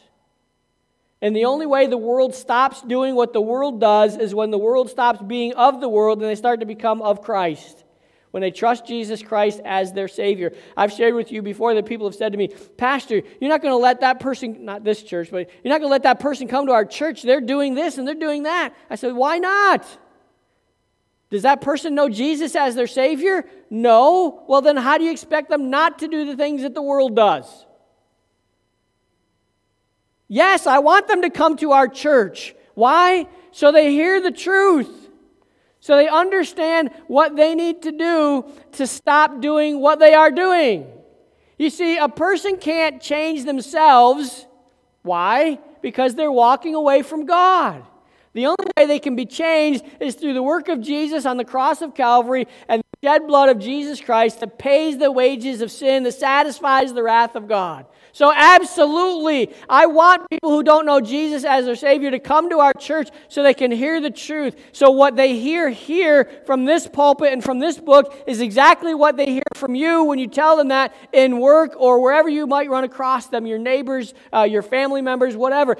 And 1.22 1.34
the 1.34 1.46
only 1.46 1.66
way 1.66 1.86
the 1.86 1.96
world 1.96 2.34
stops 2.34 2.82
doing 2.82 3.14
what 3.14 3.32
the 3.32 3.40
world 3.40 3.80
does 3.80 4.18
is 4.18 4.34
when 4.34 4.50
the 4.50 4.58
world 4.58 4.90
stops 4.90 5.22
being 5.22 5.54
of 5.54 5.80
the 5.80 5.88
world 5.88 6.20
and 6.20 6.28
they 6.30 6.34
start 6.34 6.60
to 6.60 6.66
become 6.66 7.00
of 7.00 7.22
Christ. 7.22 7.84
When 8.32 8.40
they 8.40 8.50
trust 8.50 8.86
Jesus 8.86 9.22
Christ 9.22 9.60
as 9.64 9.92
their 9.92 10.08
Savior. 10.08 10.52
I've 10.76 10.92
shared 10.92 11.14
with 11.14 11.32
you 11.32 11.42
before 11.42 11.74
that 11.74 11.86
people 11.86 12.06
have 12.06 12.14
said 12.14 12.32
to 12.32 12.38
me, 12.38 12.48
Pastor, 12.76 13.22
you're 13.40 13.48
not 13.48 13.62
going 13.62 13.72
to 13.72 13.78
let 13.78 14.00
that 14.00 14.20
person, 14.20 14.64
not 14.64 14.84
this 14.84 15.02
church, 15.02 15.30
but 15.30 15.48
you're 15.64 15.72
not 15.72 15.78
going 15.80 15.88
to 15.88 15.92
let 15.92 16.02
that 16.02 16.20
person 16.20 16.46
come 16.46 16.66
to 16.66 16.72
our 16.72 16.84
church. 16.84 17.22
They're 17.22 17.40
doing 17.40 17.74
this 17.74 17.98
and 17.98 18.06
they're 18.06 18.14
doing 18.14 18.42
that. 18.42 18.74
I 18.90 18.96
said, 18.96 19.14
Why 19.14 19.38
not? 19.38 19.86
Does 21.30 21.42
that 21.42 21.60
person 21.60 21.94
know 21.94 22.08
Jesus 22.08 22.54
as 22.54 22.74
their 22.74 22.86
Savior? 22.86 23.48
No. 23.68 24.44
Well, 24.46 24.62
then 24.62 24.76
how 24.76 24.98
do 24.98 25.04
you 25.04 25.10
expect 25.10 25.48
them 25.48 25.70
not 25.70 25.98
to 26.00 26.08
do 26.08 26.24
the 26.24 26.36
things 26.36 26.62
that 26.62 26.74
the 26.74 26.82
world 26.82 27.16
does? 27.16 27.66
Yes, 30.28 30.66
I 30.66 30.78
want 30.78 31.08
them 31.08 31.22
to 31.22 31.30
come 31.30 31.56
to 31.58 31.72
our 31.72 31.88
church. 31.88 32.54
Why? 32.74 33.26
So 33.52 33.72
they 33.72 33.92
hear 33.92 34.20
the 34.20 34.30
truth. 34.30 35.05
So 35.86 35.94
they 35.94 36.08
understand 36.08 36.90
what 37.06 37.36
they 37.36 37.54
need 37.54 37.82
to 37.82 37.92
do 37.92 38.44
to 38.72 38.88
stop 38.88 39.40
doing 39.40 39.78
what 39.78 40.00
they 40.00 40.14
are 40.14 40.32
doing. 40.32 40.84
You 41.58 41.70
see, 41.70 41.96
a 41.96 42.08
person 42.08 42.56
can't 42.56 43.00
change 43.00 43.44
themselves. 43.44 44.46
Why? 45.02 45.60
Because 45.82 46.16
they're 46.16 46.32
walking 46.32 46.74
away 46.74 47.02
from 47.02 47.24
God. 47.24 47.84
The 48.32 48.46
only 48.46 48.66
way 48.76 48.86
they 48.86 48.98
can 48.98 49.14
be 49.14 49.26
changed 49.26 49.84
is 50.00 50.16
through 50.16 50.34
the 50.34 50.42
work 50.42 50.68
of 50.68 50.80
Jesus 50.80 51.24
on 51.24 51.36
the 51.36 51.44
cross 51.44 51.80
of 51.82 51.94
Calvary 51.94 52.48
and 52.68 52.82
shed 53.06 53.28
blood 53.28 53.48
of 53.48 53.60
Jesus 53.60 54.00
Christ 54.00 54.40
that 54.40 54.58
pays 54.58 54.98
the 54.98 55.12
wages 55.12 55.60
of 55.60 55.70
sin, 55.70 56.02
that 56.02 56.12
satisfies 56.12 56.92
the 56.92 57.04
wrath 57.04 57.36
of 57.36 57.46
God. 57.46 57.86
So, 58.10 58.32
absolutely, 58.34 59.54
I 59.68 59.86
want 59.86 60.28
people 60.28 60.50
who 60.50 60.64
don't 60.64 60.86
know 60.86 61.00
Jesus 61.00 61.44
as 61.44 61.66
their 61.66 61.76
Savior 61.76 62.10
to 62.10 62.18
come 62.18 62.50
to 62.50 62.58
our 62.58 62.72
church 62.72 63.10
so 63.28 63.44
they 63.44 63.54
can 63.54 63.70
hear 63.70 64.00
the 64.00 64.10
truth. 64.10 64.56
So, 64.72 64.90
what 64.90 65.14
they 65.14 65.38
hear 65.38 65.68
here 65.70 66.42
from 66.46 66.64
this 66.64 66.88
pulpit 66.88 67.32
and 67.32 67.44
from 67.44 67.60
this 67.60 67.78
book 67.78 68.12
is 68.26 68.40
exactly 68.40 68.92
what 68.92 69.16
they 69.16 69.26
hear 69.26 69.44
from 69.54 69.76
you 69.76 70.02
when 70.02 70.18
you 70.18 70.26
tell 70.26 70.56
them 70.56 70.68
that 70.68 70.92
in 71.12 71.38
work 71.38 71.74
or 71.76 72.02
wherever 72.02 72.28
you 72.28 72.48
might 72.48 72.68
run 72.68 72.82
across 72.82 73.28
them, 73.28 73.46
your 73.46 73.58
neighbors, 73.58 74.14
uh, 74.32 74.42
your 74.42 74.62
family 74.62 75.02
members, 75.02 75.36
whatever. 75.36 75.76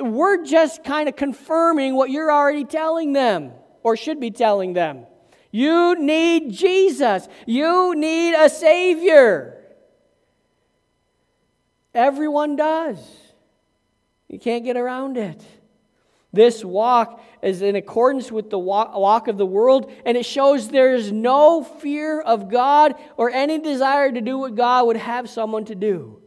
We're 0.00 0.42
just 0.42 0.84
kind 0.84 1.06
of 1.08 1.16
confirming 1.16 1.96
what 1.96 2.08
you're 2.08 2.32
already 2.32 2.64
telling 2.64 3.12
them 3.12 3.52
or 3.82 3.94
should 3.96 4.20
be 4.20 4.30
telling 4.30 4.72
them. 4.72 5.04
You 5.52 5.94
need 6.00 6.52
Jesus, 6.52 7.28
you 7.46 7.94
need 7.94 8.34
a 8.34 8.48
Savior. 8.48 9.62
Everyone 11.94 12.56
does. 12.56 12.98
You 14.28 14.38
can't 14.38 14.64
get 14.64 14.78
around 14.78 15.18
it. 15.18 15.40
This 16.32 16.64
walk 16.64 17.22
is 17.42 17.60
in 17.60 17.76
accordance 17.76 18.32
with 18.32 18.48
the 18.48 18.58
walk 18.58 19.28
of 19.28 19.36
the 19.36 19.44
world, 19.44 19.92
and 20.06 20.16
it 20.16 20.24
shows 20.24 20.68
there's 20.68 21.12
no 21.12 21.62
fear 21.62 22.22
of 22.22 22.48
God 22.48 22.94
or 23.18 23.28
any 23.28 23.58
desire 23.58 24.10
to 24.10 24.22
do 24.22 24.38
what 24.38 24.54
God 24.54 24.86
would 24.86 24.96
have 24.96 25.28
someone 25.28 25.66
to 25.66 25.74
do. 25.74 26.18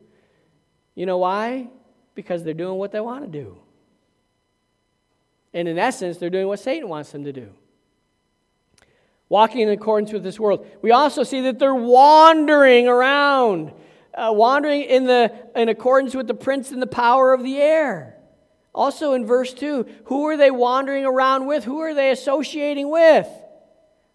You 0.93 1.07
know 1.07 1.17
why? 1.17 1.69
Because 2.13 2.43
they're 2.43 2.53
doing 2.53 2.77
what 2.77 2.91
they 2.91 2.99
want 2.99 3.23
to 3.23 3.27
do. 3.27 3.57
And 5.51 5.67
in 5.67 5.79
essence, 5.79 6.17
they're 6.17 6.29
doing 6.29 6.47
what 6.47 6.59
Satan 6.59 6.88
wants 6.88 7.11
them 7.11 7.23
to 7.23 7.33
do. 7.33 7.49
Walking 9.27 9.61
in 9.61 9.69
accordance 9.69 10.13
with 10.13 10.23
this 10.23 10.39
world. 10.39 10.67
We 10.81 10.91
also 10.91 11.23
see 11.23 11.41
that 11.41 11.59
they're 11.59 11.73
wandering 11.73 12.88
around 12.88 13.73
uh, 14.15 14.31
wandering 14.31 14.83
in, 14.83 15.05
the, 15.05 15.31
in 15.55 15.69
accordance 15.69 16.15
with 16.15 16.27
the 16.27 16.33
prince 16.33 16.71
and 16.71 16.81
the 16.81 16.88
power 16.88 17.33
of 17.33 17.43
the 17.43 17.57
air. 17.57 18.17
Also 18.73 19.13
in 19.13 19.25
verse 19.25 19.53
2, 19.53 19.85
who 20.05 20.25
are 20.27 20.38
they 20.38 20.51
wandering 20.51 21.05
around 21.05 21.45
with? 21.47 21.63
Who 21.63 21.79
are 21.79 21.93
they 21.93 22.11
associating 22.11 22.89
with? 22.89 23.27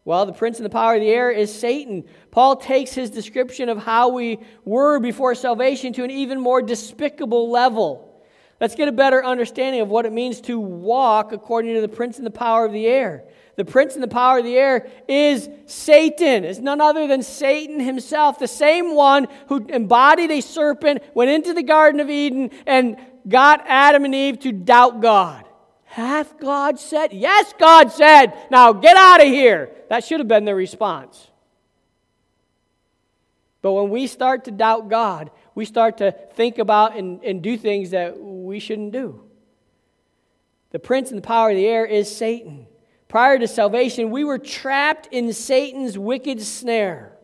Well, 0.05 0.27
the 0.27 0.33
prince 0.33 0.57
and 0.57 0.65
the 0.65 0.71
power 0.71 0.95
of 0.95 1.01
the 1.01 1.11
air 1.11 1.31
is 1.31 1.55
Satan. 1.55 2.05
Paul 2.31 2.57
takes 2.57 2.93
his 2.93 3.11
description 3.11 3.69
of 3.69 3.79
how 3.79 4.09
we 4.09 4.39
were 4.65 4.99
before 4.99 5.35
salvation 5.35 5.93
to 5.95 6.05
an 6.05 6.11
even 6.11 6.41
more 6.41 6.63
despicable 6.63 7.51
level. 7.51 8.07
Let's 8.61 8.75
get 8.75 8.89
a 8.89 8.93
better 8.93 9.25
understanding 9.25 9.81
of 9.81 9.89
what 9.89 10.07
it 10.07 10.13
means 10.13 10.41
to 10.43 10.59
walk 10.59 11.33
according 11.33 11.75
to 11.75 11.81
the 11.81 11.89
prince 11.89 12.19
and 12.19 12.27
the 12.27 12.31
power 12.31 12.65
of 12.65 12.73
the 12.73 12.87
air. 12.87 13.25
The 13.57 13.65
prince 13.65 13.95
and 13.95 14.03
the 14.03 14.09
power 14.09 14.39
of 14.39 14.45
the 14.45 14.57
air 14.57 14.89
is 15.09 15.49
Satan. 15.67 16.45
It's 16.45 16.61
none 16.61 16.81
other 16.81 17.07
than 17.07 17.23
Satan 17.23 17.81
himself, 17.81 18.39
the 18.39 18.49
same 18.49 18.95
one 18.95 19.29
who 19.49 19.67
embodied 19.67 20.31
a 20.31 20.41
serpent, 20.41 21.03
went 21.15 21.31
into 21.31 21.53
the 21.53 21.63
Garden 21.63 22.01
of 22.01 22.09
Eden, 22.09 22.51
and 22.67 22.97
got 23.29 23.65
Adam 23.67 24.05
and 24.05 24.15
Eve 24.15 24.39
to 24.41 24.53
doubt 24.53 25.01
God. 25.01 25.45
Hath 25.85 26.39
God 26.39 26.79
said? 26.79 27.13
Yes, 27.13 27.53
God 27.59 27.91
said. 27.91 28.33
Now 28.51 28.73
get 28.73 28.97
out 28.97 29.21
of 29.21 29.27
here. 29.27 29.71
That 29.89 30.05
should 30.05 30.21
have 30.21 30.29
been 30.29 30.45
the 30.45 30.55
response. 30.55 31.29
But 33.63 33.73
when 33.73 33.91
we 33.91 34.07
start 34.07 34.45
to 34.45 34.51
doubt 34.51 34.89
God, 34.89 35.31
we 35.55 35.65
start 35.65 35.99
to 35.99 36.13
think 36.13 36.59
about 36.59 36.97
and, 36.97 37.23
and 37.25 37.43
do 37.43 37.59
things 37.59 37.91
that 37.91 38.19
we 38.19 38.61
shouldn't 38.61 38.93
do. 38.93 39.23
The 40.71 40.79
prince 40.79 41.11
and 41.11 41.19
the 41.19 41.27
power 41.27 41.51
of 41.51 41.57
the 41.57 41.67
air 41.67 41.85
is 41.85 42.15
Satan. 42.15 42.67
Prior 43.11 43.41
to 43.41 43.49
salvation, 43.49 44.13
we 44.13 44.23
were 44.23 44.39
trapped 44.39 45.09
in 45.11 45.33
Satan's 45.33 45.99
wicked 45.99 46.41
snare. 46.41 47.19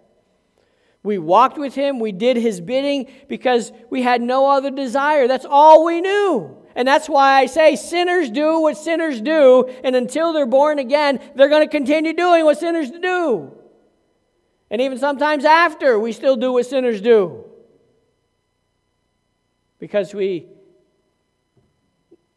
We 1.05 1.17
walked 1.17 1.59
with 1.59 1.77
him, 1.77 2.01
we 2.01 2.11
did 2.11 2.37
his 2.37 2.61
bidding 2.61 3.09
because 3.29 3.71
we 3.89 4.03
had 4.03 4.21
no 4.21 4.51
other 4.51 4.73
desire. 4.73 5.29
That's 5.29 5.47
all 5.49 5.85
we 5.85 6.01
knew. 6.01 6.57
And 6.75 6.89
that's 6.89 7.09
why 7.09 7.39
I 7.39 7.47
say 7.47 7.77
sinners 7.77 8.31
do 8.31 8.63
what 8.63 8.77
sinners 8.77 9.21
do, 9.21 9.69
and 9.85 9.95
until 9.95 10.33
they're 10.33 10.45
born 10.45 10.81
again, 10.81 11.21
they're 11.37 11.49
going 11.49 11.65
to 11.65 11.71
continue 11.71 12.13
doing 12.13 12.45
what 12.45 12.59
sinners 12.59 12.91
do. 12.91 13.57
And 14.69 14.83
even 14.83 14.99
sometimes 14.99 15.45
after, 15.45 16.01
we 16.01 16.11
still 16.11 16.35
do 16.35 16.53
what 16.53 16.67
sinners 16.67 17.01
do. 17.01 17.45
Because 19.79 20.13
we 20.13 20.49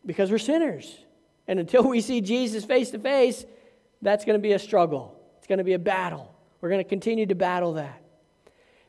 because 0.06 0.30
we're 0.30 0.38
sinners. 0.38 1.00
And 1.50 1.60
until 1.60 1.84
we 1.84 2.00
see 2.00 2.22
Jesus 2.22 2.64
face 2.64 2.92
to 2.92 3.00
face, 3.00 3.44
that's 4.04 4.24
going 4.24 4.38
to 4.38 4.42
be 4.42 4.52
a 4.52 4.60
struggle. 4.60 5.20
It's 5.40 5.48
going 5.48 5.58
to 5.58 5.64
be 5.64 5.74
a 5.74 5.80
battle. 5.80 6.32
We're 6.62 6.70
going 6.70 6.84
to 6.84 6.88
continue 6.88 7.26
to 7.26 7.34
battle 7.34 7.74
that. 7.74 8.04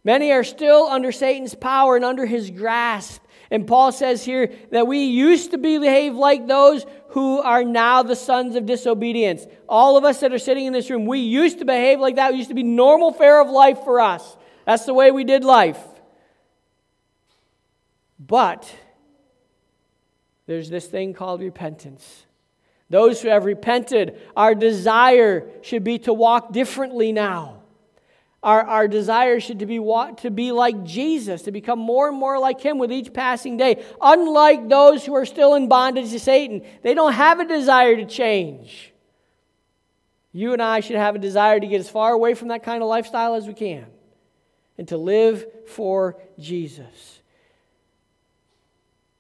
Many 0.05 0.31
are 0.31 0.45
still 0.45 0.85
under 0.85 1.11
Satan's 1.11 1.55
power 1.55 1.97
and 1.97 2.05
under 2.05 2.27
his 2.27 2.51
grasp. 2.51 3.23
And 3.51 3.67
Paul 3.67 3.93
says 3.93 4.23
here 4.23 4.53
that 4.73 4.87
we 4.87 5.05
used 5.05 5.53
to 5.53 5.59
behave 5.59 6.15
like 6.15 6.47
those 6.47 6.85
who 7.09 7.41
are 7.41 7.65
now 7.65 8.03
the 8.03 8.15
sons 8.15 8.57
of 8.57 8.67
disobedience. 8.67 9.47
All 9.67 9.97
of 9.97 10.05
us 10.05 10.21
that 10.21 10.35
are 10.35 10.39
sitting 10.39 10.67
in 10.67 10.75
this 10.75 10.91
room, 10.91 11.07
we 11.07 11.21
used 11.21 11.61
to 11.61 11.65
behave 11.65 11.99
like 11.99 12.17
that. 12.17 12.35
It 12.35 12.37
used 12.37 12.51
to 12.51 12.55
be 12.55 12.63
normal 12.63 13.15
fare 13.15 13.41
of 13.41 13.49
life 13.49 13.85
for 13.85 14.03
us. 14.03 14.37
That's 14.67 14.85
the 14.85 14.93
way 14.93 15.11
we 15.11 15.25
did 15.25 15.45
life. 15.45 15.83
But 18.19 18.71
there's 20.45 20.69
this 20.69 20.87
thing 20.87 21.15
called 21.15 21.41
repentance. 21.41 22.27
Those 22.91 23.23
who 23.23 23.29
have 23.29 23.45
repented, 23.45 24.21
our 24.37 24.55
desire 24.55 25.49
should 25.63 25.85
be 25.85 25.99
to 26.01 26.13
walk 26.13 26.53
differently 26.53 27.13
now. 27.13 27.63
Our, 28.43 28.63
our 28.63 28.89
desire 28.89 29.39
should 29.39 29.61
to 29.61 29.67
be, 29.67 29.77
to 29.77 30.31
be 30.31 30.51
like 30.51 30.83
Jesus, 30.85 31.43
to 31.43 31.53
become 31.53 31.79
more 31.79 32.09
and 32.09 32.17
more 32.17 32.39
like 32.39 32.61
Him 32.61 32.79
with 32.79 32.91
each 32.91 33.13
passing 33.13 33.57
day. 33.57 33.85
Unlike 34.01 34.69
those 34.69 35.05
who 35.05 35.15
are 35.15 35.27
still 35.27 35.55
in 35.55 35.69
bondage 35.69 36.11
to 36.11 36.19
Satan, 36.19 36.63
they 36.83 36.95
don't 36.95 37.13
have 37.13 37.39
a 37.39 37.45
desire 37.45 37.97
to 37.97 38.07
change. 38.07 38.93
You 40.33 40.53
and 40.53 40.63
I 40.63 40.81
should 40.81 40.97
have 40.97 41.15
a 41.15 41.19
desire 41.19 41.61
to 41.61 41.67
get 41.67 41.81
as 41.81 41.91
far 41.91 42.13
away 42.13 42.35
from 42.35 42.49
that 42.49 42.63
kind 42.63 42.83
of 42.83 42.89
lifestyle 42.89 43.35
as 43.35 43.47
we 43.47 43.55
can 43.55 43.87
and 44.79 44.89
to 44.89 44.97
live 44.97 45.47
for 45.67 46.17
Jesus. 46.39 47.21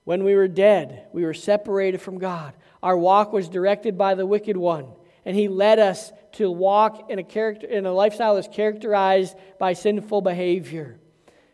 When 0.04 0.24
we 0.24 0.34
were 0.34 0.48
dead, 0.48 1.06
we 1.12 1.24
were 1.24 1.34
separated 1.34 2.00
from 2.00 2.18
God. 2.18 2.54
Our 2.82 2.96
walk 2.96 3.32
was 3.32 3.48
directed 3.48 3.98
by 3.98 4.14
the 4.14 4.26
wicked 4.26 4.56
one 4.56 4.86
and 5.24 5.36
he 5.36 5.48
led 5.48 5.78
us 5.78 6.12
to 6.32 6.50
walk 6.50 7.10
in 7.10 7.18
a 7.18 7.22
character 7.22 7.66
in 7.66 7.86
a 7.86 7.92
lifestyle 7.92 8.36
that's 8.36 8.48
characterized 8.48 9.36
by 9.58 9.72
sinful 9.72 10.22
behavior. 10.22 10.98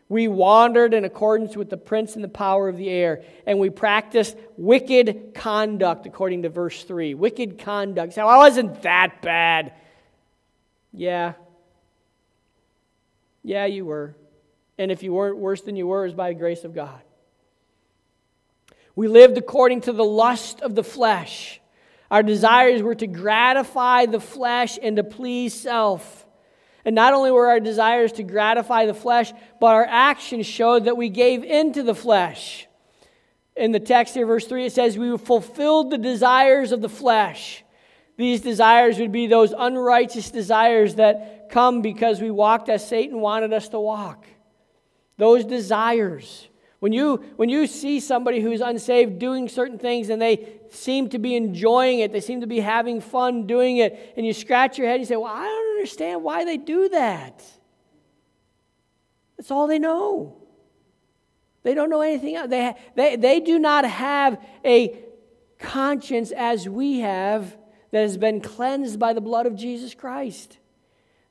We 0.09 0.29
wandered 0.29 0.93
in 0.93 1.03
accordance 1.03 1.57
with 1.57 1.69
the 1.69 1.77
prince 1.77 2.15
and 2.15 2.23
the 2.23 2.29
power 2.29 2.69
of 2.69 2.77
the 2.77 2.89
air, 2.89 3.23
and 3.45 3.59
we 3.59 3.69
practiced 3.69 4.37
wicked 4.55 5.33
conduct, 5.35 6.05
according 6.05 6.43
to 6.43 6.49
verse 6.49 6.83
3. 6.83 7.13
Wicked 7.13 7.59
conduct. 7.59 8.13
So 8.13 8.25
I 8.25 8.37
wasn't 8.37 8.83
that 8.83 9.21
bad. 9.21 9.73
Yeah. 10.93 11.33
Yeah, 13.43 13.65
you 13.65 13.83
were. 13.83 14.15
And 14.77 14.91
if 14.91 15.03
you 15.03 15.11
weren't 15.11 15.37
worse 15.37 15.61
than 15.61 15.75
you 15.75 15.87
were, 15.87 16.03
was 16.03 16.13
by 16.13 16.29
the 16.29 16.39
grace 16.39 16.63
of 16.63 16.73
God. 16.73 17.01
We 18.97 19.07
lived 19.07 19.37
according 19.37 19.81
to 19.81 19.93
the 19.93 20.03
lust 20.03 20.59
of 20.59 20.75
the 20.75 20.83
flesh 20.83 21.61
our 22.09 22.23
desires 22.23 22.81
were 22.81 22.95
to 22.95 23.07
gratify 23.07 24.05
the 24.05 24.19
flesh 24.19 24.79
and 24.81 24.95
to 24.95 25.03
please 25.03 25.53
self. 25.53 26.25
And 26.85 26.95
not 26.95 27.13
only 27.13 27.31
were 27.31 27.47
our 27.47 27.59
desires 27.59 28.13
to 28.13 28.23
gratify 28.23 28.85
the 28.85 28.93
flesh, 28.93 29.33
but 29.59 29.67
our 29.67 29.85
actions 29.85 30.45
showed 30.45 30.85
that 30.85 30.95
we 30.95 31.09
gave 31.09 31.43
into 31.43 31.83
the 31.83 31.95
flesh. 31.95 32.67
In 33.57 33.71
the 33.71 33.79
text 33.79 34.13
here, 34.13 34.25
verse 34.25 34.47
3, 34.47 34.67
it 34.67 34.71
says, 34.71 34.97
We 34.97 35.17
fulfilled 35.17 35.89
the 35.89 35.97
desires 35.97 36.71
of 36.71 36.81
the 36.81 36.89
flesh. 36.89 37.63
These 38.15 38.41
desires 38.41 38.99
would 38.99 39.11
be 39.11 39.27
those 39.27 39.53
unrighteous 39.55 40.31
desires 40.31 40.95
that 40.95 41.49
come 41.49 41.81
because 41.81 42.21
we 42.21 42.31
walked 42.31 42.69
as 42.69 42.87
Satan 42.87 43.19
wanted 43.19 43.51
us 43.51 43.67
to 43.69 43.79
walk. 43.79 44.25
Those 45.17 45.43
desires. 45.43 46.47
When 46.79 46.93
you, 46.93 47.17
when 47.37 47.49
you 47.49 47.65
see 47.65 47.99
somebody 47.99 48.39
who's 48.39 48.61
unsaved 48.61 49.17
doing 49.17 49.49
certain 49.49 49.79
things 49.79 50.09
and 50.09 50.21
they 50.21 50.59
seem 50.69 51.09
to 51.09 51.17
be 51.17 51.35
enjoying 51.35 51.99
it, 51.99 52.11
they 52.11 52.21
seem 52.21 52.41
to 52.41 52.47
be 52.47 52.59
having 52.59 53.01
fun 53.01 53.47
doing 53.47 53.77
it, 53.77 54.13
and 54.15 54.25
you 54.25 54.33
scratch 54.33 54.77
your 54.77 54.87
head 54.87 54.95
and 54.95 55.01
you 55.01 55.07
say, 55.07 55.15
Well, 55.15 55.33
I 55.33 55.45
don't 55.45 55.77
understand 55.77 56.23
why 56.23 56.45
they 56.45 56.57
do 56.57 56.89
that. 56.89 57.43
That's 59.37 59.49
all 59.49 59.67
they 59.67 59.79
know. 59.79 60.37
They 61.63 61.73
don't 61.73 61.89
know 61.89 62.01
anything 62.01 62.35
else. 62.35 62.49
They, 62.49 62.75
they, 62.95 63.15
they 63.15 63.39
do 63.39 63.59
not 63.59 63.83
have 63.85 64.41
a 64.63 64.99
conscience 65.59 66.31
as 66.31 66.69
we 66.69 66.99
have 66.99 67.57
that 67.91 68.01
has 68.01 68.17
been 68.17 68.41
cleansed 68.41 68.99
by 68.99 69.13
the 69.13 69.21
blood 69.21 69.45
of 69.45 69.55
Jesus 69.55 69.93
Christ. 69.93 70.59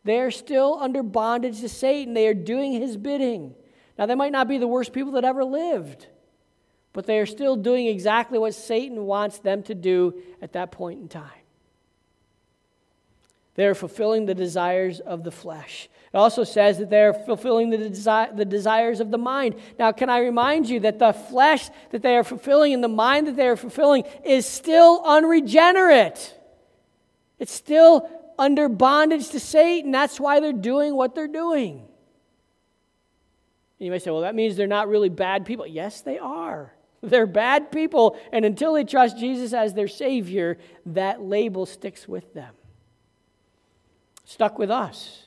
They 0.04 0.20
are 0.20 0.30
still 0.30 0.78
under 0.80 1.02
bondage 1.02 1.60
to 1.60 1.68
Satan, 1.68 2.14
they 2.14 2.26
are 2.26 2.34
doing 2.34 2.72
his 2.72 2.96
bidding. 2.96 3.54
Now, 3.98 4.06
they 4.06 4.14
might 4.14 4.32
not 4.32 4.48
be 4.48 4.58
the 4.58 4.66
worst 4.66 4.92
people 4.92 5.12
that 5.12 5.24
ever 5.24 5.44
lived, 5.44 6.06
but 6.92 7.06
they 7.06 7.18
are 7.18 7.26
still 7.26 7.56
doing 7.56 7.86
exactly 7.86 8.38
what 8.38 8.54
Satan 8.54 9.06
wants 9.06 9.38
them 9.38 9.62
to 9.64 9.74
do 9.74 10.14
at 10.42 10.52
that 10.52 10.70
point 10.70 11.00
in 11.00 11.08
time. 11.08 11.30
They 13.54 13.66
are 13.66 13.74
fulfilling 13.74 14.26
the 14.26 14.34
desires 14.34 15.00
of 15.00 15.24
the 15.24 15.30
flesh. 15.30 15.88
It 16.12 16.16
also 16.16 16.44
says 16.44 16.78
that 16.78 16.90
they're 16.90 17.14
fulfilling 17.14 17.70
the, 17.70 17.78
desi- 17.78 18.36
the 18.36 18.44
desires 18.44 19.00
of 19.00 19.10
the 19.10 19.18
mind. 19.18 19.54
Now, 19.78 19.92
can 19.92 20.10
I 20.10 20.18
remind 20.18 20.68
you 20.68 20.80
that 20.80 20.98
the 20.98 21.12
flesh 21.12 21.70
that 21.90 22.02
they 22.02 22.16
are 22.16 22.24
fulfilling 22.24 22.74
and 22.74 22.84
the 22.84 22.88
mind 22.88 23.26
that 23.26 23.36
they 23.36 23.48
are 23.48 23.56
fulfilling 23.56 24.04
is 24.24 24.46
still 24.46 25.02
unregenerate? 25.04 26.34
It's 27.38 27.52
still 27.52 28.08
under 28.38 28.68
bondage 28.68 29.30
to 29.30 29.40
Satan. 29.40 29.90
That's 29.90 30.20
why 30.20 30.40
they're 30.40 30.52
doing 30.52 30.94
what 30.94 31.14
they're 31.14 31.26
doing. 31.26 31.86
And 33.78 33.84
you 33.86 33.90
may 33.90 33.98
say, 33.98 34.10
well, 34.10 34.22
that 34.22 34.34
means 34.34 34.56
they're 34.56 34.66
not 34.66 34.88
really 34.88 35.08
bad 35.08 35.44
people. 35.44 35.66
Yes, 35.66 36.00
they 36.00 36.18
are. 36.18 36.72
They're 37.02 37.26
bad 37.26 37.70
people, 37.70 38.18
and 38.32 38.44
until 38.44 38.72
they 38.72 38.82
trust 38.82 39.18
Jesus 39.18 39.52
as 39.52 39.74
their 39.74 39.86
Savior, 39.86 40.56
that 40.86 41.20
label 41.20 41.66
sticks 41.66 42.08
with 42.08 42.32
them. 42.32 42.54
Stuck 44.24 44.58
with 44.58 44.70
us 44.70 45.26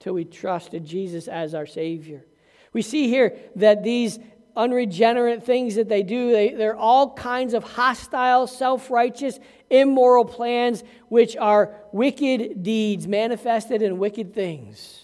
till 0.00 0.12
we 0.12 0.24
trusted 0.24 0.84
Jesus 0.84 1.28
as 1.28 1.54
our 1.54 1.66
Savior. 1.66 2.26
We 2.74 2.82
see 2.82 3.08
here 3.08 3.38
that 3.56 3.84
these 3.84 4.18
unregenerate 4.56 5.44
things 5.44 5.76
that 5.76 5.88
they 5.88 6.02
do, 6.02 6.32
they, 6.32 6.50
they're 6.50 6.76
all 6.76 7.14
kinds 7.14 7.54
of 7.54 7.64
hostile, 7.64 8.46
self 8.46 8.90
righteous, 8.90 9.38
immoral 9.70 10.24
plans, 10.24 10.84
which 11.08 11.36
are 11.36 11.74
wicked 11.92 12.62
deeds 12.62 13.08
manifested 13.08 13.82
in 13.82 13.98
wicked 13.98 14.34
things. 14.34 15.03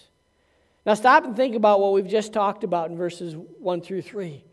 Now, 0.85 0.95
stop 0.95 1.25
and 1.25 1.35
think 1.35 1.55
about 1.55 1.79
what 1.79 1.93
we've 1.93 2.07
just 2.07 2.33
talked 2.33 2.63
about 2.63 2.89
in 2.89 2.97
verses 2.97 3.35
1 3.35 3.81
through 3.81 4.01
3. 4.01 4.43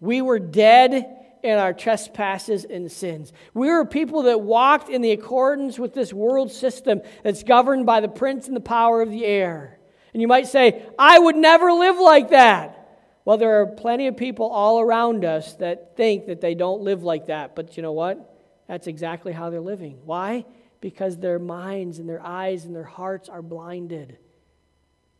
We 0.00 0.22
were 0.22 0.38
dead 0.38 1.18
in 1.42 1.58
our 1.58 1.72
trespasses 1.72 2.64
and 2.64 2.90
sins. 2.90 3.32
We 3.52 3.68
were 3.68 3.84
people 3.84 4.22
that 4.24 4.40
walked 4.40 4.88
in 4.88 5.02
the 5.02 5.10
accordance 5.10 5.78
with 5.78 5.92
this 5.92 6.12
world 6.12 6.52
system 6.52 7.02
that's 7.24 7.42
governed 7.42 7.84
by 7.84 8.00
the 8.00 8.08
prince 8.08 8.46
and 8.46 8.54
the 8.54 8.60
power 8.60 9.02
of 9.02 9.10
the 9.10 9.24
air. 9.24 9.80
And 10.12 10.20
you 10.20 10.28
might 10.28 10.46
say, 10.46 10.86
I 10.98 11.18
would 11.18 11.36
never 11.36 11.72
live 11.72 11.98
like 11.98 12.30
that. 12.30 12.78
Well, 13.24 13.38
there 13.38 13.60
are 13.60 13.66
plenty 13.66 14.06
of 14.06 14.16
people 14.16 14.46
all 14.46 14.80
around 14.80 15.24
us 15.24 15.54
that 15.54 15.96
think 15.96 16.26
that 16.26 16.40
they 16.40 16.54
don't 16.54 16.82
live 16.82 17.02
like 17.02 17.26
that. 17.26 17.56
But 17.56 17.76
you 17.76 17.82
know 17.82 17.92
what? 17.92 18.36
That's 18.68 18.86
exactly 18.86 19.32
how 19.32 19.50
they're 19.50 19.60
living. 19.60 19.98
Why? 20.04 20.44
Because 20.80 21.16
their 21.16 21.38
minds 21.40 21.98
and 21.98 22.08
their 22.08 22.24
eyes 22.24 22.66
and 22.66 22.74
their 22.74 22.84
hearts 22.84 23.28
are 23.28 23.42
blinded 23.42 24.18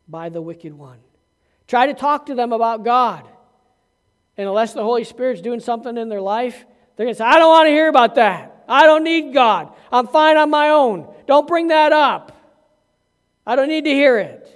by 0.07 0.29
the 0.29 0.41
wicked 0.41 0.73
one. 0.73 0.99
Try 1.67 1.87
to 1.87 1.93
talk 1.93 2.27
to 2.27 2.35
them 2.35 2.53
about 2.53 2.83
God. 2.83 3.27
And 4.37 4.47
unless 4.47 4.73
the 4.73 4.83
Holy 4.83 5.03
Spirit's 5.03 5.41
doing 5.41 5.59
something 5.59 5.97
in 5.97 6.09
their 6.09 6.21
life, 6.21 6.65
they're 6.95 7.05
going 7.05 7.13
to 7.13 7.17
say, 7.17 7.25
I 7.25 7.37
don't 7.37 7.49
want 7.49 7.67
to 7.67 7.71
hear 7.71 7.87
about 7.87 8.15
that. 8.15 8.63
I 8.67 8.85
don't 8.85 9.03
need 9.03 9.33
God. 9.33 9.73
I'm 9.91 10.07
fine 10.07 10.37
on 10.37 10.49
my 10.49 10.69
own. 10.69 11.13
Don't 11.27 11.47
bring 11.47 11.67
that 11.67 11.91
up. 11.91 12.31
I 13.45 13.55
don't 13.55 13.67
need 13.67 13.85
to 13.85 13.91
hear 13.91 14.17
it. 14.17 14.49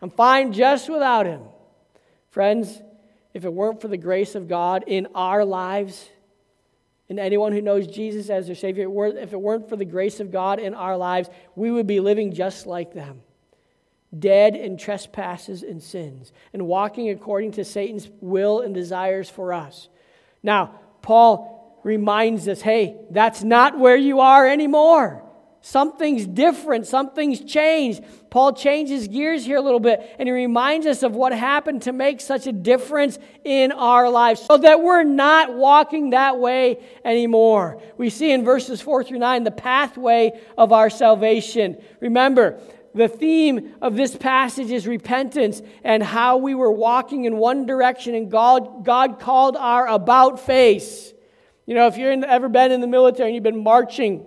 I'm 0.00 0.10
fine 0.10 0.52
just 0.52 0.88
without 0.88 1.26
Him. 1.26 1.42
Friends, 2.30 2.80
if 3.34 3.44
it 3.44 3.52
weren't 3.52 3.80
for 3.80 3.88
the 3.88 3.96
grace 3.96 4.34
of 4.34 4.48
God 4.48 4.84
in 4.86 5.08
our 5.14 5.44
lives, 5.44 6.08
and 7.08 7.18
anyone 7.18 7.52
who 7.52 7.62
knows 7.62 7.86
Jesus 7.86 8.28
as 8.28 8.46
their 8.46 8.54
Savior, 8.54 8.88
if 9.16 9.32
it 9.32 9.40
weren't 9.40 9.68
for 9.68 9.76
the 9.76 9.84
grace 9.84 10.20
of 10.20 10.30
God 10.30 10.60
in 10.60 10.74
our 10.74 10.96
lives, 10.96 11.28
we 11.56 11.70
would 11.70 11.86
be 11.86 12.00
living 12.00 12.32
just 12.34 12.66
like 12.66 12.92
them. 12.92 13.22
Dead 14.16 14.56
in 14.56 14.78
trespasses 14.78 15.62
and 15.62 15.82
sins, 15.82 16.32
and 16.52 16.66
walking 16.66 17.10
according 17.10 17.52
to 17.52 17.64
Satan's 17.64 18.08
will 18.20 18.60
and 18.60 18.74
desires 18.74 19.28
for 19.28 19.52
us. 19.52 19.88
Now, 20.42 20.80
Paul 21.02 21.80
reminds 21.84 22.48
us 22.48 22.60
hey, 22.60 22.96
that's 23.10 23.42
not 23.42 23.78
where 23.78 23.96
you 23.96 24.20
are 24.20 24.46
anymore. 24.48 25.24
Something's 25.60 26.26
different, 26.26 26.86
something's 26.86 27.40
changed. 27.40 28.04
Paul 28.30 28.52
changes 28.52 29.08
gears 29.08 29.44
here 29.44 29.56
a 29.56 29.60
little 29.60 29.80
bit 29.80 30.14
and 30.18 30.28
he 30.28 30.32
reminds 30.32 30.86
us 30.86 31.02
of 31.02 31.14
what 31.14 31.32
happened 31.32 31.82
to 31.82 31.92
make 31.92 32.20
such 32.20 32.46
a 32.46 32.52
difference 32.52 33.18
in 33.44 33.72
our 33.72 34.08
lives 34.08 34.40
so 34.40 34.56
that 34.56 34.80
we're 34.80 35.02
not 35.02 35.54
walking 35.54 36.10
that 36.10 36.38
way 36.38 36.78
anymore. 37.04 37.82
We 37.96 38.08
see 38.08 38.30
in 38.30 38.44
verses 38.44 38.80
4 38.80 39.02
through 39.04 39.18
9 39.18 39.44
the 39.44 39.50
pathway 39.50 40.40
of 40.56 40.72
our 40.72 40.90
salvation. 40.90 41.76
Remember, 42.00 42.60
the 42.94 43.08
theme 43.08 43.74
of 43.80 43.96
this 43.96 44.16
passage 44.16 44.70
is 44.70 44.86
repentance 44.86 45.62
and 45.84 46.02
how 46.02 46.38
we 46.38 46.54
were 46.54 46.72
walking 46.72 47.24
in 47.24 47.36
one 47.36 47.66
direction 47.66 48.14
and 48.14 48.30
God, 48.30 48.84
God 48.84 49.20
called 49.20 49.56
our 49.56 49.86
about 49.86 50.40
face. 50.40 51.12
You 51.66 51.74
know, 51.74 51.86
if 51.86 51.96
you've 51.96 52.24
ever 52.24 52.48
been 52.48 52.72
in 52.72 52.80
the 52.80 52.86
military 52.86 53.28
and 53.28 53.34
you've 53.34 53.44
been 53.44 53.62
marching 53.62 54.24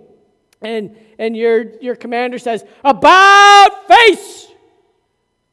and, 0.60 0.96
and 1.18 1.36
your, 1.36 1.78
your 1.80 1.96
commander 1.96 2.38
says, 2.38 2.64
About 2.84 3.88
face! 3.88 4.46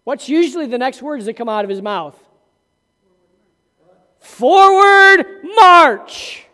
What's 0.04 0.30
usually 0.30 0.68
the 0.68 0.78
next 0.78 1.02
words 1.02 1.26
that 1.26 1.36
come 1.36 1.50
out 1.50 1.64
of 1.64 1.70
his 1.70 1.82
mouth? 1.82 2.18
Forward 4.20 5.26
march. 5.56 6.46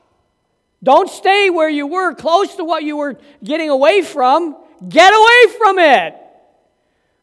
Don't 0.84 1.10
stay 1.10 1.50
where 1.50 1.70
you 1.70 1.88
were, 1.88 2.14
close 2.14 2.56
to 2.56 2.64
what 2.64 2.84
you 2.84 2.98
were 2.98 3.18
getting 3.44 3.70
away 3.70 4.02
from. 4.02 4.56
Get 4.88 5.14
away 5.14 5.58
from 5.58 5.80
it. 5.80 6.16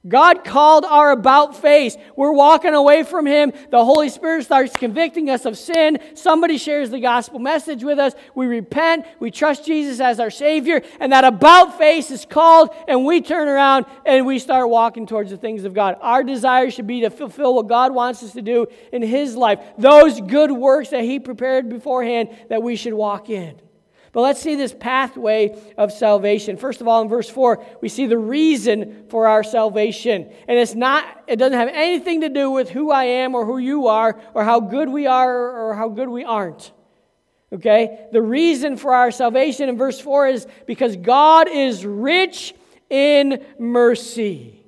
God 0.07 0.44
called 0.44 0.84
our 0.84 1.12
about 1.12 1.57
face. 1.57 1.96
We're 2.16 2.32
walking 2.32 2.74
away 2.74 3.05
from 3.05 3.24
Him. 3.24 3.53
The 3.70 3.84
Holy 3.84 4.09
Spirit 4.09 4.44
starts 4.44 4.74
convicting 4.74 5.30
us 5.30 5.44
of 5.44 5.57
sin. 5.57 6.00
Somebody 6.14 6.59
shares 6.59 6.90
the 6.90 6.98
gospel 6.98 7.38
message 7.38 7.84
with 7.84 8.00
us. 8.00 8.14
We 8.34 8.46
repent. 8.46 9.07
We 9.20 9.30
trust 9.30 9.64
Jesus 9.64 10.00
as 10.00 10.18
our 10.18 10.30
Savior. 10.30 10.82
And 10.98 11.12
that 11.12 11.22
about 11.22 11.78
face 11.78 12.11
is 12.11 12.24
called, 12.24 12.70
and 12.88 13.05
we 13.05 13.20
turn 13.20 13.46
around 13.46 13.86
and 14.05 14.26
we 14.26 14.40
start 14.40 14.68
walking 14.68 15.07
towards 15.07 15.30
the 15.30 15.36
things 15.36 15.64
of 15.64 15.72
God. 15.72 15.96
Our 16.00 16.24
desire 16.24 16.70
should 16.72 16.88
be 16.88 17.03
to 17.03 17.11
fulfill 17.11 17.55
what 17.55 17.68
God 17.68 17.94
wants 17.94 18.24
us 18.24 18.32
to 18.32 18.42
do 18.42 18.66
in 18.92 19.03
His 19.03 19.36
life. 19.36 19.61
Those 19.78 20.20
good 20.20 20.50
works 20.50 20.88
that 20.88 21.05
He 21.05 21.20
prepared 21.20 21.68
beforehand 21.68 22.30
that 22.48 22.61
we 22.61 22.74
should 22.74 22.94
walk 22.94 23.30
in. 23.30 23.61
But 24.12 24.20
let's 24.20 24.42
see 24.42 24.56
this 24.56 24.74
pathway 24.78 25.58
of 25.78 25.90
salvation. 25.90 26.58
First 26.58 26.82
of 26.82 26.88
all, 26.88 27.00
in 27.00 27.08
verse 27.08 27.30
4, 27.30 27.64
we 27.80 27.88
see 27.88 28.06
the 28.06 28.18
reason 28.18 29.06
for 29.08 29.26
our 29.26 29.42
salvation. 29.42 30.30
And 30.46 30.58
it's 30.58 30.74
not, 30.74 31.24
it 31.26 31.36
doesn't 31.36 31.58
have 31.58 31.70
anything 31.72 32.20
to 32.20 32.28
do 32.28 32.50
with 32.50 32.68
who 32.68 32.90
I 32.90 33.04
am 33.04 33.34
or 33.34 33.46
who 33.46 33.56
you 33.56 33.86
are 33.86 34.20
or 34.34 34.44
how 34.44 34.60
good 34.60 34.90
we 34.90 35.06
are 35.06 35.70
or 35.70 35.74
how 35.74 35.88
good 35.88 36.10
we 36.10 36.24
aren't. 36.24 36.72
Okay? 37.54 38.06
The 38.12 38.20
reason 38.20 38.76
for 38.76 38.94
our 38.94 39.10
salvation 39.10 39.70
in 39.70 39.78
verse 39.78 39.98
4 39.98 40.26
is 40.28 40.46
because 40.66 40.94
God 40.96 41.48
is 41.48 41.86
rich 41.86 42.54
in 42.90 43.42
mercy. 43.58 44.62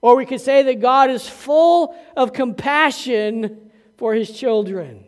Or 0.00 0.16
we 0.16 0.24
could 0.24 0.40
say 0.40 0.62
that 0.62 0.80
God 0.80 1.10
is 1.10 1.28
full 1.28 1.94
of 2.16 2.32
compassion 2.32 3.70
for 3.98 4.14
his 4.14 4.30
children. 4.30 5.03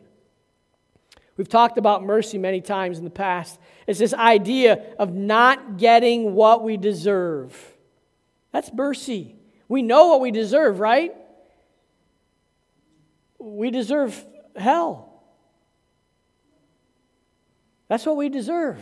We've 1.37 1.49
talked 1.49 1.77
about 1.77 2.03
mercy 2.03 2.39
many 2.39 2.61
times 2.61 2.99
in 2.99 3.05
the 3.05 3.11
past. 3.11 3.59
It's 3.87 3.99
this 3.99 4.15
idea 4.15 4.95
of 4.99 5.15
not 5.15 5.77
getting 5.77 6.35
what 6.35 6.65
we 6.65 6.77
deserve. 6.77 7.55
That's 8.53 8.73
mercy. 8.73 9.37
We 9.69 9.83
know 9.83 10.09
what 10.09 10.21
we 10.21 10.31
deserve, 10.31 10.81
right? 10.81 11.15
We 13.39 13.71
deserve 13.71 14.25
hell. 14.57 15.23
That's 17.89 18.07
what 18.07 18.17
we 18.17 18.29
deserve. 18.29 18.81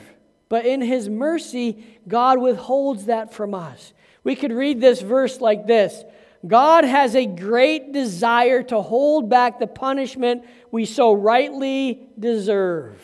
But 0.49 0.65
in 0.65 0.81
His 0.81 1.09
mercy, 1.09 1.85
God 2.07 2.39
withholds 2.39 3.07
that 3.07 3.35
from 3.35 3.55
us. 3.55 3.93
We 4.23 4.37
could 4.37 4.53
read 4.53 4.81
this 4.81 5.03
verse 5.03 5.41
like 5.41 5.67
this 5.67 6.05
God 6.47 6.85
has 6.85 7.15
a 7.15 7.27
great 7.27 7.93
desire 7.93 8.63
to 8.65 8.83
hold 8.83 9.31
back 9.31 9.59
the 9.59 9.67
punishment 9.67 10.45
we 10.71 10.85
so 10.85 11.13
rightly 11.13 12.09
deserve. 12.19 13.01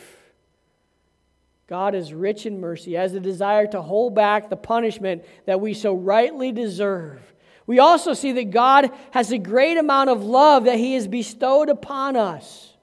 God 1.67 1.95
is 1.95 2.13
rich 2.13 2.45
in 2.45 2.59
mercy, 2.59 2.93
has 2.93 3.13
a 3.13 3.19
desire 3.19 3.65
to 3.67 3.81
hold 3.81 4.13
back 4.13 4.49
the 4.49 4.57
punishment 4.57 5.23
that 5.45 5.61
we 5.61 5.73
so 5.73 5.93
rightly 5.93 6.51
deserve. 6.51 7.21
We 7.65 7.79
also 7.79 8.13
see 8.13 8.33
that 8.33 8.51
God 8.51 8.91
has 9.11 9.31
a 9.31 9.37
great 9.37 9.77
amount 9.77 10.09
of 10.09 10.23
love 10.23 10.65
that 10.65 10.77
He 10.77 10.93
has 10.95 11.07
bestowed 11.07 11.69
upon 11.69 12.17
us. 12.17 12.73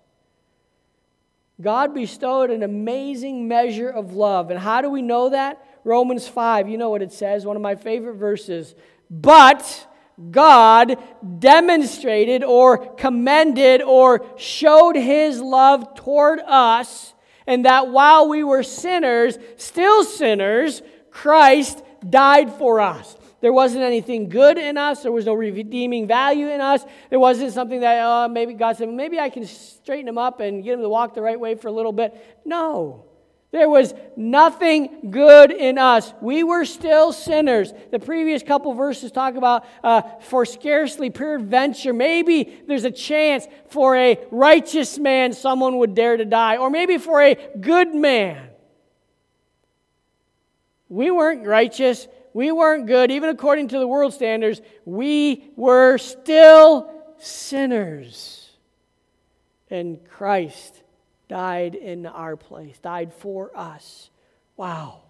God 1.60 1.92
bestowed 1.92 2.50
an 2.50 2.62
amazing 2.62 3.48
measure 3.48 3.90
of 3.90 4.14
love. 4.14 4.50
And 4.50 4.58
how 4.58 4.80
do 4.80 4.88
we 4.88 5.02
know 5.02 5.30
that? 5.30 5.62
Romans 5.84 6.26
5, 6.26 6.68
you 6.68 6.78
know 6.78 6.90
what 6.90 7.02
it 7.02 7.12
says, 7.12 7.44
one 7.44 7.56
of 7.56 7.62
my 7.62 7.74
favorite 7.74 8.14
verses. 8.14 8.74
But 9.10 9.86
God 10.30 10.98
demonstrated 11.38 12.42
or 12.42 12.78
commended 12.94 13.82
or 13.82 14.26
showed 14.36 14.96
his 14.96 15.40
love 15.40 15.94
toward 15.94 16.40
us, 16.40 17.14
and 17.46 17.64
that 17.64 17.88
while 17.88 18.28
we 18.28 18.42
were 18.42 18.62
sinners, 18.62 19.38
still 19.56 20.04
sinners, 20.04 20.82
Christ 21.10 21.82
died 22.08 22.52
for 22.52 22.80
us. 22.80 23.16
There 23.40 23.52
wasn't 23.52 23.84
anything 23.84 24.28
good 24.28 24.58
in 24.58 24.76
us. 24.76 25.04
There 25.04 25.12
was 25.12 25.26
no 25.26 25.34
redeeming 25.34 26.08
value 26.08 26.48
in 26.48 26.60
us. 26.60 26.84
There 27.08 27.20
wasn't 27.20 27.52
something 27.52 27.80
that 27.80 28.00
uh, 28.00 28.28
maybe 28.28 28.54
God 28.54 28.76
said, 28.76 28.88
maybe 28.88 29.20
I 29.20 29.30
can 29.30 29.46
straighten 29.46 30.08
him 30.08 30.18
up 30.18 30.40
and 30.40 30.64
get 30.64 30.74
him 30.74 30.80
to 30.80 30.88
walk 30.88 31.14
the 31.14 31.22
right 31.22 31.38
way 31.38 31.54
for 31.54 31.68
a 31.68 31.72
little 31.72 31.92
bit. 31.92 32.40
No. 32.44 33.07
There 33.50 33.68
was 33.68 33.94
nothing 34.14 35.10
good 35.10 35.50
in 35.50 35.78
us. 35.78 36.12
We 36.20 36.42
were 36.44 36.66
still 36.66 37.12
sinners. 37.14 37.72
The 37.90 37.98
previous 37.98 38.42
couple 38.42 38.74
verses 38.74 39.10
talk 39.10 39.36
about 39.36 39.64
uh, 39.82 40.02
for 40.20 40.44
scarcely 40.44 41.08
peradventure, 41.08 41.94
maybe 41.94 42.60
there's 42.66 42.84
a 42.84 42.90
chance 42.90 43.46
for 43.70 43.96
a 43.96 44.18
righteous 44.30 44.98
man 44.98 45.32
someone 45.32 45.78
would 45.78 45.94
dare 45.94 46.18
to 46.18 46.26
die, 46.26 46.58
or 46.58 46.68
maybe 46.68 46.98
for 46.98 47.22
a 47.22 47.36
good 47.58 47.94
man. 47.94 48.50
We 50.90 51.10
weren't 51.10 51.46
righteous. 51.46 52.06
We 52.34 52.52
weren't 52.52 52.86
good. 52.86 53.10
Even 53.10 53.30
according 53.30 53.68
to 53.68 53.78
the 53.78 53.88
world 53.88 54.12
standards, 54.12 54.60
we 54.84 55.50
were 55.56 55.96
still 55.96 56.90
sinners. 57.18 58.50
And 59.70 59.98
Christ 60.06 60.82
died 61.28 61.74
in 61.74 62.06
our 62.06 62.36
place, 62.36 62.78
died 62.78 63.12
for 63.12 63.50
us. 63.54 64.10
Wow. 64.56 65.02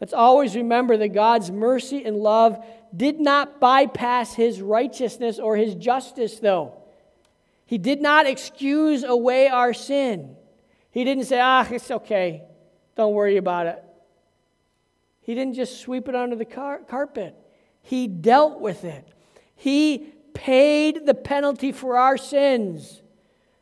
Let's 0.00 0.12
always 0.12 0.56
remember 0.56 0.96
that 0.96 1.08
God's 1.08 1.50
mercy 1.50 2.04
and 2.04 2.16
love 2.16 2.64
did 2.94 3.20
not 3.20 3.60
bypass 3.60 4.34
his 4.34 4.60
righteousness 4.60 5.38
or 5.38 5.56
his 5.56 5.74
justice, 5.74 6.38
though. 6.38 6.74
He 7.66 7.78
did 7.78 8.00
not 8.00 8.26
excuse 8.26 9.02
away 9.02 9.48
our 9.48 9.72
sin. 9.72 10.36
He 10.90 11.04
didn't 11.04 11.24
say, 11.24 11.40
ah, 11.40 11.66
it's 11.70 11.90
okay. 11.90 12.42
Don't 12.96 13.14
worry 13.14 13.36
about 13.36 13.66
it. 13.66 13.82
He 15.22 15.34
didn't 15.34 15.54
just 15.54 15.80
sweep 15.80 16.08
it 16.08 16.14
under 16.14 16.36
the 16.36 16.44
car- 16.44 16.82
carpet. 16.86 17.34
He 17.82 18.06
dealt 18.06 18.60
with 18.60 18.84
it. 18.84 19.08
He 19.56 20.12
paid 20.34 21.06
the 21.06 21.14
penalty 21.14 21.72
for 21.72 21.96
our 21.96 22.18
sins 22.18 23.00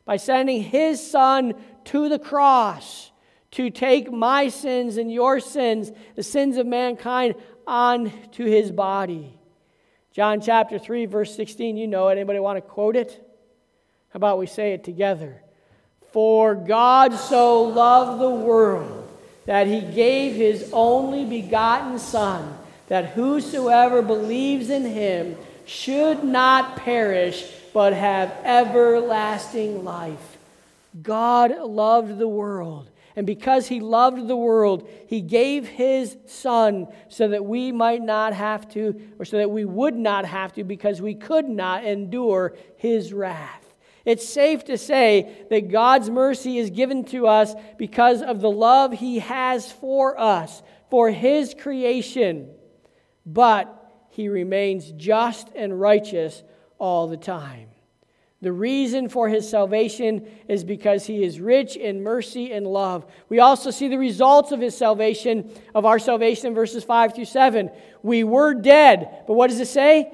by 0.05 0.17
sending 0.17 0.61
his 0.61 1.05
son 1.05 1.53
to 1.85 2.09
the 2.09 2.19
cross 2.19 3.11
to 3.51 3.69
take 3.69 4.11
my 4.11 4.49
sins 4.49 4.97
and 4.97 5.11
your 5.11 5.39
sins, 5.39 5.91
the 6.15 6.23
sins 6.23 6.57
of 6.57 6.65
mankind, 6.65 7.35
on 7.67 8.11
to 8.31 8.43
his 8.45 8.71
body. 8.71 9.37
John 10.11 10.41
chapter 10.41 10.77
3, 10.77 11.05
verse 11.05 11.35
16, 11.35 11.77
you 11.77 11.87
know 11.87 12.09
it. 12.09 12.13
Anybody 12.13 12.39
want 12.39 12.57
to 12.57 12.61
quote 12.61 12.95
it? 12.95 13.11
How 14.09 14.17
about 14.17 14.37
we 14.37 14.45
say 14.45 14.73
it 14.73 14.83
together? 14.83 15.41
For 16.11 16.53
God 16.53 17.13
so 17.15 17.63
loved 17.63 18.21
the 18.21 18.29
world 18.29 19.09
that 19.45 19.67
he 19.67 19.81
gave 19.81 20.35
his 20.35 20.69
only 20.71 21.25
begotten 21.25 21.97
Son, 21.97 22.57
that 22.87 23.13
whosoever 23.13 24.01
believes 24.01 24.69
in 24.69 24.85
him 24.85 25.35
should 25.65 26.23
not 26.23 26.75
perish, 26.75 27.51
but 27.73 27.93
have 27.93 28.31
everlasting 28.43 29.83
life. 29.83 30.37
God 31.01 31.57
loved 31.59 32.17
the 32.17 32.27
world. 32.27 32.89
And 33.15 33.27
because 33.27 33.67
he 33.67 33.79
loved 33.79 34.27
the 34.27 34.35
world, 34.35 34.89
he 35.07 35.21
gave 35.21 35.67
his 35.67 36.17
son 36.25 36.87
so 37.09 37.27
that 37.27 37.45
we 37.45 37.71
might 37.71 38.01
not 38.01 38.33
have 38.33 38.67
to, 38.69 38.99
or 39.19 39.25
so 39.25 39.37
that 39.37 39.51
we 39.51 39.65
would 39.65 39.95
not 39.95 40.25
have 40.25 40.53
to, 40.53 40.63
because 40.63 41.01
we 41.01 41.13
could 41.13 41.47
not 41.47 41.83
endure 41.85 42.55
his 42.77 43.13
wrath. 43.13 43.59
It's 44.05 44.27
safe 44.27 44.65
to 44.65 44.77
say 44.77 45.45
that 45.49 45.71
God's 45.71 46.09
mercy 46.09 46.57
is 46.57 46.71
given 46.71 47.05
to 47.05 47.27
us 47.27 47.53
because 47.77 48.21
of 48.21 48.41
the 48.41 48.51
love 48.51 48.91
he 48.93 49.19
has 49.19 49.71
for 49.71 50.19
us, 50.19 50.61
for 50.89 51.09
his 51.09 51.53
creation. 51.53 52.49
But 53.25 53.69
he 54.09 54.27
remains 54.27 54.91
just 54.91 55.49
and 55.55 55.79
righteous 55.79 56.43
all 56.83 57.07
the 57.07 57.15
time. 57.15 57.69
The 58.41 58.51
reason 58.51 59.07
for 59.07 59.29
his 59.29 59.49
salvation 59.49 60.27
is 60.49 60.65
because 60.65 61.05
he 61.05 61.23
is 61.23 61.39
rich 61.39 61.77
in 61.77 62.03
mercy 62.03 62.51
and 62.51 62.67
love. 62.67 63.05
We 63.29 63.39
also 63.39 63.71
see 63.71 63.87
the 63.87 63.97
results 63.97 64.51
of 64.51 64.59
his 64.59 64.77
salvation, 64.77 65.49
of 65.73 65.85
our 65.85 65.97
salvation 65.97 66.47
in 66.47 66.53
verses 66.53 66.83
5 66.83 67.15
through 67.15 67.23
7. 67.23 67.71
We 68.01 68.25
were 68.25 68.53
dead, 68.53 69.23
but 69.27 69.35
what 69.35 69.49
does 69.49 69.61
it 69.61 69.69
say? 69.69 70.11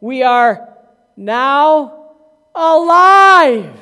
We 0.00 0.24
are 0.24 0.76
now 1.16 2.14
alive. 2.52 3.78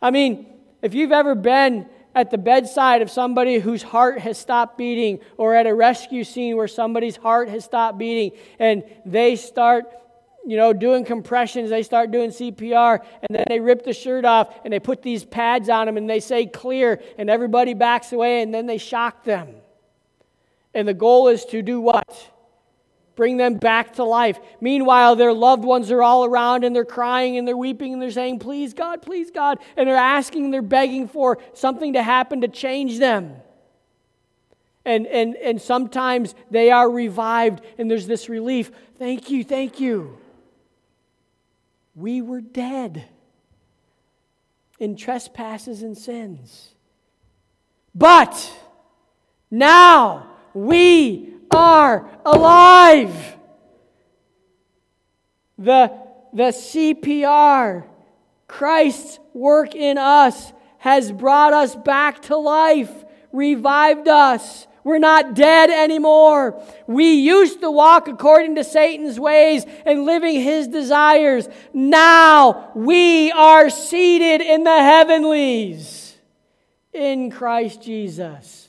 I 0.00 0.12
mean, 0.12 0.46
if 0.82 0.94
you've 0.94 1.10
ever 1.10 1.34
been 1.34 1.88
at 2.16 2.30
the 2.30 2.38
bedside 2.38 3.02
of 3.02 3.10
somebody 3.10 3.58
whose 3.58 3.82
heart 3.82 4.18
has 4.20 4.38
stopped 4.38 4.78
beating, 4.78 5.20
or 5.36 5.54
at 5.54 5.66
a 5.66 5.74
rescue 5.74 6.24
scene 6.24 6.56
where 6.56 6.66
somebody's 6.66 7.16
heart 7.16 7.50
has 7.50 7.62
stopped 7.62 7.98
beating, 7.98 8.36
and 8.58 8.82
they 9.04 9.36
start, 9.36 9.84
you 10.46 10.56
know, 10.56 10.72
doing 10.72 11.04
compressions, 11.04 11.68
they 11.68 11.82
start 11.82 12.10
doing 12.10 12.30
CPR, 12.30 13.00
and 13.22 13.36
then 13.36 13.44
they 13.48 13.60
rip 13.60 13.84
the 13.84 13.92
shirt 13.92 14.24
off 14.24 14.48
and 14.64 14.72
they 14.72 14.80
put 14.80 15.02
these 15.02 15.24
pads 15.24 15.68
on 15.68 15.84
them 15.84 15.98
and 15.98 16.08
they 16.08 16.20
say 16.20 16.46
clear, 16.46 17.02
and 17.18 17.28
everybody 17.28 17.74
backs 17.74 18.10
away, 18.12 18.40
and 18.40 18.52
then 18.54 18.64
they 18.64 18.78
shock 18.78 19.22
them. 19.22 19.54
And 20.72 20.88
the 20.88 20.94
goal 20.94 21.28
is 21.28 21.44
to 21.46 21.60
do 21.60 21.82
what? 21.82 22.30
Bring 23.16 23.38
them 23.38 23.54
back 23.54 23.94
to 23.94 24.04
life. 24.04 24.38
Meanwhile, 24.60 25.16
their 25.16 25.32
loved 25.32 25.64
ones 25.64 25.90
are 25.90 26.02
all 26.02 26.24
around 26.24 26.62
and 26.62 26.76
they're 26.76 26.84
crying 26.84 27.38
and 27.38 27.48
they're 27.48 27.56
weeping 27.56 27.94
and 27.94 28.00
they're 28.00 28.10
saying, 28.10 28.38
Please, 28.38 28.74
God, 28.74 29.02
please, 29.02 29.30
God. 29.30 29.58
And 29.76 29.88
they're 29.88 29.96
asking 29.96 30.50
they're 30.50 30.62
begging 30.62 31.08
for 31.08 31.38
something 31.54 31.94
to 31.94 32.02
happen 32.02 32.42
to 32.42 32.48
change 32.48 32.98
them. 32.98 33.36
And, 34.84 35.06
and, 35.08 35.34
and 35.36 35.60
sometimes 35.60 36.34
they 36.50 36.70
are 36.70 36.88
revived 36.88 37.62
and 37.76 37.90
there's 37.90 38.06
this 38.06 38.28
relief. 38.28 38.70
Thank 38.98 39.30
you, 39.30 39.42
thank 39.42 39.80
you. 39.80 40.18
We 41.96 42.22
were 42.22 42.40
dead 42.40 43.06
in 44.78 44.96
trespasses 44.96 45.82
and 45.82 45.96
sins. 45.96 46.74
But 47.94 48.52
now 49.50 50.30
we 50.52 51.35
are 51.52 52.08
alive. 52.24 53.36
The, 55.58 55.92
the 56.32 56.50
CPR, 56.52 57.84
Christ's 58.46 59.18
work 59.32 59.74
in 59.74 59.98
us, 59.98 60.52
has 60.78 61.10
brought 61.10 61.52
us 61.52 61.74
back 61.74 62.22
to 62.22 62.36
life, 62.36 63.04
revived 63.32 64.08
us. 64.08 64.66
We're 64.84 64.98
not 64.98 65.34
dead 65.34 65.68
anymore. 65.68 66.62
We 66.86 67.14
used 67.14 67.60
to 67.62 67.70
walk 67.72 68.06
according 68.06 68.54
to 68.54 68.62
Satan's 68.62 69.18
ways 69.18 69.64
and 69.84 70.04
living 70.04 70.40
his 70.40 70.68
desires. 70.68 71.48
Now 71.74 72.70
we 72.76 73.32
are 73.32 73.68
seated 73.68 74.40
in 74.42 74.62
the 74.62 74.78
heavenlies 74.78 76.16
in 76.92 77.32
Christ 77.32 77.82
Jesus. 77.82 78.65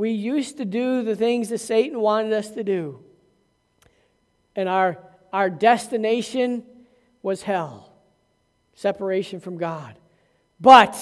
We 0.00 0.12
used 0.12 0.56
to 0.56 0.64
do 0.64 1.02
the 1.02 1.14
things 1.14 1.50
that 1.50 1.58
Satan 1.58 2.00
wanted 2.00 2.32
us 2.32 2.48
to 2.52 2.64
do. 2.64 3.00
And 4.56 4.66
our, 4.66 4.96
our 5.30 5.50
destination 5.50 6.64
was 7.22 7.42
hell, 7.42 7.92
separation 8.72 9.40
from 9.40 9.58
God. 9.58 9.98
But 10.58 10.96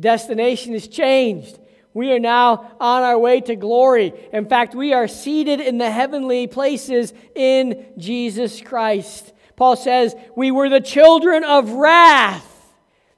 destination 0.00 0.72
has 0.72 0.88
changed. 0.88 1.58
We 1.92 2.12
are 2.12 2.18
now 2.18 2.76
on 2.80 3.02
our 3.02 3.18
way 3.18 3.42
to 3.42 3.54
glory. 3.56 4.14
In 4.32 4.46
fact, 4.46 4.74
we 4.74 4.94
are 4.94 5.06
seated 5.06 5.60
in 5.60 5.76
the 5.76 5.90
heavenly 5.90 6.46
places 6.46 7.12
in 7.34 7.92
Jesus 7.98 8.62
Christ. 8.62 9.34
Paul 9.54 9.76
says, 9.76 10.14
We 10.34 10.50
were 10.50 10.70
the 10.70 10.80
children 10.80 11.44
of 11.44 11.72
wrath 11.72 12.55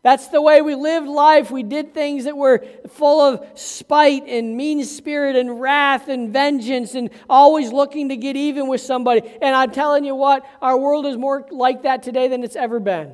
that's 0.02 0.28
the 0.28 0.40
way 0.40 0.62
we 0.62 0.74
lived 0.74 1.08
life. 1.08 1.50
We 1.50 1.64
did 1.64 1.92
things 1.92 2.24
that 2.24 2.36
were 2.36 2.64
full 2.88 3.20
of 3.20 3.44
spite 3.58 4.24
and 4.28 4.56
mean 4.56 4.84
spirit 4.84 5.34
and 5.34 5.60
wrath 5.60 6.08
and 6.08 6.32
vengeance 6.32 6.94
and 6.94 7.10
always 7.28 7.72
looking 7.72 8.10
to 8.10 8.16
get 8.16 8.36
even 8.36 8.68
with 8.68 8.80
somebody. 8.80 9.22
And 9.42 9.54
I'm 9.56 9.72
telling 9.72 10.04
you 10.04 10.14
what, 10.14 10.46
our 10.62 10.78
world 10.78 11.04
is 11.04 11.16
more 11.16 11.46
like 11.50 11.82
that 11.82 12.04
today 12.04 12.28
than 12.28 12.44
it's 12.44 12.56
ever 12.56 12.78
been. 12.78 13.12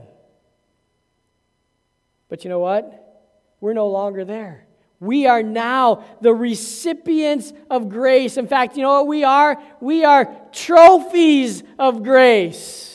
But 2.28 2.44
you 2.44 2.50
know 2.50 2.58
what? 2.58 3.00
We're 3.60 3.72
no 3.72 3.88
longer 3.88 4.24
there. 4.24 4.66
We 5.00 5.26
are 5.26 5.42
now 5.42 6.04
the 6.20 6.34
recipients 6.34 7.52
of 7.70 7.88
grace. 7.88 8.36
In 8.36 8.46
fact, 8.46 8.76
you 8.76 8.82
know 8.82 8.92
what 8.92 9.06
we 9.06 9.24
are? 9.24 9.60
We 9.80 10.04
are 10.04 10.34
trophies 10.52 11.62
of 11.78 12.02
grace. 12.02 12.93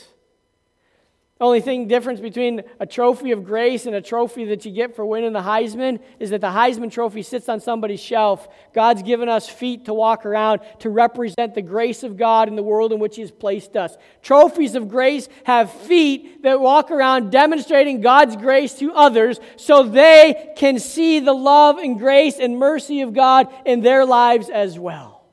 Only 1.41 1.61
thing 1.61 1.87
difference 1.87 2.19
between 2.19 2.63
a 2.81 2.85
trophy 2.85 3.31
of 3.31 3.45
grace 3.45 3.85
and 3.85 3.95
a 3.95 4.01
trophy 4.01 4.43
that 4.45 4.65
you 4.65 4.73
get 4.73 4.93
for 4.93 5.05
winning 5.05 5.31
the 5.31 5.39
Heisman 5.39 6.01
is 6.19 6.31
that 6.31 6.41
the 6.41 6.47
Heisman 6.47 6.91
trophy 6.91 7.21
sits 7.21 7.47
on 7.47 7.61
somebody's 7.61 8.01
shelf. 8.01 8.49
God's 8.73 9.03
given 9.03 9.29
us 9.29 9.47
feet 9.47 9.85
to 9.85 9.93
walk 9.93 10.25
around 10.25 10.59
to 10.79 10.89
represent 10.89 11.55
the 11.55 11.61
grace 11.61 12.03
of 12.03 12.17
God 12.17 12.49
in 12.49 12.57
the 12.57 12.63
world 12.63 12.91
in 12.91 12.99
which 12.99 13.15
He 13.15 13.21
has 13.21 13.31
placed 13.31 13.77
us. 13.77 13.95
Trophies 14.21 14.75
of 14.75 14.89
grace 14.89 15.29
have 15.45 15.71
feet 15.71 16.43
that 16.43 16.59
walk 16.59 16.91
around 16.91 17.31
demonstrating 17.31 18.01
God's 18.01 18.35
grace 18.35 18.73
to 18.79 18.91
others 18.91 19.39
so 19.55 19.83
they 19.83 20.53
can 20.57 20.77
see 20.77 21.21
the 21.21 21.31
love 21.31 21.77
and 21.77 21.97
grace 21.97 22.37
and 22.37 22.59
mercy 22.59 22.99
of 22.99 23.13
God 23.13 23.47
in 23.65 23.79
their 23.79 24.03
lives 24.03 24.49
as 24.49 24.77
well. 24.77 25.23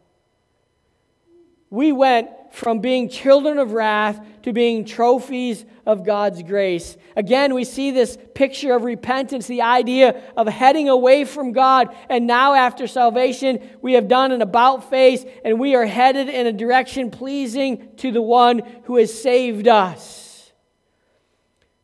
We 1.68 1.90
went 1.90 2.30
from 2.52 2.78
being 2.78 3.08
children 3.08 3.58
of 3.58 3.72
wrath 3.72 4.24
to 4.46 4.52
being 4.52 4.84
trophies 4.84 5.64
of 5.84 6.04
God's 6.04 6.40
grace. 6.44 6.96
Again, 7.16 7.52
we 7.52 7.64
see 7.64 7.90
this 7.90 8.16
picture 8.32 8.76
of 8.76 8.84
repentance, 8.84 9.48
the 9.48 9.62
idea 9.62 10.22
of 10.36 10.46
heading 10.46 10.88
away 10.88 11.24
from 11.24 11.50
God. 11.50 11.92
And 12.08 12.28
now, 12.28 12.54
after 12.54 12.86
salvation, 12.86 13.58
we 13.82 13.94
have 13.94 14.06
done 14.06 14.30
an 14.30 14.42
about 14.42 14.88
face 14.88 15.24
and 15.44 15.58
we 15.58 15.74
are 15.74 15.84
headed 15.84 16.28
in 16.28 16.46
a 16.46 16.52
direction 16.52 17.10
pleasing 17.10 17.88
to 17.96 18.12
the 18.12 18.22
one 18.22 18.62
who 18.84 18.98
has 18.98 19.12
saved 19.12 19.66
us. 19.66 20.52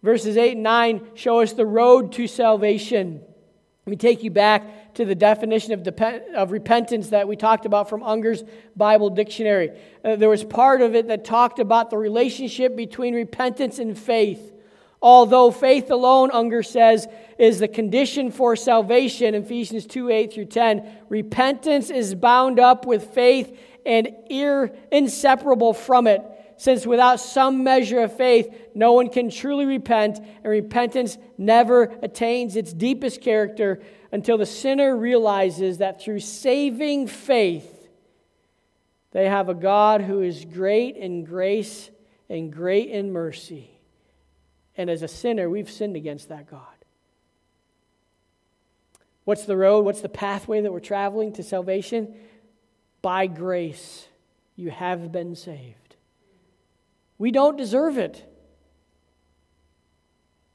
Verses 0.05 0.37
8 0.37 0.53
and 0.53 0.63
9 0.63 1.09
show 1.15 1.41
us 1.41 1.55
the 1.55 1.67
road 1.67 2.13
to 2.13 2.29
salvation. 2.29 3.23
Let 3.87 3.91
me 3.91 3.97
take 3.97 4.23
you 4.23 4.31
back 4.31 4.63
to 4.95 5.05
the 5.05 5.15
definition 5.15 5.73
of, 5.73 5.83
dep- 5.83 6.29
of 6.35 6.51
repentance 6.51 7.09
that 7.09 7.27
we 7.27 7.37
talked 7.37 7.67
about 7.67 7.89
from 7.89 8.03
Unger's 8.03 8.45
Bible 8.77 9.11
Dictionary. 9.11 9.71
Uh, 10.05 10.17
there 10.17 10.29
was 10.29 10.45
part 10.45 10.83
of 10.83 10.95
it 10.95 11.09
that 11.09 11.25
talked 11.25 11.59
about 11.59 11.91
the 11.91 11.97
relationship 11.97 12.77
between 12.77 13.15
repentance 13.15 13.79
and 13.79 13.99
faith. 13.99 14.53
Although 15.01 15.51
faith 15.51 15.91
alone, 15.91 16.31
Unger 16.33 16.63
says, 16.63 17.09
is 17.39 17.59
the 17.59 17.69
condition 17.69 18.31
for 18.31 18.55
salvation, 18.55 19.35
Ephesians 19.35 19.87
2 19.87 20.11
8 20.11 20.33
through 20.33 20.45
10, 20.45 20.89
repentance 21.09 21.91
is 21.91 22.15
bound 22.15 22.61
up 22.61 22.87
with 22.87 23.13
faith 23.13 23.59
and 23.85 24.09
ir- 24.31 24.73
inseparable 24.93 25.73
from 25.73 26.07
it 26.07 26.23
since 26.63 26.87
without 26.87 27.19
some 27.19 27.65
measure 27.65 27.99
of 27.99 28.17
faith, 28.17 28.55
no 28.73 28.93
one 28.93 29.09
can 29.09 29.31
truly 29.31 29.65
repent, 29.65 30.21
and 30.21 30.45
repentance 30.45 31.19
never 31.37 31.93
attains 32.03 32.55
its 32.55 32.73
deepest 32.73 33.21
character 33.21 33.83
until 34.13 34.37
the 34.37 34.47
sinner 34.47 34.95
realizes 34.95 35.79
that 35.79 36.01
through 36.01 36.21
saving 36.21 37.07
faith, 37.07 37.89
they 39.13 39.27
have 39.27 39.49
a 39.49 39.55
God 39.55 40.03
who 40.03 40.21
is 40.21 40.45
great 40.45 40.97
in 40.97 41.25
grace 41.25 41.91
and 42.29 42.53
great 42.53 42.91
in 42.91 43.11
mercy. 43.11 43.71
And 44.77 44.91
as 44.91 45.03
a 45.03 45.09
sinner, 45.09 45.49
we've 45.49 45.71
sinned 45.71 45.97
against 45.97 46.29
that 46.29 46.51
God. 46.51 46.61
What's 49.25 49.45
the 49.45 49.57
road? 49.57 49.85
What's 49.85 50.03
the 50.03 50.09
pathway 50.09 50.61
that 50.61 50.73
we're 50.73 50.81
traveling 50.81 51.33
to 51.35 51.43
salvation? 51.43 52.15
By 53.01 53.27
grace, 53.27 54.07
you 54.57 54.71
have 54.71 55.11
been 55.11 55.35
saved. 55.37 55.97
We 57.19 57.31
don't 57.31 57.57
deserve 57.57 57.99
it. 57.99 58.29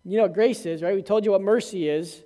You 0.03 0.17
know 0.17 0.23
what 0.23 0.33
grace 0.33 0.65
is, 0.65 0.81
right? 0.81 0.95
We 0.95 1.01
told 1.01 1.25
you 1.25 1.31
what 1.31 1.41
mercy 1.41 1.89
is 1.89 2.23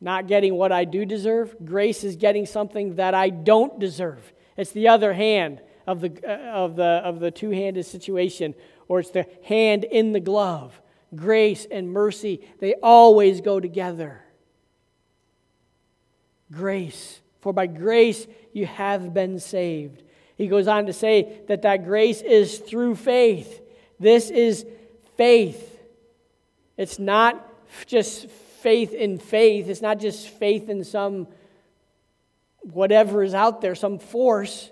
not 0.00 0.26
getting 0.26 0.54
what 0.54 0.72
I 0.72 0.84
do 0.84 1.04
deserve. 1.04 1.54
Grace 1.64 2.04
is 2.04 2.16
getting 2.16 2.46
something 2.46 2.96
that 2.96 3.14
I 3.14 3.28
don't 3.30 3.78
deserve. 3.78 4.32
It's 4.56 4.72
the 4.72 4.88
other 4.88 5.12
hand 5.12 5.60
of 5.86 6.00
the, 6.00 6.12
uh, 6.26 6.52
of 6.52 6.76
the, 6.76 6.84
of 6.84 7.20
the 7.20 7.30
two 7.30 7.50
handed 7.50 7.84
situation, 7.84 8.54
or 8.88 9.00
it's 9.00 9.10
the 9.10 9.26
hand 9.44 9.84
in 9.84 10.12
the 10.12 10.20
glove. 10.20 10.80
Grace 11.14 11.66
and 11.70 11.90
mercy, 11.90 12.40
they 12.60 12.74
always 12.82 13.40
go 13.40 13.60
together. 13.60 14.22
Grace. 16.50 17.20
For 17.40 17.52
by 17.52 17.66
grace 17.66 18.26
you 18.52 18.66
have 18.66 19.14
been 19.14 19.38
saved. 19.38 20.02
He 20.36 20.46
goes 20.46 20.68
on 20.68 20.86
to 20.86 20.92
say 20.92 21.40
that 21.48 21.62
that 21.62 21.84
grace 21.84 22.22
is 22.22 22.58
through 22.58 22.96
faith. 22.96 23.60
This 23.98 24.30
is 24.30 24.64
faith. 25.16 25.78
It's 26.76 26.98
not 26.98 27.46
just 27.86 28.28
faith 28.62 28.92
in 28.92 29.18
faith. 29.18 29.68
It's 29.68 29.82
not 29.82 29.98
just 29.98 30.28
faith 30.28 30.68
in 30.68 30.84
some 30.84 31.28
whatever 32.62 33.22
is 33.22 33.34
out 33.34 33.60
there, 33.60 33.74
some 33.74 33.98
force. 33.98 34.70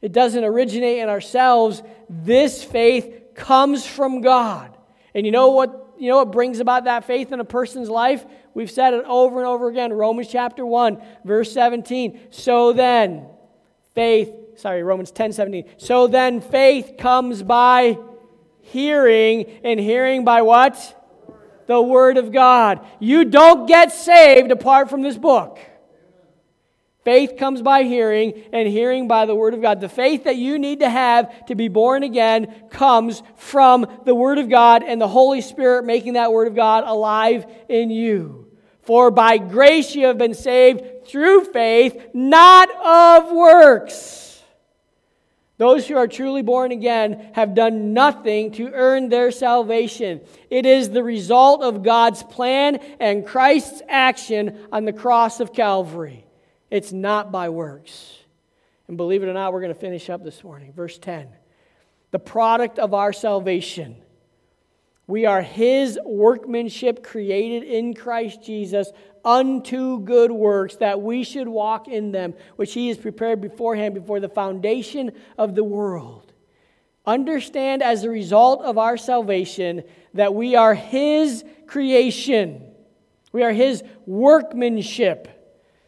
It 0.00 0.12
doesn't 0.12 0.44
originate 0.44 0.98
in 0.98 1.08
ourselves. 1.08 1.82
This 2.08 2.64
faith 2.64 3.34
comes 3.34 3.86
from 3.86 4.20
God. 4.20 4.76
And 5.14 5.26
you 5.26 5.32
know 5.32 5.50
what 5.50 5.78
you 5.98 6.08
know 6.08 6.16
what 6.16 6.32
brings 6.32 6.58
about 6.58 6.84
that 6.84 7.04
faith 7.04 7.30
in 7.32 7.38
a 7.38 7.44
person's 7.44 7.88
life? 7.88 8.24
We've 8.54 8.70
said 8.70 8.94
it 8.94 9.04
over 9.04 9.38
and 9.38 9.46
over 9.46 9.68
again. 9.68 9.92
Romans 9.92 10.28
chapter 10.28 10.66
1, 10.66 11.00
verse 11.24 11.52
17. 11.52 12.18
So 12.30 12.72
then, 12.72 13.26
faith, 13.94 14.32
sorry, 14.56 14.82
Romans 14.82 15.12
10 15.12 15.32
17. 15.32 15.64
So 15.76 16.08
then, 16.08 16.40
faith 16.40 16.94
comes 16.98 17.42
by 17.42 17.98
hearing, 18.62 19.44
and 19.62 19.78
hearing 19.78 20.24
by 20.24 20.42
what? 20.42 21.01
The 21.66 21.80
Word 21.80 22.16
of 22.16 22.32
God. 22.32 22.80
You 22.98 23.24
don't 23.24 23.66
get 23.66 23.92
saved 23.92 24.50
apart 24.50 24.90
from 24.90 25.02
this 25.02 25.16
book. 25.16 25.58
Faith 27.04 27.36
comes 27.36 27.62
by 27.62 27.82
hearing, 27.82 28.44
and 28.52 28.68
hearing 28.68 29.08
by 29.08 29.26
the 29.26 29.34
Word 29.34 29.54
of 29.54 29.62
God. 29.62 29.80
The 29.80 29.88
faith 29.88 30.24
that 30.24 30.36
you 30.36 30.56
need 30.56 30.80
to 30.80 30.88
have 30.88 31.46
to 31.46 31.56
be 31.56 31.66
born 31.66 32.04
again 32.04 32.68
comes 32.70 33.24
from 33.34 33.86
the 34.04 34.14
Word 34.14 34.38
of 34.38 34.48
God 34.48 34.84
and 34.84 35.00
the 35.00 35.08
Holy 35.08 35.40
Spirit 35.40 35.84
making 35.84 36.12
that 36.12 36.32
Word 36.32 36.46
of 36.46 36.54
God 36.54 36.84
alive 36.86 37.44
in 37.68 37.90
you. 37.90 38.46
For 38.82 39.10
by 39.10 39.38
grace 39.38 39.96
you 39.96 40.06
have 40.06 40.18
been 40.18 40.34
saved 40.34 41.06
through 41.06 41.46
faith, 41.52 42.10
not 42.14 42.68
of 42.84 43.32
works. 43.32 44.31
Those 45.62 45.86
who 45.86 45.96
are 45.96 46.08
truly 46.08 46.42
born 46.42 46.72
again 46.72 47.30
have 47.34 47.54
done 47.54 47.94
nothing 47.94 48.50
to 48.54 48.72
earn 48.72 49.10
their 49.10 49.30
salvation. 49.30 50.20
It 50.50 50.66
is 50.66 50.90
the 50.90 51.04
result 51.04 51.62
of 51.62 51.84
God's 51.84 52.24
plan 52.24 52.80
and 52.98 53.24
Christ's 53.24 53.80
action 53.88 54.58
on 54.72 54.86
the 54.86 54.92
cross 54.92 55.38
of 55.38 55.52
Calvary. 55.52 56.26
It's 56.68 56.92
not 56.92 57.30
by 57.30 57.50
works. 57.50 58.12
And 58.88 58.96
believe 58.96 59.22
it 59.22 59.28
or 59.28 59.34
not, 59.34 59.52
we're 59.52 59.60
going 59.60 59.72
to 59.72 59.78
finish 59.78 60.10
up 60.10 60.24
this 60.24 60.42
morning. 60.42 60.72
Verse 60.72 60.98
10 60.98 61.28
The 62.10 62.18
product 62.18 62.80
of 62.80 62.92
our 62.92 63.12
salvation. 63.12 63.94
We 65.06 65.26
are 65.26 65.42
his 65.42 65.96
workmanship 66.04 67.04
created 67.04 67.62
in 67.62 67.94
Christ 67.94 68.42
Jesus 68.42 68.90
unto 69.24 70.00
good 70.00 70.30
works, 70.30 70.76
that 70.76 71.00
we 71.00 71.24
should 71.24 71.48
walk 71.48 71.88
in 71.88 72.12
them, 72.12 72.34
which 72.56 72.72
he 72.72 72.88
has 72.88 72.98
prepared 72.98 73.40
beforehand 73.40 73.94
before 73.94 74.20
the 74.20 74.28
foundation 74.28 75.12
of 75.38 75.54
the 75.54 75.64
world. 75.64 76.32
Understand 77.04 77.82
as 77.82 78.04
a 78.04 78.10
result 78.10 78.62
of 78.62 78.78
our 78.78 78.96
salvation 78.96 79.82
that 80.14 80.34
we 80.34 80.54
are 80.54 80.74
his 80.74 81.44
creation, 81.66 82.62
we 83.32 83.42
are 83.42 83.52
his 83.52 83.82
workmanship 84.06 85.28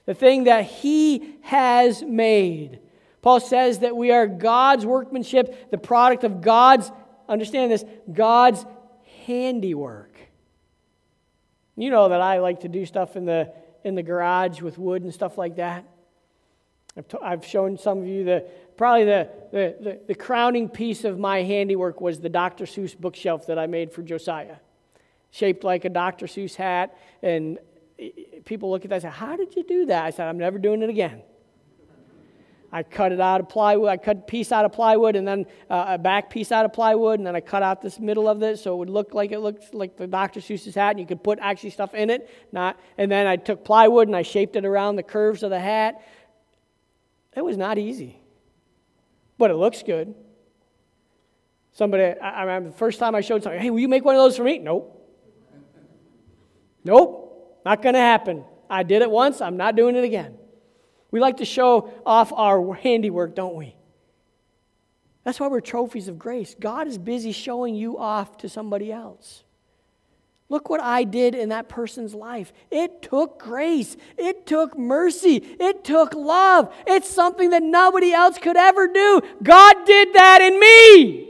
the 0.07 0.14
thing 0.14 0.45
that 0.45 0.64
He 0.64 1.37
has 1.43 2.03
made. 2.03 2.80
Paul 3.22 3.41
says 3.41 3.78
that 3.80 3.97
we 3.97 4.11
are 4.11 4.26
God's 4.26 4.85
workmanship, 4.85 5.70
the 5.70 5.78
product 5.78 6.24
of 6.24 6.43
God's, 6.43 6.91
understand 7.28 7.72
this, 7.72 7.85
God's 8.12 8.64
handiwork. 9.24 10.14
You 11.77 11.91
know 11.91 12.09
that 12.09 12.20
I 12.20 12.39
like 12.39 12.61
to 12.61 12.68
do 12.68 12.87
stuff 12.87 13.16
in 13.16 13.25
the, 13.25 13.53
in 13.83 13.95
the 13.95 14.03
garage 14.03 14.61
with 14.61 14.79
wood 14.79 15.03
and 15.03 15.12
stuff 15.12 15.37
like 15.37 15.57
that. 15.57 15.85
I've, 16.97 17.09
t- 17.09 17.18
I've 17.22 17.45
shown 17.45 17.77
some 17.77 17.99
of 17.99 18.07
you 18.07 18.25
the 18.25 18.45
probably 18.77 19.05
the, 19.05 19.29
the, 19.51 19.77
the, 19.81 20.01
the 20.09 20.14
crowning 20.14 20.68
piece 20.68 21.05
of 21.05 21.18
my 21.18 21.43
handiwork 21.43 22.01
was 22.01 22.20
the 22.20 22.29
Dr. 22.29 22.64
Seuss 22.64 22.99
bookshelf 22.99 23.47
that 23.47 23.59
I 23.59 23.66
made 23.66 23.93
for 23.93 24.03
Josiah. 24.03 24.57
Shaped 25.31 25.64
like 25.64 25.85
a 25.85 25.89
Dr. 25.89 26.27
Seuss 26.27 26.55
hat, 26.55 26.97
and 27.20 27.59
people 28.45 28.70
look 28.70 28.85
at 28.85 28.91
that 28.91 28.97
and 28.97 29.03
say, 29.03 29.18
How 29.18 29.37
did 29.37 29.57
you 29.57 29.64
do 29.64 29.87
that? 29.87 30.05
I 30.05 30.11
said, 30.11 30.29
I'm 30.29 30.39
never 30.39 30.59
doing 30.59 30.83
it 30.83 30.91
again. 30.91 31.22
I 32.75 32.83
cut 32.83 33.12
it 33.12 33.20
out 33.20 33.41
of 33.41 33.49
plywood. 33.49 33.89
I 33.89 33.97
cut 33.97 34.16
a 34.16 34.20
piece 34.22 34.51
out 34.51 34.64
of 34.64 34.72
plywood 34.72 35.14
and 35.14 35.29
then 35.29 35.47
uh, 35.70 35.85
a 35.91 35.99
back 35.99 36.29
piece 36.29 36.51
out 36.51 36.64
of 36.64 36.72
plywood, 36.72 37.20
and 37.20 37.27
then 37.27 37.37
I 37.37 37.41
cut 37.41 37.62
out 37.62 37.81
this 37.81 38.01
middle 38.01 38.29
of 38.29 38.43
it 38.43 38.59
so 38.59 38.75
it 38.75 38.79
would 38.79 38.91
look 38.91 39.14
like 39.14 39.31
it 39.31 39.39
looked 39.39 39.72
like 39.72 39.97
the 39.97 40.09
Dr. 40.09 40.41
Seuss's 40.41 40.75
hat, 40.75 40.91
and 40.91 40.99
you 40.99 41.07
could 41.07 41.22
put 41.22 41.39
actually 41.41 41.70
stuff 41.70 41.95
in 41.95 42.11
it. 42.11 42.29
Not, 42.51 42.77
and 42.99 43.09
then 43.12 43.29
I 43.29 43.37
took 43.37 43.64
plywood 43.64 44.09
and 44.09 44.16
I 44.16 44.22
shaped 44.22 44.57
it 44.57 44.64
around 44.64 44.97
the 44.97 45.05
curves 45.05 45.45
of 45.45 45.51
the 45.51 45.61
hat. 45.61 46.03
It 47.37 47.45
was 47.45 47.57
not 47.57 47.79
easy, 47.79 48.18
but 49.39 49.53
it 49.53 49.55
looks 49.55 49.85
good. 49.85 50.12
Somebody, 51.75 52.18
I, 52.20 52.31
I 52.31 52.41
remember 52.41 52.70
the 52.70 52.77
first 52.77 52.99
time 52.99 53.14
I 53.14 53.20
showed 53.20 53.45
something, 53.45 53.61
hey, 53.61 53.70
will 53.70 53.79
you 53.79 53.89
make 53.89 54.05
one 54.05 54.16
of 54.16 54.20
those 54.20 54.37
for 54.37 54.43
me? 54.43 54.59
Nope. 54.59 55.01
Nope. 56.83 57.61
Not 57.64 57.83
going 57.83 57.95
to 57.95 58.01
happen. 58.01 58.45
I 58.68 58.83
did 58.83 59.01
it 59.01 59.11
once, 59.12 59.41
I'm 59.41 59.57
not 59.57 59.77
doing 59.77 59.95
it 59.95 60.03
again. 60.03 60.39
We 61.15 61.21
like 61.21 61.37
to 61.37 61.45
show 61.45 61.93
off 62.05 62.33
our 62.33 62.75
handiwork, 62.75 63.37
don't 63.37 63.55
we? 63.55 63.77
That's 65.23 65.39
why 65.39 65.47
we're 65.47 65.61
trophies 65.61 66.09
of 66.09 66.19
grace. 66.19 66.57
God 66.59 66.89
is 66.89 66.99
busy 66.99 67.31
showing 67.31 67.77
you 67.77 67.99
off 67.99 68.37
to 68.39 68.49
somebody 68.49 68.91
else. 68.91 69.45
Look 70.49 70.69
what 70.69 70.81
I 70.81 71.05
did 71.05 71.37
in 71.37 71.51
that 71.51 71.69
person's 71.69 72.15
life. 72.15 72.53
It 72.69 73.01
took 73.01 73.39
grace. 73.39 73.97
It 74.19 74.45
took 74.45 74.77
mercy. 74.77 75.37
It 75.37 75.85
took 75.85 76.15
love. 76.15 76.75
It's 76.85 77.09
something 77.09 77.51
that 77.51 77.62
nobody 77.62 78.12
else 78.12 78.37
could 78.37 78.57
ever 78.57 78.89
do. 78.89 79.21
God 79.41 79.87
did 79.87 80.15
that 80.15 80.43
in 80.43 80.59
me. 80.59 81.29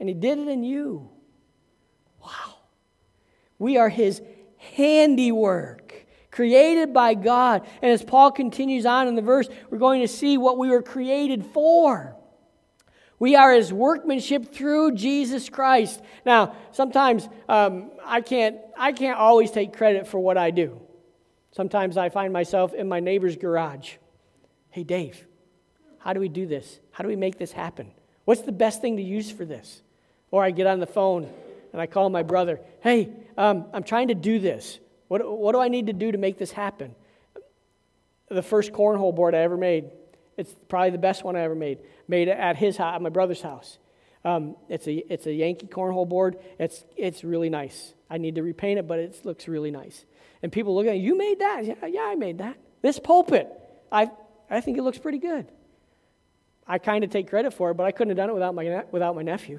And 0.00 0.08
He 0.08 0.16
did 0.16 0.36
it 0.40 0.48
in 0.48 0.64
you. 0.64 1.08
Wow. 2.20 2.56
We 3.56 3.76
are 3.76 3.88
His 3.88 4.20
handiwork 4.56 5.79
created 6.30 6.92
by 6.92 7.14
God. 7.14 7.66
And 7.82 7.90
as 7.90 8.02
Paul 8.02 8.30
continues 8.30 8.86
on 8.86 9.08
in 9.08 9.14
the 9.14 9.22
verse, 9.22 9.48
we're 9.68 9.78
going 9.78 10.00
to 10.00 10.08
see 10.08 10.38
what 10.38 10.58
we 10.58 10.68
were 10.68 10.82
created 10.82 11.44
for. 11.46 12.16
We 13.18 13.36
are 13.36 13.52
his 13.52 13.72
workmanship 13.72 14.52
through 14.52 14.92
Jesus 14.92 15.48
Christ. 15.50 16.00
Now, 16.24 16.56
sometimes 16.72 17.28
um, 17.48 17.90
I, 18.04 18.22
can't, 18.22 18.56
I 18.78 18.92
can't 18.92 19.18
always 19.18 19.50
take 19.50 19.76
credit 19.76 20.06
for 20.06 20.18
what 20.18 20.38
I 20.38 20.50
do. 20.50 20.80
Sometimes 21.52 21.96
I 21.96 22.08
find 22.08 22.32
myself 22.32 22.72
in 22.72 22.88
my 22.88 23.00
neighbor's 23.00 23.36
garage. 23.36 23.94
Hey, 24.70 24.84
Dave, 24.84 25.26
how 25.98 26.14
do 26.14 26.20
we 26.20 26.28
do 26.28 26.46
this? 26.46 26.80
How 26.92 27.02
do 27.02 27.08
we 27.08 27.16
make 27.16 27.38
this 27.38 27.52
happen? 27.52 27.90
What's 28.24 28.42
the 28.42 28.52
best 28.52 28.80
thing 28.80 28.96
to 28.96 29.02
use 29.02 29.30
for 29.30 29.44
this? 29.44 29.82
Or 30.30 30.42
I 30.42 30.50
get 30.50 30.66
on 30.66 30.80
the 30.80 30.86
phone 30.86 31.30
and 31.72 31.82
I 31.82 31.86
call 31.86 32.08
my 32.08 32.22
brother. 32.22 32.60
Hey, 32.80 33.12
um, 33.36 33.66
I'm 33.74 33.82
trying 33.82 34.08
to 34.08 34.14
do 34.14 34.38
this. 34.38 34.78
What, 35.10 35.28
what 35.28 35.52
do 35.52 35.58
I 35.58 35.66
need 35.66 35.88
to 35.88 35.92
do 35.92 36.12
to 36.12 36.18
make 36.18 36.38
this 36.38 36.52
happen? 36.52 36.94
The 38.28 38.44
first 38.44 38.70
cornhole 38.70 39.12
board 39.12 39.34
I 39.34 39.38
ever 39.38 39.56
made, 39.56 39.90
it's 40.36 40.54
probably 40.68 40.90
the 40.90 40.98
best 40.98 41.24
one 41.24 41.34
I 41.34 41.40
ever 41.40 41.56
made, 41.56 41.80
made 42.06 42.28
at 42.28 42.56
his 42.56 42.76
house, 42.76 42.94
at 42.94 43.02
my 43.02 43.08
brother's 43.08 43.42
house. 43.42 43.80
Um, 44.24 44.54
it's, 44.68 44.86
a, 44.86 45.12
it's 45.12 45.26
a 45.26 45.32
Yankee 45.32 45.66
cornhole 45.66 46.08
board. 46.08 46.36
It's, 46.60 46.84
it's 46.96 47.24
really 47.24 47.50
nice. 47.50 47.92
I 48.08 48.18
need 48.18 48.36
to 48.36 48.44
repaint 48.44 48.78
it, 48.78 48.86
but 48.86 49.00
it 49.00 49.20
looks 49.24 49.48
really 49.48 49.72
nice. 49.72 50.04
And 50.44 50.52
people 50.52 50.76
look 50.76 50.86
at 50.86 50.94
it, 50.94 50.98
you 50.98 51.18
made 51.18 51.40
that? 51.40 51.64
Yeah, 51.64 51.86
yeah, 51.86 52.02
I 52.02 52.14
made 52.14 52.38
that. 52.38 52.56
This 52.80 53.00
pulpit, 53.00 53.48
I, 53.90 54.12
I 54.48 54.60
think 54.60 54.78
it 54.78 54.82
looks 54.82 54.98
pretty 54.98 55.18
good. 55.18 55.50
I 56.68 56.78
kind 56.78 57.02
of 57.02 57.10
take 57.10 57.28
credit 57.28 57.52
for 57.52 57.72
it, 57.72 57.74
but 57.74 57.84
I 57.84 57.90
couldn't 57.90 58.10
have 58.10 58.16
done 58.16 58.30
it 58.30 58.34
without 58.34 58.54
my, 58.54 58.84
without 58.92 59.16
my 59.16 59.22
nephew. 59.22 59.58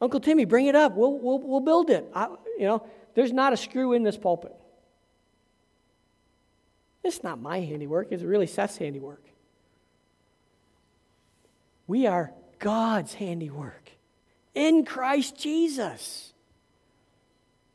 Uncle 0.00 0.18
Timmy, 0.18 0.46
bring 0.46 0.66
it 0.66 0.74
up. 0.74 0.96
We'll, 0.96 1.16
we'll, 1.16 1.38
we'll 1.38 1.60
build 1.60 1.90
it. 1.90 2.10
I, 2.12 2.26
you 2.58 2.66
know, 2.66 2.84
there's 3.14 3.32
not 3.32 3.52
a 3.52 3.56
screw 3.56 3.92
in 3.92 4.02
this 4.02 4.16
pulpit. 4.16 4.54
It's 7.04 7.22
not 7.22 7.40
my 7.40 7.60
handiwork, 7.60 8.08
it's 8.10 8.22
really 8.22 8.46
Seth's 8.46 8.76
handiwork. 8.76 9.24
We 11.86 12.06
are 12.06 12.32
God's 12.58 13.14
handiwork 13.14 13.90
in 14.54 14.84
Christ 14.84 15.36
Jesus. 15.36 16.32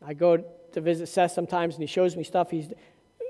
I 0.05 0.13
go 0.13 0.37
to 0.37 0.81
visit 0.81 1.07
Seth 1.07 1.31
sometimes 1.31 1.75
and 1.75 1.83
he 1.83 1.87
shows 1.87 2.15
me 2.15 2.23
stuff. 2.23 2.49
He's, 2.49 2.71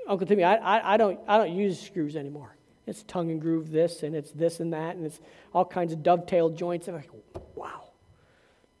Uncle 0.06 0.26
Timmy, 0.26 0.44
I, 0.44 0.54
I, 0.54 0.94
I, 0.94 0.96
don't, 0.96 1.18
I 1.26 1.38
don't 1.38 1.52
use 1.52 1.80
screws 1.80 2.14
anymore. 2.14 2.56
It's 2.86 3.02
tongue 3.02 3.30
and 3.30 3.40
groove 3.40 3.70
this 3.70 4.02
and 4.02 4.14
it's 4.14 4.30
this 4.30 4.60
and 4.60 4.72
that 4.72 4.96
and 4.96 5.04
it's 5.04 5.20
all 5.52 5.64
kinds 5.64 5.92
of 5.92 6.02
dovetail 6.02 6.50
joints. 6.50 6.88
And 6.88 6.96
I'm 6.96 7.02
like, 7.02 7.42
wow. 7.54 7.88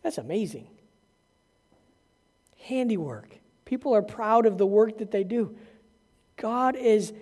That's 0.02 0.18
amazing. 0.18 0.68
Handiwork. 2.68 3.38
People 3.64 3.94
are 3.94 4.02
proud 4.02 4.46
of 4.46 4.58
the 4.58 4.66
work 4.66 4.98
that 4.98 5.10
they 5.10 5.24
do. 5.24 5.56
God 6.36 6.76
is, 6.76 7.12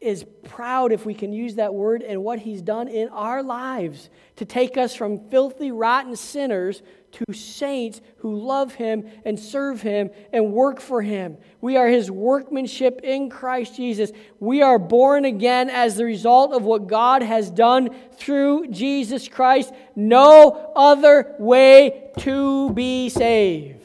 is 0.00 0.24
proud, 0.44 0.92
if 0.92 1.06
we 1.06 1.14
can 1.14 1.32
use 1.32 1.54
that 1.54 1.72
word, 1.72 2.02
and 2.02 2.24
what 2.24 2.40
He's 2.40 2.60
done 2.60 2.88
in 2.88 3.08
our 3.10 3.42
lives 3.42 4.10
to 4.36 4.44
take 4.44 4.76
us 4.76 4.94
from 4.94 5.28
filthy, 5.30 5.70
rotten 5.70 6.16
sinners 6.16 6.82
to 7.12 7.24
saints 7.32 8.00
who 8.18 8.36
love 8.36 8.74
him 8.74 9.04
and 9.24 9.38
serve 9.38 9.82
him 9.82 10.10
and 10.32 10.52
work 10.52 10.80
for 10.80 11.02
him. 11.02 11.36
We 11.60 11.76
are 11.76 11.88
his 11.88 12.10
workmanship 12.10 13.00
in 13.02 13.30
Christ 13.30 13.76
Jesus. 13.76 14.12
We 14.38 14.62
are 14.62 14.78
born 14.78 15.24
again 15.24 15.70
as 15.70 15.96
the 15.96 16.04
result 16.04 16.52
of 16.52 16.62
what 16.62 16.86
God 16.86 17.22
has 17.22 17.50
done 17.50 17.90
through 18.16 18.68
Jesus 18.68 19.28
Christ. 19.28 19.72
No 19.96 20.72
other 20.76 21.34
way 21.38 22.10
to 22.18 22.70
be 22.70 23.08
saved. 23.08 23.79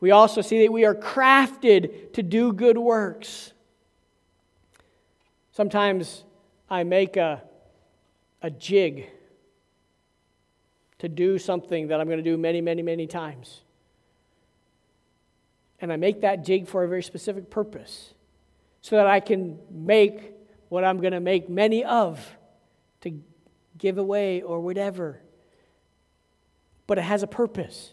We 0.00 0.10
also 0.12 0.40
see 0.40 0.62
that 0.62 0.72
we 0.72 0.84
are 0.84 0.94
crafted 0.94 2.12
to 2.12 2.22
do 2.22 2.52
good 2.52 2.78
works. 2.78 3.52
Sometimes 5.52 6.24
I 6.70 6.84
make 6.84 7.16
a, 7.16 7.42
a 8.42 8.50
jig 8.50 9.10
to 10.98 11.08
do 11.08 11.38
something 11.38 11.88
that 11.88 12.00
I'm 12.00 12.06
going 12.06 12.18
to 12.18 12.30
do 12.30 12.36
many, 12.36 12.60
many, 12.60 12.82
many 12.82 13.06
times. 13.06 13.62
And 15.80 15.92
I 15.92 15.96
make 15.96 16.20
that 16.22 16.44
jig 16.44 16.68
for 16.68 16.84
a 16.84 16.88
very 16.88 17.02
specific 17.02 17.50
purpose 17.50 18.14
so 18.82 18.96
that 18.96 19.06
I 19.06 19.20
can 19.20 19.58
make 19.70 20.32
what 20.68 20.84
I'm 20.84 20.98
going 20.98 21.12
to 21.12 21.20
make 21.20 21.48
many 21.48 21.84
of 21.84 22.36
to 23.00 23.20
give 23.76 23.98
away 23.98 24.42
or 24.42 24.60
whatever. 24.60 25.20
But 26.86 26.98
it 26.98 27.02
has 27.02 27.22
a 27.22 27.26
purpose. 27.26 27.92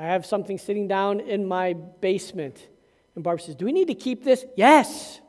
I 0.00 0.04
have 0.04 0.24
something 0.24 0.56
sitting 0.56 0.88
down 0.88 1.20
in 1.20 1.46
my 1.46 1.74
basement. 1.74 2.66
And 3.14 3.22
Barb 3.22 3.42
says, 3.42 3.54
Do 3.54 3.66
we 3.66 3.72
need 3.72 3.88
to 3.88 3.94
keep 3.94 4.24
this? 4.24 4.46
Yes. 4.56 5.20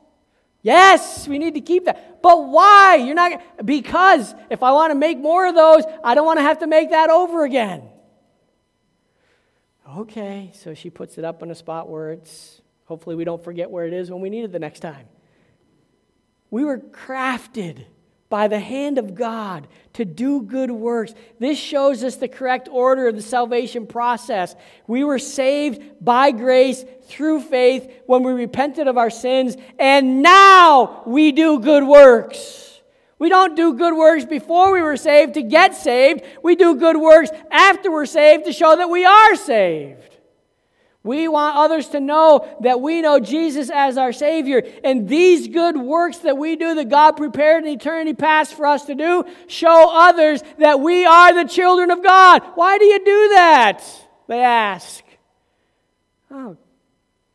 Yes, 0.62 1.28
we 1.28 1.38
need 1.38 1.54
to 1.54 1.60
keep 1.60 1.84
that. 1.84 2.22
But 2.22 2.48
why? 2.48 2.96
You're 2.96 3.14
not 3.14 3.66
because 3.66 4.34
if 4.48 4.62
I 4.62 4.72
want 4.72 4.92
to 4.92 4.94
make 4.94 5.18
more 5.18 5.46
of 5.46 5.54
those, 5.54 5.82
I 6.02 6.14
don't 6.14 6.24
want 6.24 6.38
to 6.38 6.42
have 6.42 6.60
to 6.60 6.66
make 6.66 6.88
that 6.90 7.10
over 7.10 7.44
again. 7.44 7.82
Okay, 9.98 10.52
so 10.54 10.72
she 10.72 10.88
puts 10.88 11.18
it 11.18 11.24
up 11.24 11.42
on 11.42 11.50
a 11.50 11.54
spot 11.54 11.90
where 11.90 12.12
it's 12.12 12.62
hopefully 12.86 13.14
we 13.14 13.24
don't 13.24 13.44
forget 13.44 13.70
where 13.70 13.84
it 13.84 13.92
is 13.92 14.10
when 14.10 14.22
we 14.22 14.30
need 14.30 14.44
it 14.44 14.52
the 14.52 14.58
next 14.58 14.80
time. 14.80 15.06
We 16.50 16.64
were 16.64 16.78
crafted 16.78 17.84
by 18.32 18.48
the 18.48 18.58
hand 18.58 18.96
of 18.96 19.14
God 19.14 19.68
to 19.92 20.06
do 20.06 20.40
good 20.40 20.70
works. 20.70 21.12
This 21.38 21.58
shows 21.58 22.02
us 22.02 22.16
the 22.16 22.28
correct 22.28 22.66
order 22.72 23.06
of 23.06 23.14
the 23.14 23.20
salvation 23.20 23.86
process. 23.86 24.56
We 24.86 25.04
were 25.04 25.18
saved 25.18 25.82
by 26.02 26.30
grace 26.30 26.82
through 27.08 27.42
faith 27.42 27.92
when 28.06 28.22
we 28.22 28.32
repented 28.32 28.88
of 28.88 28.96
our 28.96 29.10
sins, 29.10 29.58
and 29.78 30.22
now 30.22 31.02
we 31.04 31.32
do 31.32 31.60
good 31.60 31.86
works. 31.86 32.80
We 33.18 33.28
don't 33.28 33.54
do 33.54 33.74
good 33.74 33.94
works 33.94 34.24
before 34.24 34.72
we 34.72 34.80
were 34.80 34.96
saved 34.96 35.34
to 35.34 35.42
get 35.42 35.74
saved. 35.74 36.22
We 36.42 36.56
do 36.56 36.76
good 36.76 36.96
works 36.96 37.28
after 37.50 37.90
we're 37.90 38.06
saved 38.06 38.46
to 38.46 38.52
show 38.54 38.76
that 38.76 38.88
we 38.88 39.04
are 39.04 39.36
saved. 39.36 40.11
We 41.04 41.26
want 41.26 41.56
others 41.56 41.88
to 41.88 42.00
know 42.00 42.46
that 42.60 42.80
we 42.80 43.00
know 43.00 43.18
Jesus 43.18 43.70
as 43.70 43.98
our 43.98 44.12
Savior. 44.12 44.62
And 44.84 45.08
these 45.08 45.48
good 45.48 45.76
works 45.76 46.18
that 46.18 46.38
we 46.38 46.54
do, 46.54 46.76
that 46.76 46.88
God 46.88 47.16
prepared 47.16 47.64
in 47.64 47.70
eternity 47.70 48.14
past 48.14 48.54
for 48.54 48.66
us 48.66 48.84
to 48.84 48.94
do, 48.94 49.24
show 49.48 49.90
others 49.92 50.42
that 50.58 50.80
we 50.80 51.04
are 51.04 51.34
the 51.34 51.48
children 51.48 51.90
of 51.90 52.04
God. 52.04 52.42
Why 52.54 52.78
do 52.78 52.84
you 52.84 52.98
do 53.04 53.28
that? 53.30 53.84
They 54.28 54.40
ask. 54.40 55.02
Oh, 56.30 56.56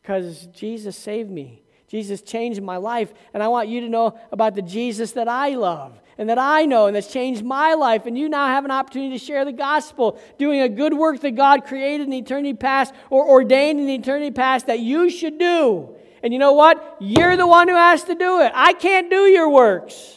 because 0.00 0.46
Jesus 0.46 0.96
saved 0.96 1.30
me. 1.30 1.62
Jesus 1.88 2.22
changed 2.22 2.62
my 2.62 2.78
life. 2.78 3.12
And 3.34 3.42
I 3.42 3.48
want 3.48 3.68
you 3.68 3.82
to 3.82 3.88
know 3.88 4.18
about 4.32 4.54
the 4.54 4.62
Jesus 4.62 5.12
that 5.12 5.28
I 5.28 5.50
love 5.50 6.00
and 6.18 6.28
that 6.28 6.38
I 6.38 6.66
know 6.66 6.86
and 6.86 6.96
that's 6.96 7.12
changed 7.12 7.44
my 7.44 7.74
life. 7.74 8.04
And 8.04 8.18
you 8.18 8.28
now 8.28 8.48
have 8.48 8.64
an 8.64 8.72
opportunity 8.72 9.16
to 9.16 9.24
share 9.24 9.44
the 9.44 9.52
gospel, 9.52 10.20
doing 10.36 10.60
a 10.60 10.68
good 10.68 10.92
work 10.92 11.20
that 11.20 11.36
God 11.36 11.64
created 11.64 12.08
in 12.08 12.12
eternity 12.12 12.54
past 12.54 12.92
or 13.08 13.26
ordained 13.26 13.78
in 13.78 13.88
eternity 13.88 14.32
past 14.32 14.66
that 14.66 14.80
you 14.80 15.08
should 15.08 15.38
do. 15.38 15.94
And 16.22 16.32
you 16.32 16.40
know 16.40 16.52
what? 16.52 16.96
You're 17.00 17.36
the 17.36 17.46
one 17.46 17.68
who 17.68 17.76
has 17.76 18.02
to 18.04 18.16
do 18.16 18.40
it. 18.40 18.50
I 18.52 18.72
can't 18.72 19.08
do 19.08 19.22
your 19.26 19.48
works. 19.48 20.16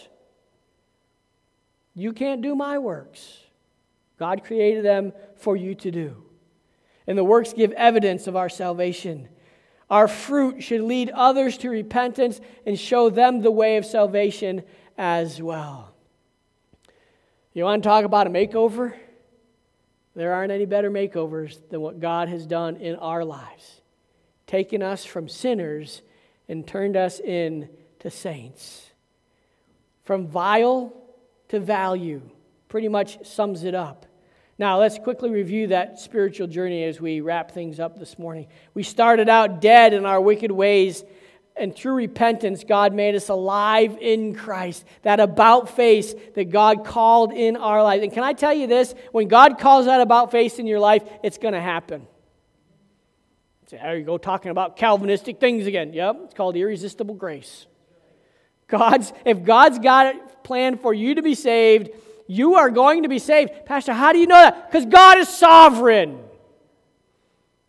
You 1.93 2.13
can't 2.13 2.41
do 2.41 2.55
my 2.55 2.79
works. 2.79 3.37
God 4.17 4.43
created 4.43 4.83
them 4.83 5.13
for 5.35 5.55
you 5.55 5.75
to 5.75 5.91
do. 5.91 6.23
And 7.05 7.17
the 7.17 7.23
works 7.23 7.53
give 7.53 7.71
evidence 7.73 8.25
of 8.27 8.35
our 8.35 8.49
salvation. 8.49 9.27
Our 9.89 10.07
fruit 10.07 10.63
should 10.63 10.81
lead 10.81 11.09
others 11.09 11.57
to 11.59 11.69
repentance 11.69 12.39
and 12.65 12.79
show 12.79 13.09
them 13.09 13.41
the 13.41 13.51
way 13.51 13.77
of 13.77 13.85
salvation 13.85 14.63
as 14.97 15.41
well. 15.41 15.90
You 17.53 17.65
want 17.65 17.83
to 17.83 17.89
talk 17.89 18.05
about 18.05 18.27
a 18.27 18.29
makeover? 18.29 18.93
There 20.15 20.33
aren't 20.33 20.51
any 20.51 20.65
better 20.65 20.89
makeovers 20.89 21.57
than 21.69 21.81
what 21.81 21.99
God 21.99 22.29
has 22.29 22.45
done 22.45 22.77
in 22.77 22.95
our 22.95 23.25
lives, 23.25 23.81
taken 24.47 24.81
us 24.81 25.03
from 25.03 25.27
sinners 25.27 26.01
and 26.47 26.65
turned 26.65 26.95
us 26.95 27.19
into 27.19 28.09
saints. 28.09 28.91
From 30.03 30.27
vile 30.27 30.93
to 31.49 31.59
value, 31.59 32.21
pretty 32.69 32.87
much 32.87 33.25
sums 33.25 33.63
it 33.63 33.75
up. 33.75 34.05
Now, 34.57 34.79
let's 34.79 34.97
quickly 34.99 35.29
review 35.29 35.67
that 35.67 35.99
spiritual 35.99 36.47
journey 36.47 36.83
as 36.83 37.01
we 37.01 37.19
wrap 37.19 37.51
things 37.51 37.79
up 37.79 37.97
this 37.99 38.17
morning. 38.17 38.47
We 38.73 38.83
started 38.83 39.27
out 39.27 39.59
dead 39.59 39.93
in 39.93 40.05
our 40.05 40.21
wicked 40.21 40.51
ways 40.51 41.03
and 41.55 41.75
through 41.75 41.93
repentance, 41.93 42.63
God 42.63 42.93
made 42.93 43.15
us 43.15 43.29
alive 43.29 43.97
in 43.99 44.33
Christ. 44.33 44.85
That 45.03 45.19
about 45.19 45.69
face 45.69 46.13
that 46.35 46.49
God 46.49 46.85
called 46.85 47.33
in 47.33 47.57
our 47.57 47.83
life. 47.83 48.01
And 48.01 48.11
can 48.11 48.23
I 48.23 48.33
tell 48.33 48.53
you 48.53 48.67
this? 48.67 48.95
When 49.11 49.27
God 49.27 49.59
calls 49.59 49.85
that 49.85 50.01
about 50.01 50.31
face 50.31 50.59
in 50.59 50.67
your 50.67 50.79
life, 50.79 51.03
it's 51.23 51.37
going 51.37 51.53
to 51.53 51.61
happen. 51.61 52.07
So 53.67 53.77
there 53.77 53.97
you 53.97 54.03
go, 54.03 54.17
talking 54.17 54.51
about 54.51 54.75
Calvinistic 54.75 55.39
things 55.39 55.65
again. 55.65 55.93
Yep, 55.93 56.17
it's 56.25 56.33
called 56.33 56.55
irresistible 56.55 57.15
grace. 57.15 57.67
God's, 58.67 59.13
if 59.25 59.43
God's 59.43 59.79
got 59.79 60.07
it 60.15 60.43
planned 60.43 60.81
for 60.81 60.93
you 60.93 61.15
to 61.15 61.21
be 61.21 61.35
saved, 61.35 61.89
you 62.27 62.55
are 62.55 62.69
going 62.69 63.03
to 63.03 63.09
be 63.09 63.19
saved. 63.19 63.51
Pastor, 63.65 63.93
how 63.93 64.13
do 64.13 64.19
you 64.19 64.27
know 64.27 64.41
that? 64.41 64.71
Because 64.71 64.85
God 64.85 65.17
is 65.17 65.29
sovereign. 65.29 66.19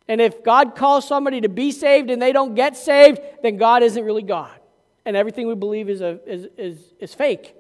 And 0.09 0.20
if 0.20 0.42
God 0.42 0.74
calls 0.74 1.07
somebody 1.07 1.40
to 1.42 1.48
be 1.48 1.70
saved 1.70 2.11
and 2.11 2.20
they 2.20 2.32
don't 2.32 2.55
get 2.55 2.76
saved, 2.76 3.20
then 3.42 3.57
God 3.57 3.82
isn't 3.82 4.05
really 4.05 4.22
God. 4.22 4.59
And 5.05 5.16
everything 5.16 5.46
we 5.48 5.55
believe 5.55 5.88
is, 5.88 6.00
a, 6.00 6.20
is, 6.26 6.48
is, 6.57 6.78
is 7.00 7.14
fake. 7.14 7.55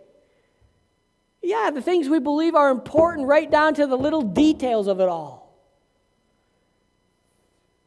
Yeah, 1.42 1.70
the 1.72 1.82
things 1.82 2.08
we 2.08 2.20
believe 2.20 2.54
are 2.54 2.70
important 2.70 3.26
right 3.26 3.50
down 3.50 3.74
to 3.74 3.86
the 3.86 3.96
little 3.96 4.22
details 4.22 4.86
of 4.86 5.00
it 5.00 5.08
all. 5.08 5.42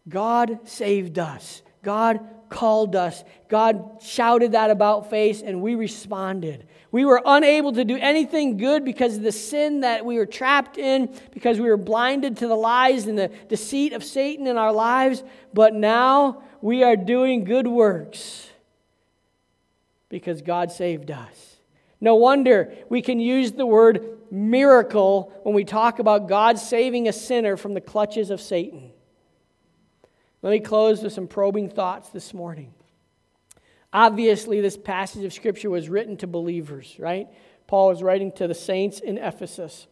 God 0.08 0.68
saved 0.68 1.18
us. 1.18 1.62
God 1.86 2.20
called 2.50 2.96
us. 2.96 3.24
God 3.48 4.00
shouted 4.02 4.54
that 4.54 4.72
about 4.72 5.10
face, 5.10 5.42
and 5.42 5.62
we 5.62 5.76
responded. 5.76 6.66
We 6.92 7.06
were 7.06 7.22
unable 7.24 7.74
to 7.74 7.86
do 7.86 7.98
anything 7.98 8.58
good 8.58 8.84
because 8.84 9.18
of 9.18 9.24
the 9.24 9.32
sin 9.32 9.82
that 9.82 10.06
we 10.06 10.18
were 10.18 10.26
trapped 10.26 10.78
in, 10.78 11.14
because 11.32 11.60
we 11.60 11.70
were 11.70 11.78
blinded 11.78 12.38
to 12.38 12.48
the 12.48 12.56
lies 12.56 13.08
and 13.08 13.18
the 13.18 13.28
deceit 13.50 13.94
of 13.94 14.04
Satan 14.04 14.48
in 14.48 14.58
our 14.58 14.74
lives. 14.74 15.24
But 15.54 15.74
now 15.74 16.44
we 16.62 16.84
are 16.84 16.96
doing 16.96 17.44
good 17.44 17.68
works 17.68 18.50
because 20.10 20.42
God 20.42 20.72
saved 20.72 21.12
us. 21.12 21.58
No 22.02 22.16
wonder 22.16 22.74
we 22.90 23.02
can 23.02 23.20
use 23.20 23.52
the 23.52 23.66
word 23.66 24.18
miracle 24.32 25.32
when 25.44 25.54
we 25.54 25.64
talk 25.64 26.00
about 26.00 26.28
God 26.28 26.58
saving 26.58 27.08
a 27.08 27.14
sinner 27.14 27.58
from 27.58 27.74
the 27.74 27.82
clutches 27.82 28.30
of 28.32 28.42
Satan. 28.42 28.92
Let 30.46 30.52
me 30.52 30.60
close 30.60 31.02
with 31.02 31.12
some 31.12 31.26
probing 31.26 31.70
thoughts 31.70 32.10
this 32.10 32.32
morning. 32.32 32.72
Obviously, 33.92 34.62
this 34.62 34.78
passage 34.78 35.24
of 35.24 35.34
Scripture 35.34 35.72
was 35.72 35.90
written 35.90 36.18
to 36.18 36.28
believers, 36.28 36.96
right? 37.00 37.28
Paul 37.66 37.88
was 37.88 38.04
writing 38.04 38.32
to 38.34 38.48
the 38.48 38.54
saints 38.54 39.00
in 39.00 39.18
Ephesus. 39.18 39.88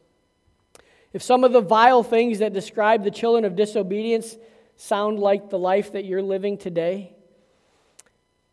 If 1.12 1.24
some 1.24 1.44
of 1.44 1.54
the 1.54 1.62
vile 1.62 2.04
things 2.04 2.38
that 2.38 2.54
describe 2.54 3.04
the 3.04 3.10
children 3.10 3.46
of 3.46 3.56
disobedience 3.56 4.38
sound 4.76 5.18
like 5.18 5.50
the 5.50 5.58
life 5.58 5.94
that 5.94 6.06
you're 6.06 6.22
living 6.22 6.60
today, 6.60 7.16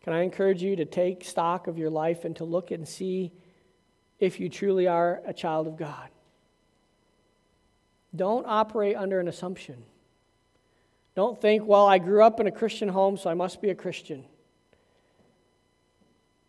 can 0.03 0.15
I 0.15 0.23
encourage 0.23 0.63
you 0.63 0.77
to 0.77 0.87
take 0.87 1.23
stock 1.23 1.67
of 1.67 1.77
your 1.77 1.91
life 1.91 2.25
and 2.25 2.35
to 2.37 2.45
look 2.45 2.71
and 2.71 2.89
see 2.89 3.31
if 4.19 4.41
you 4.41 4.49
truly 4.49 4.87
are 4.87 5.21
a 5.27 5.35
child 5.35 5.67
of 5.67 5.77
God? 5.77 6.09
Don't 8.17 8.47
operate 8.47 8.97
under 8.97 9.21
an 9.21 9.29
assumption. 9.29 9.85
Don't 11.21 11.39
think, 11.39 11.67
well, 11.67 11.87
I 11.87 11.99
grew 11.99 12.25
up 12.25 12.41
in 12.41 12.47
a 12.47 12.51
Christian 12.51 12.89
home, 12.89 13.19
so 13.19 13.29
I 13.29 13.35
must 13.35 13.61
be 13.61 13.69
a 13.69 13.75
Christian. 13.75 14.25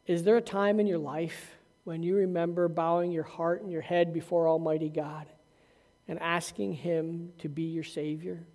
Is 0.08 0.24
there 0.24 0.38
a 0.38 0.42
time 0.42 0.80
in 0.80 0.88
your 0.88 0.98
life 0.98 1.58
when 1.84 2.04
you 2.04 2.16
remember 2.16 2.70
bowing 2.70 3.12
your 3.12 3.26
heart 3.26 3.64
and 3.64 3.70
your 3.70 3.82
head 3.82 4.14
before 4.14 4.48
Almighty 4.48 4.88
God 4.88 5.28
and 6.08 6.18
asking 6.22 6.72
Him 6.72 7.34
to 7.40 7.50
be 7.50 7.64
your 7.64 7.84
Savior, 7.84 8.46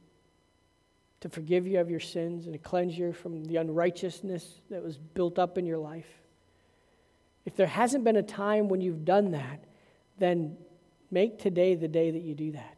to 1.21 1.29
forgive 1.29 1.67
you 1.67 1.81
of 1.81 1.91
your 1.91 2.01
sins 2.01 2.47
and 2.47 2.55
to 2.55 2.59
cleanse 2.59 2.97
you 2.97 3.12
from 3.12 3.45
the 3.45 3.57
unrighteousness 3.57 4.62
that 4.71 4.83
was 4.83 4.97
built 4.97 5.39
up 5.39 5.59
in 5.59 5.67
your 5.67 5.77
life? 5.77 6.09
If 7.45 7.57
there 7.57 7.67
hasn't 7.67 8.05
been 8.05 8.17
a 8.17 8.23
time 8.23 8.69
when 8.71 8.81
you've 8.81 9.05
done 9.05 9.33
that, 9.33 9.64
then 10.17 10.57
make 11.11 11.39
today 11.39 11.75
the 11.75 11.89
day 11.89 12.11
that 12.11 12.23
you 12.23 12.35
do 12.35 12.53
that. 12.53 12.76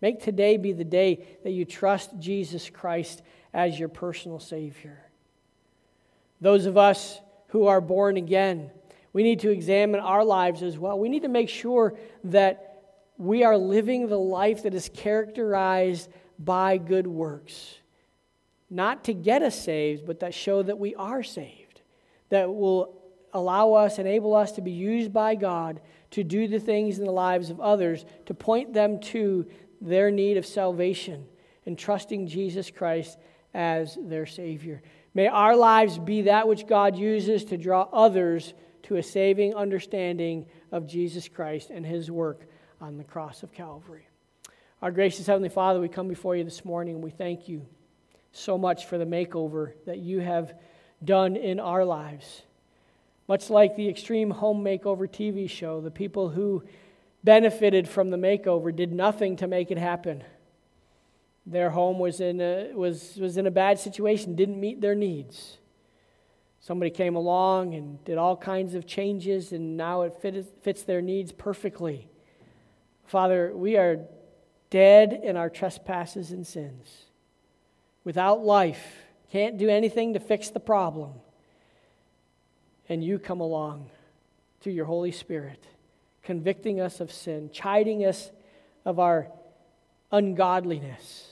Make 0.00 0.22
today 0.22 0.56
be 0.56 0.72
the 0.72 0.84
day 0.84 1.26
that 1.44 1.50
you 1.50 1.64
trust 1.64 2.10
Jesus 2.18 2.70
Christ 2.70 3.22
as 3.52 3.78
your 3.78 3.88
personal 3.88 4.38
Savior. 4.38 4.98
Those 6.40 6.66
of 6.66 6.76
us 6.76 7.20
who 7.48 7.66
are 7.66 7.80
born 7.80 8.16
again. 8.16 8.70
We 9.12 9.22
need 9.22 9.40
to 9.40 9.50
examine 9.50 10.00
our 10.00 10.24
lives 10.24 10.62
as 10.62 10.78
well. 10.78 10.98
We 10.98 11.08
need 11.08 11.22
to 11.22 11.28
make 11.28 11.48
sure 11.48 11.94
that 12.24 12.82
we 13.18 13.42
are 13.42 13.58
living 13.58 14.08
the 14.08 14.18
life 14.18 14.62
that 14.62 14.72
is 14.72 14.88
characterized 14.94 16.08
by 16.38 16.78
good 16.78 17.06
works. 17.06 17.76
Not 18.70 19.04
to 19.04 19.14
get 19.14 19.42
us 19.42 19.60
saved, 19.60 20.06
but 20.06 20.20
that 20.20 20.32
show 20.32 20.62
that 20.62 20.78
we 20.78 20.94
are 20.94 21.22
saved, 21.22 21.82
that 22.28 22.54
will 22.54 22.96
allow 23.32 23.72
us, 23.74 23.98
enable 23.98 24.34
us 24.34 24.52
to 24.52 24.62
be 24.62 24.70
used 24.70 25.12
by 25.12 25.34
God 25.34 25.80
to 26.12 26.24
do 26.24 26.48
the 26.48 26.58
things 26.58 26.98
in 26.98 27.04
the 27.04 27.12
lives 27.12 27.50
of 27.50 27.60
others 27.60 28.04
to 28.26 28.34
point 28.34 28.72
them 28.72 29.00
to 29.00 29.46
their 29.80 30.10
need 30.10 30.36
of 30.36 30.46
salvation 30.46 31.26
and 31.66 31.78
trusting 31.78 32.26
Jesus 32.26 32.70
Christ 32.70 33.18
as 33.54 33.98
their 34.00 34.26
Savior. 34.26 34.82
May 35.14 35.26
our 35.26 35.56
lives 35.56 35.98
be 35.98 36.22
that 36.22 36.46
which 36.46 36.66
God 36.66 36.96
uses 36.96 37.44
to 37.46 37.56
draw 37.56 37.88
others 37.92 38.54
to 38.84 38.96
a 38.96 39.02
saving 39.02 39.54
understanding 39.54 40.46
of 40.72 40.86
Jesus 40.86 41.28
Christ 41.28 41.70
and 41.70 41.84
His 41.84 42.10
work 42.10 42.46
on 42.80 42.96
the 42.96 43.04
cross 43.04 43.42
of 43.42 43.52
Calvary. 43.52 44.06
Our 44.82 44.90
gracious 44.90 45.26
Heavenly 45.26 45.48
Father, 45.48 45.80
we 45.80 45.88
come 45.88 46.08
before 46.08 46.36
you 46.36 46.44
this 46.44 46.64
morning 46.64 46.94
and 46.94 47.04
we 47.04 47.10
thank 47.10 47.48
you 47.48 47.66
so 48.32 48.56
much 48.56 48.86
for 48.86 48.98
the 48.98 49.04
makeover 49.04 49.72
that 49.86 49.98
you 49.98 50.20
have 50.20 50.54
done 51.04 51.36
in 51.36 51.60
our 51.60 51.84
lives. 51.84 52.42
Much 53.28 53.50
like 53.50 53.76
the 53.76 53.88
Extreme 53.88 54.30
Home 54.30 54.64
Makeover 54.64 55.08
TV 55.08 55.48
show, 55.48 55.80
the 55.80 55.90
people 55.90 56.28
who 56.28 56.64
benefited 57.22 57.88
from 57.88 58.10
the 58.10 58.16
makeover 58.16 58.74
did 58.74 58.92
nothing 58.92 59.36
to 59.36 59.46
make 59.46 59.70
it 59.70 59.78
happen. 59.78 60.24
Their 61.46 61.70
home 61.70 61.98
was 61.98 62.20
in 62.20 62.40
a, 62.40 62.72
was, 62.74 63.16
was 63.16 63.36
in 63.36 63.46
a 63.46 63.50
bad 63.50 63.78
situation, 63.78 64.36
didn't 64.36 64.60
meet 64.60 64.80
their 64.80 64.94
needs. 64.94 65.58
Somebody 66.60 66.90
came 66.90 67.16
along 67.16 67.74
and 67.74 68.02
did 68.04 68.18
all 68.18 68.36
kinds 68.36 68.74
of 68.74 68.86
changes, 68.86 69.52
and 69.52 69.76
now 69.76 70.02
it 70.02 70.14
fit, 70.20 70.62
fits 70.62 70.82
their 70.82 71.00
needs 71.00 71.32
perfectly. 71.32 72.08
Father, 73.06 73.52
we 73.54 73.76
are 73.76 74.00
dead 74.68 75.18
in 75.24 75.36
our 75.36 75.50
trespasses 75.50 76.30
and 76.30 76.46
sins. 76.46 77.06
Without 78.04 78.44
life, 78.44 78.84
can't 79.30 79.56
do 79.58 79.68
anything 79.68 80.14
to 80.14 80.20
fix 80.20 80.50
the 80.50 80.60
problem. 80.60 81.14
And 82.88 83.02
you 83.02 83.18
come 83.18 83.40
along 83.40 83.90
through 84.60 84.72
your 84.72 84.84
Holy 84.84 85.12
Spirit, 85.12 85.64
convicting 86.30 86.80
us 86.80 87.00
of 87.00 87.10
sin, 87.10 87.50
chiding 87.52 88.04
us 88.04 88.30
of 88.84 89.00
our 89.00 89.26
ungodliness, 90.12 91.26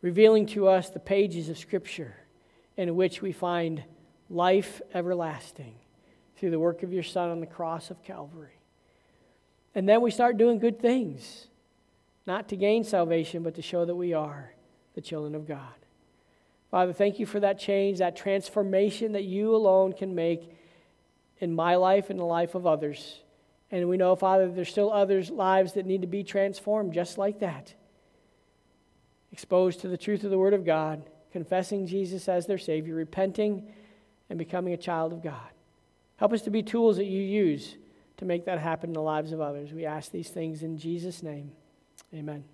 revealing 0.00 0.46
to 0.46 0.66
us 0.66 0.88
the 0.88 0.98
pages 0.98 1.50
of 1.50 1.58
Scripture 1.58 2.14
in 2.78 2.96
which 2.96 3.20
we 3.20 3.30
find 3.30 3.84
life 4.30 4.80
everlasting 4.94 5.74
through 6.38 6.50
the 6.50 6.58
work 6.58 6.82
of 6.82 6.94
your 6.94 7.02
Son 7.02 7.28
on 7.28 7.40
the 7.40 7.46
cross 7.46 7.90
of 7.90 8.02
Calvary. 8.02 8.58
And 9.74 9.86
then 9.86 10.00
we 10.00 10.10
start 10.10 10.38
doing 10.38 10.58
good 10.58 10.80
things, 10.80 11.48
not 12.26 12.48
to 12.48 12.56
gain 12.56 12.84
salvation, 12.84 13.42
but 13.42 13.54
to 13.56 13.60
show 13.60 13.84
that 13.84 13.94
we 13.94 14.14
are 14.14 14.54
the 14.94 15.02
children 15.02 15.34
of 15.34 15.46
God. 15.46 15.74
Father, 16.70 16.94
thank 16.94 17.18
you 17.18 17.26
for 17.26 17.40
that 17.40 17.58
change, 17.58 17.98
that 17.98 18.16
transformation 18.16 19.12
that 19.12 19.24
you 19.24 19.54
alone 19.54 19.92
can 19.92 20.14
make 20.14 20.56
in 21.36 21.54
my 21.54 21.76
life 21.76 22.08
and 22.08 22.18
the 22.18 22.24
life 22.24 22.54
of 22.54 22.66
others. 22.66 23.20
And 23.70 23.88
we 23.88 23.96
know, 23.96 24.16
Father, 24.16 24.50
there's 24.50 24.70
still 24.70 24.92
others' 24.92 25.30
lives 25.30 25.74
that 25.74 25.86
need 25.86 26.00
to 26.00 26.06
be 26.06 26.24
transformed 26.24 26.92
just 26.92 27.18
like 27.18 27.40
that. 27.40 27.74
Exposed 29.32 29.80
to 29.80 29.88
the 29.88 29.96
truth 29.96 30.24
of 30.24 30.30
the 30.30 30.38
Word 30.38 30.54
of 30.54 30.64
God, 30.64 31.04
confessing 31.32 31.86
Jesus 31.86 32.28
as 32.28 32.46
their 32.46 32.58
Savior, 32.58 32.94
repenting, 32.94 33.68
and 34.28 34.38
becoming 34.38 34.74
a 34.74 34.76
child 34.76 35.12
of 35.12 35.22
God. 35.22 35.50
Help 36.16 36.32
us 36.32 36.42
to 36.42 36.50
be 36.50 36.62
tools 36.62 36.96
that 36.96 37.06
you 37.06 37.22
use 37.22 37.76
to 38.16 38.24
make 38.24 38.44
that 38.44 38.58
happen 38.58 38.90
in 38.90 38.94
the 38.94 39.00
lives 39.00 39.32
of 39.32 39.40
others. 39.40 39.72
We 39.72 39.86
ask 39.86 40.10
these 40.10 40.28
things 40.28 40.62
in 40.62 40.76
Jesus' 40.76 41.22
name. 41.22 41.52
Amen. 42.12 42.44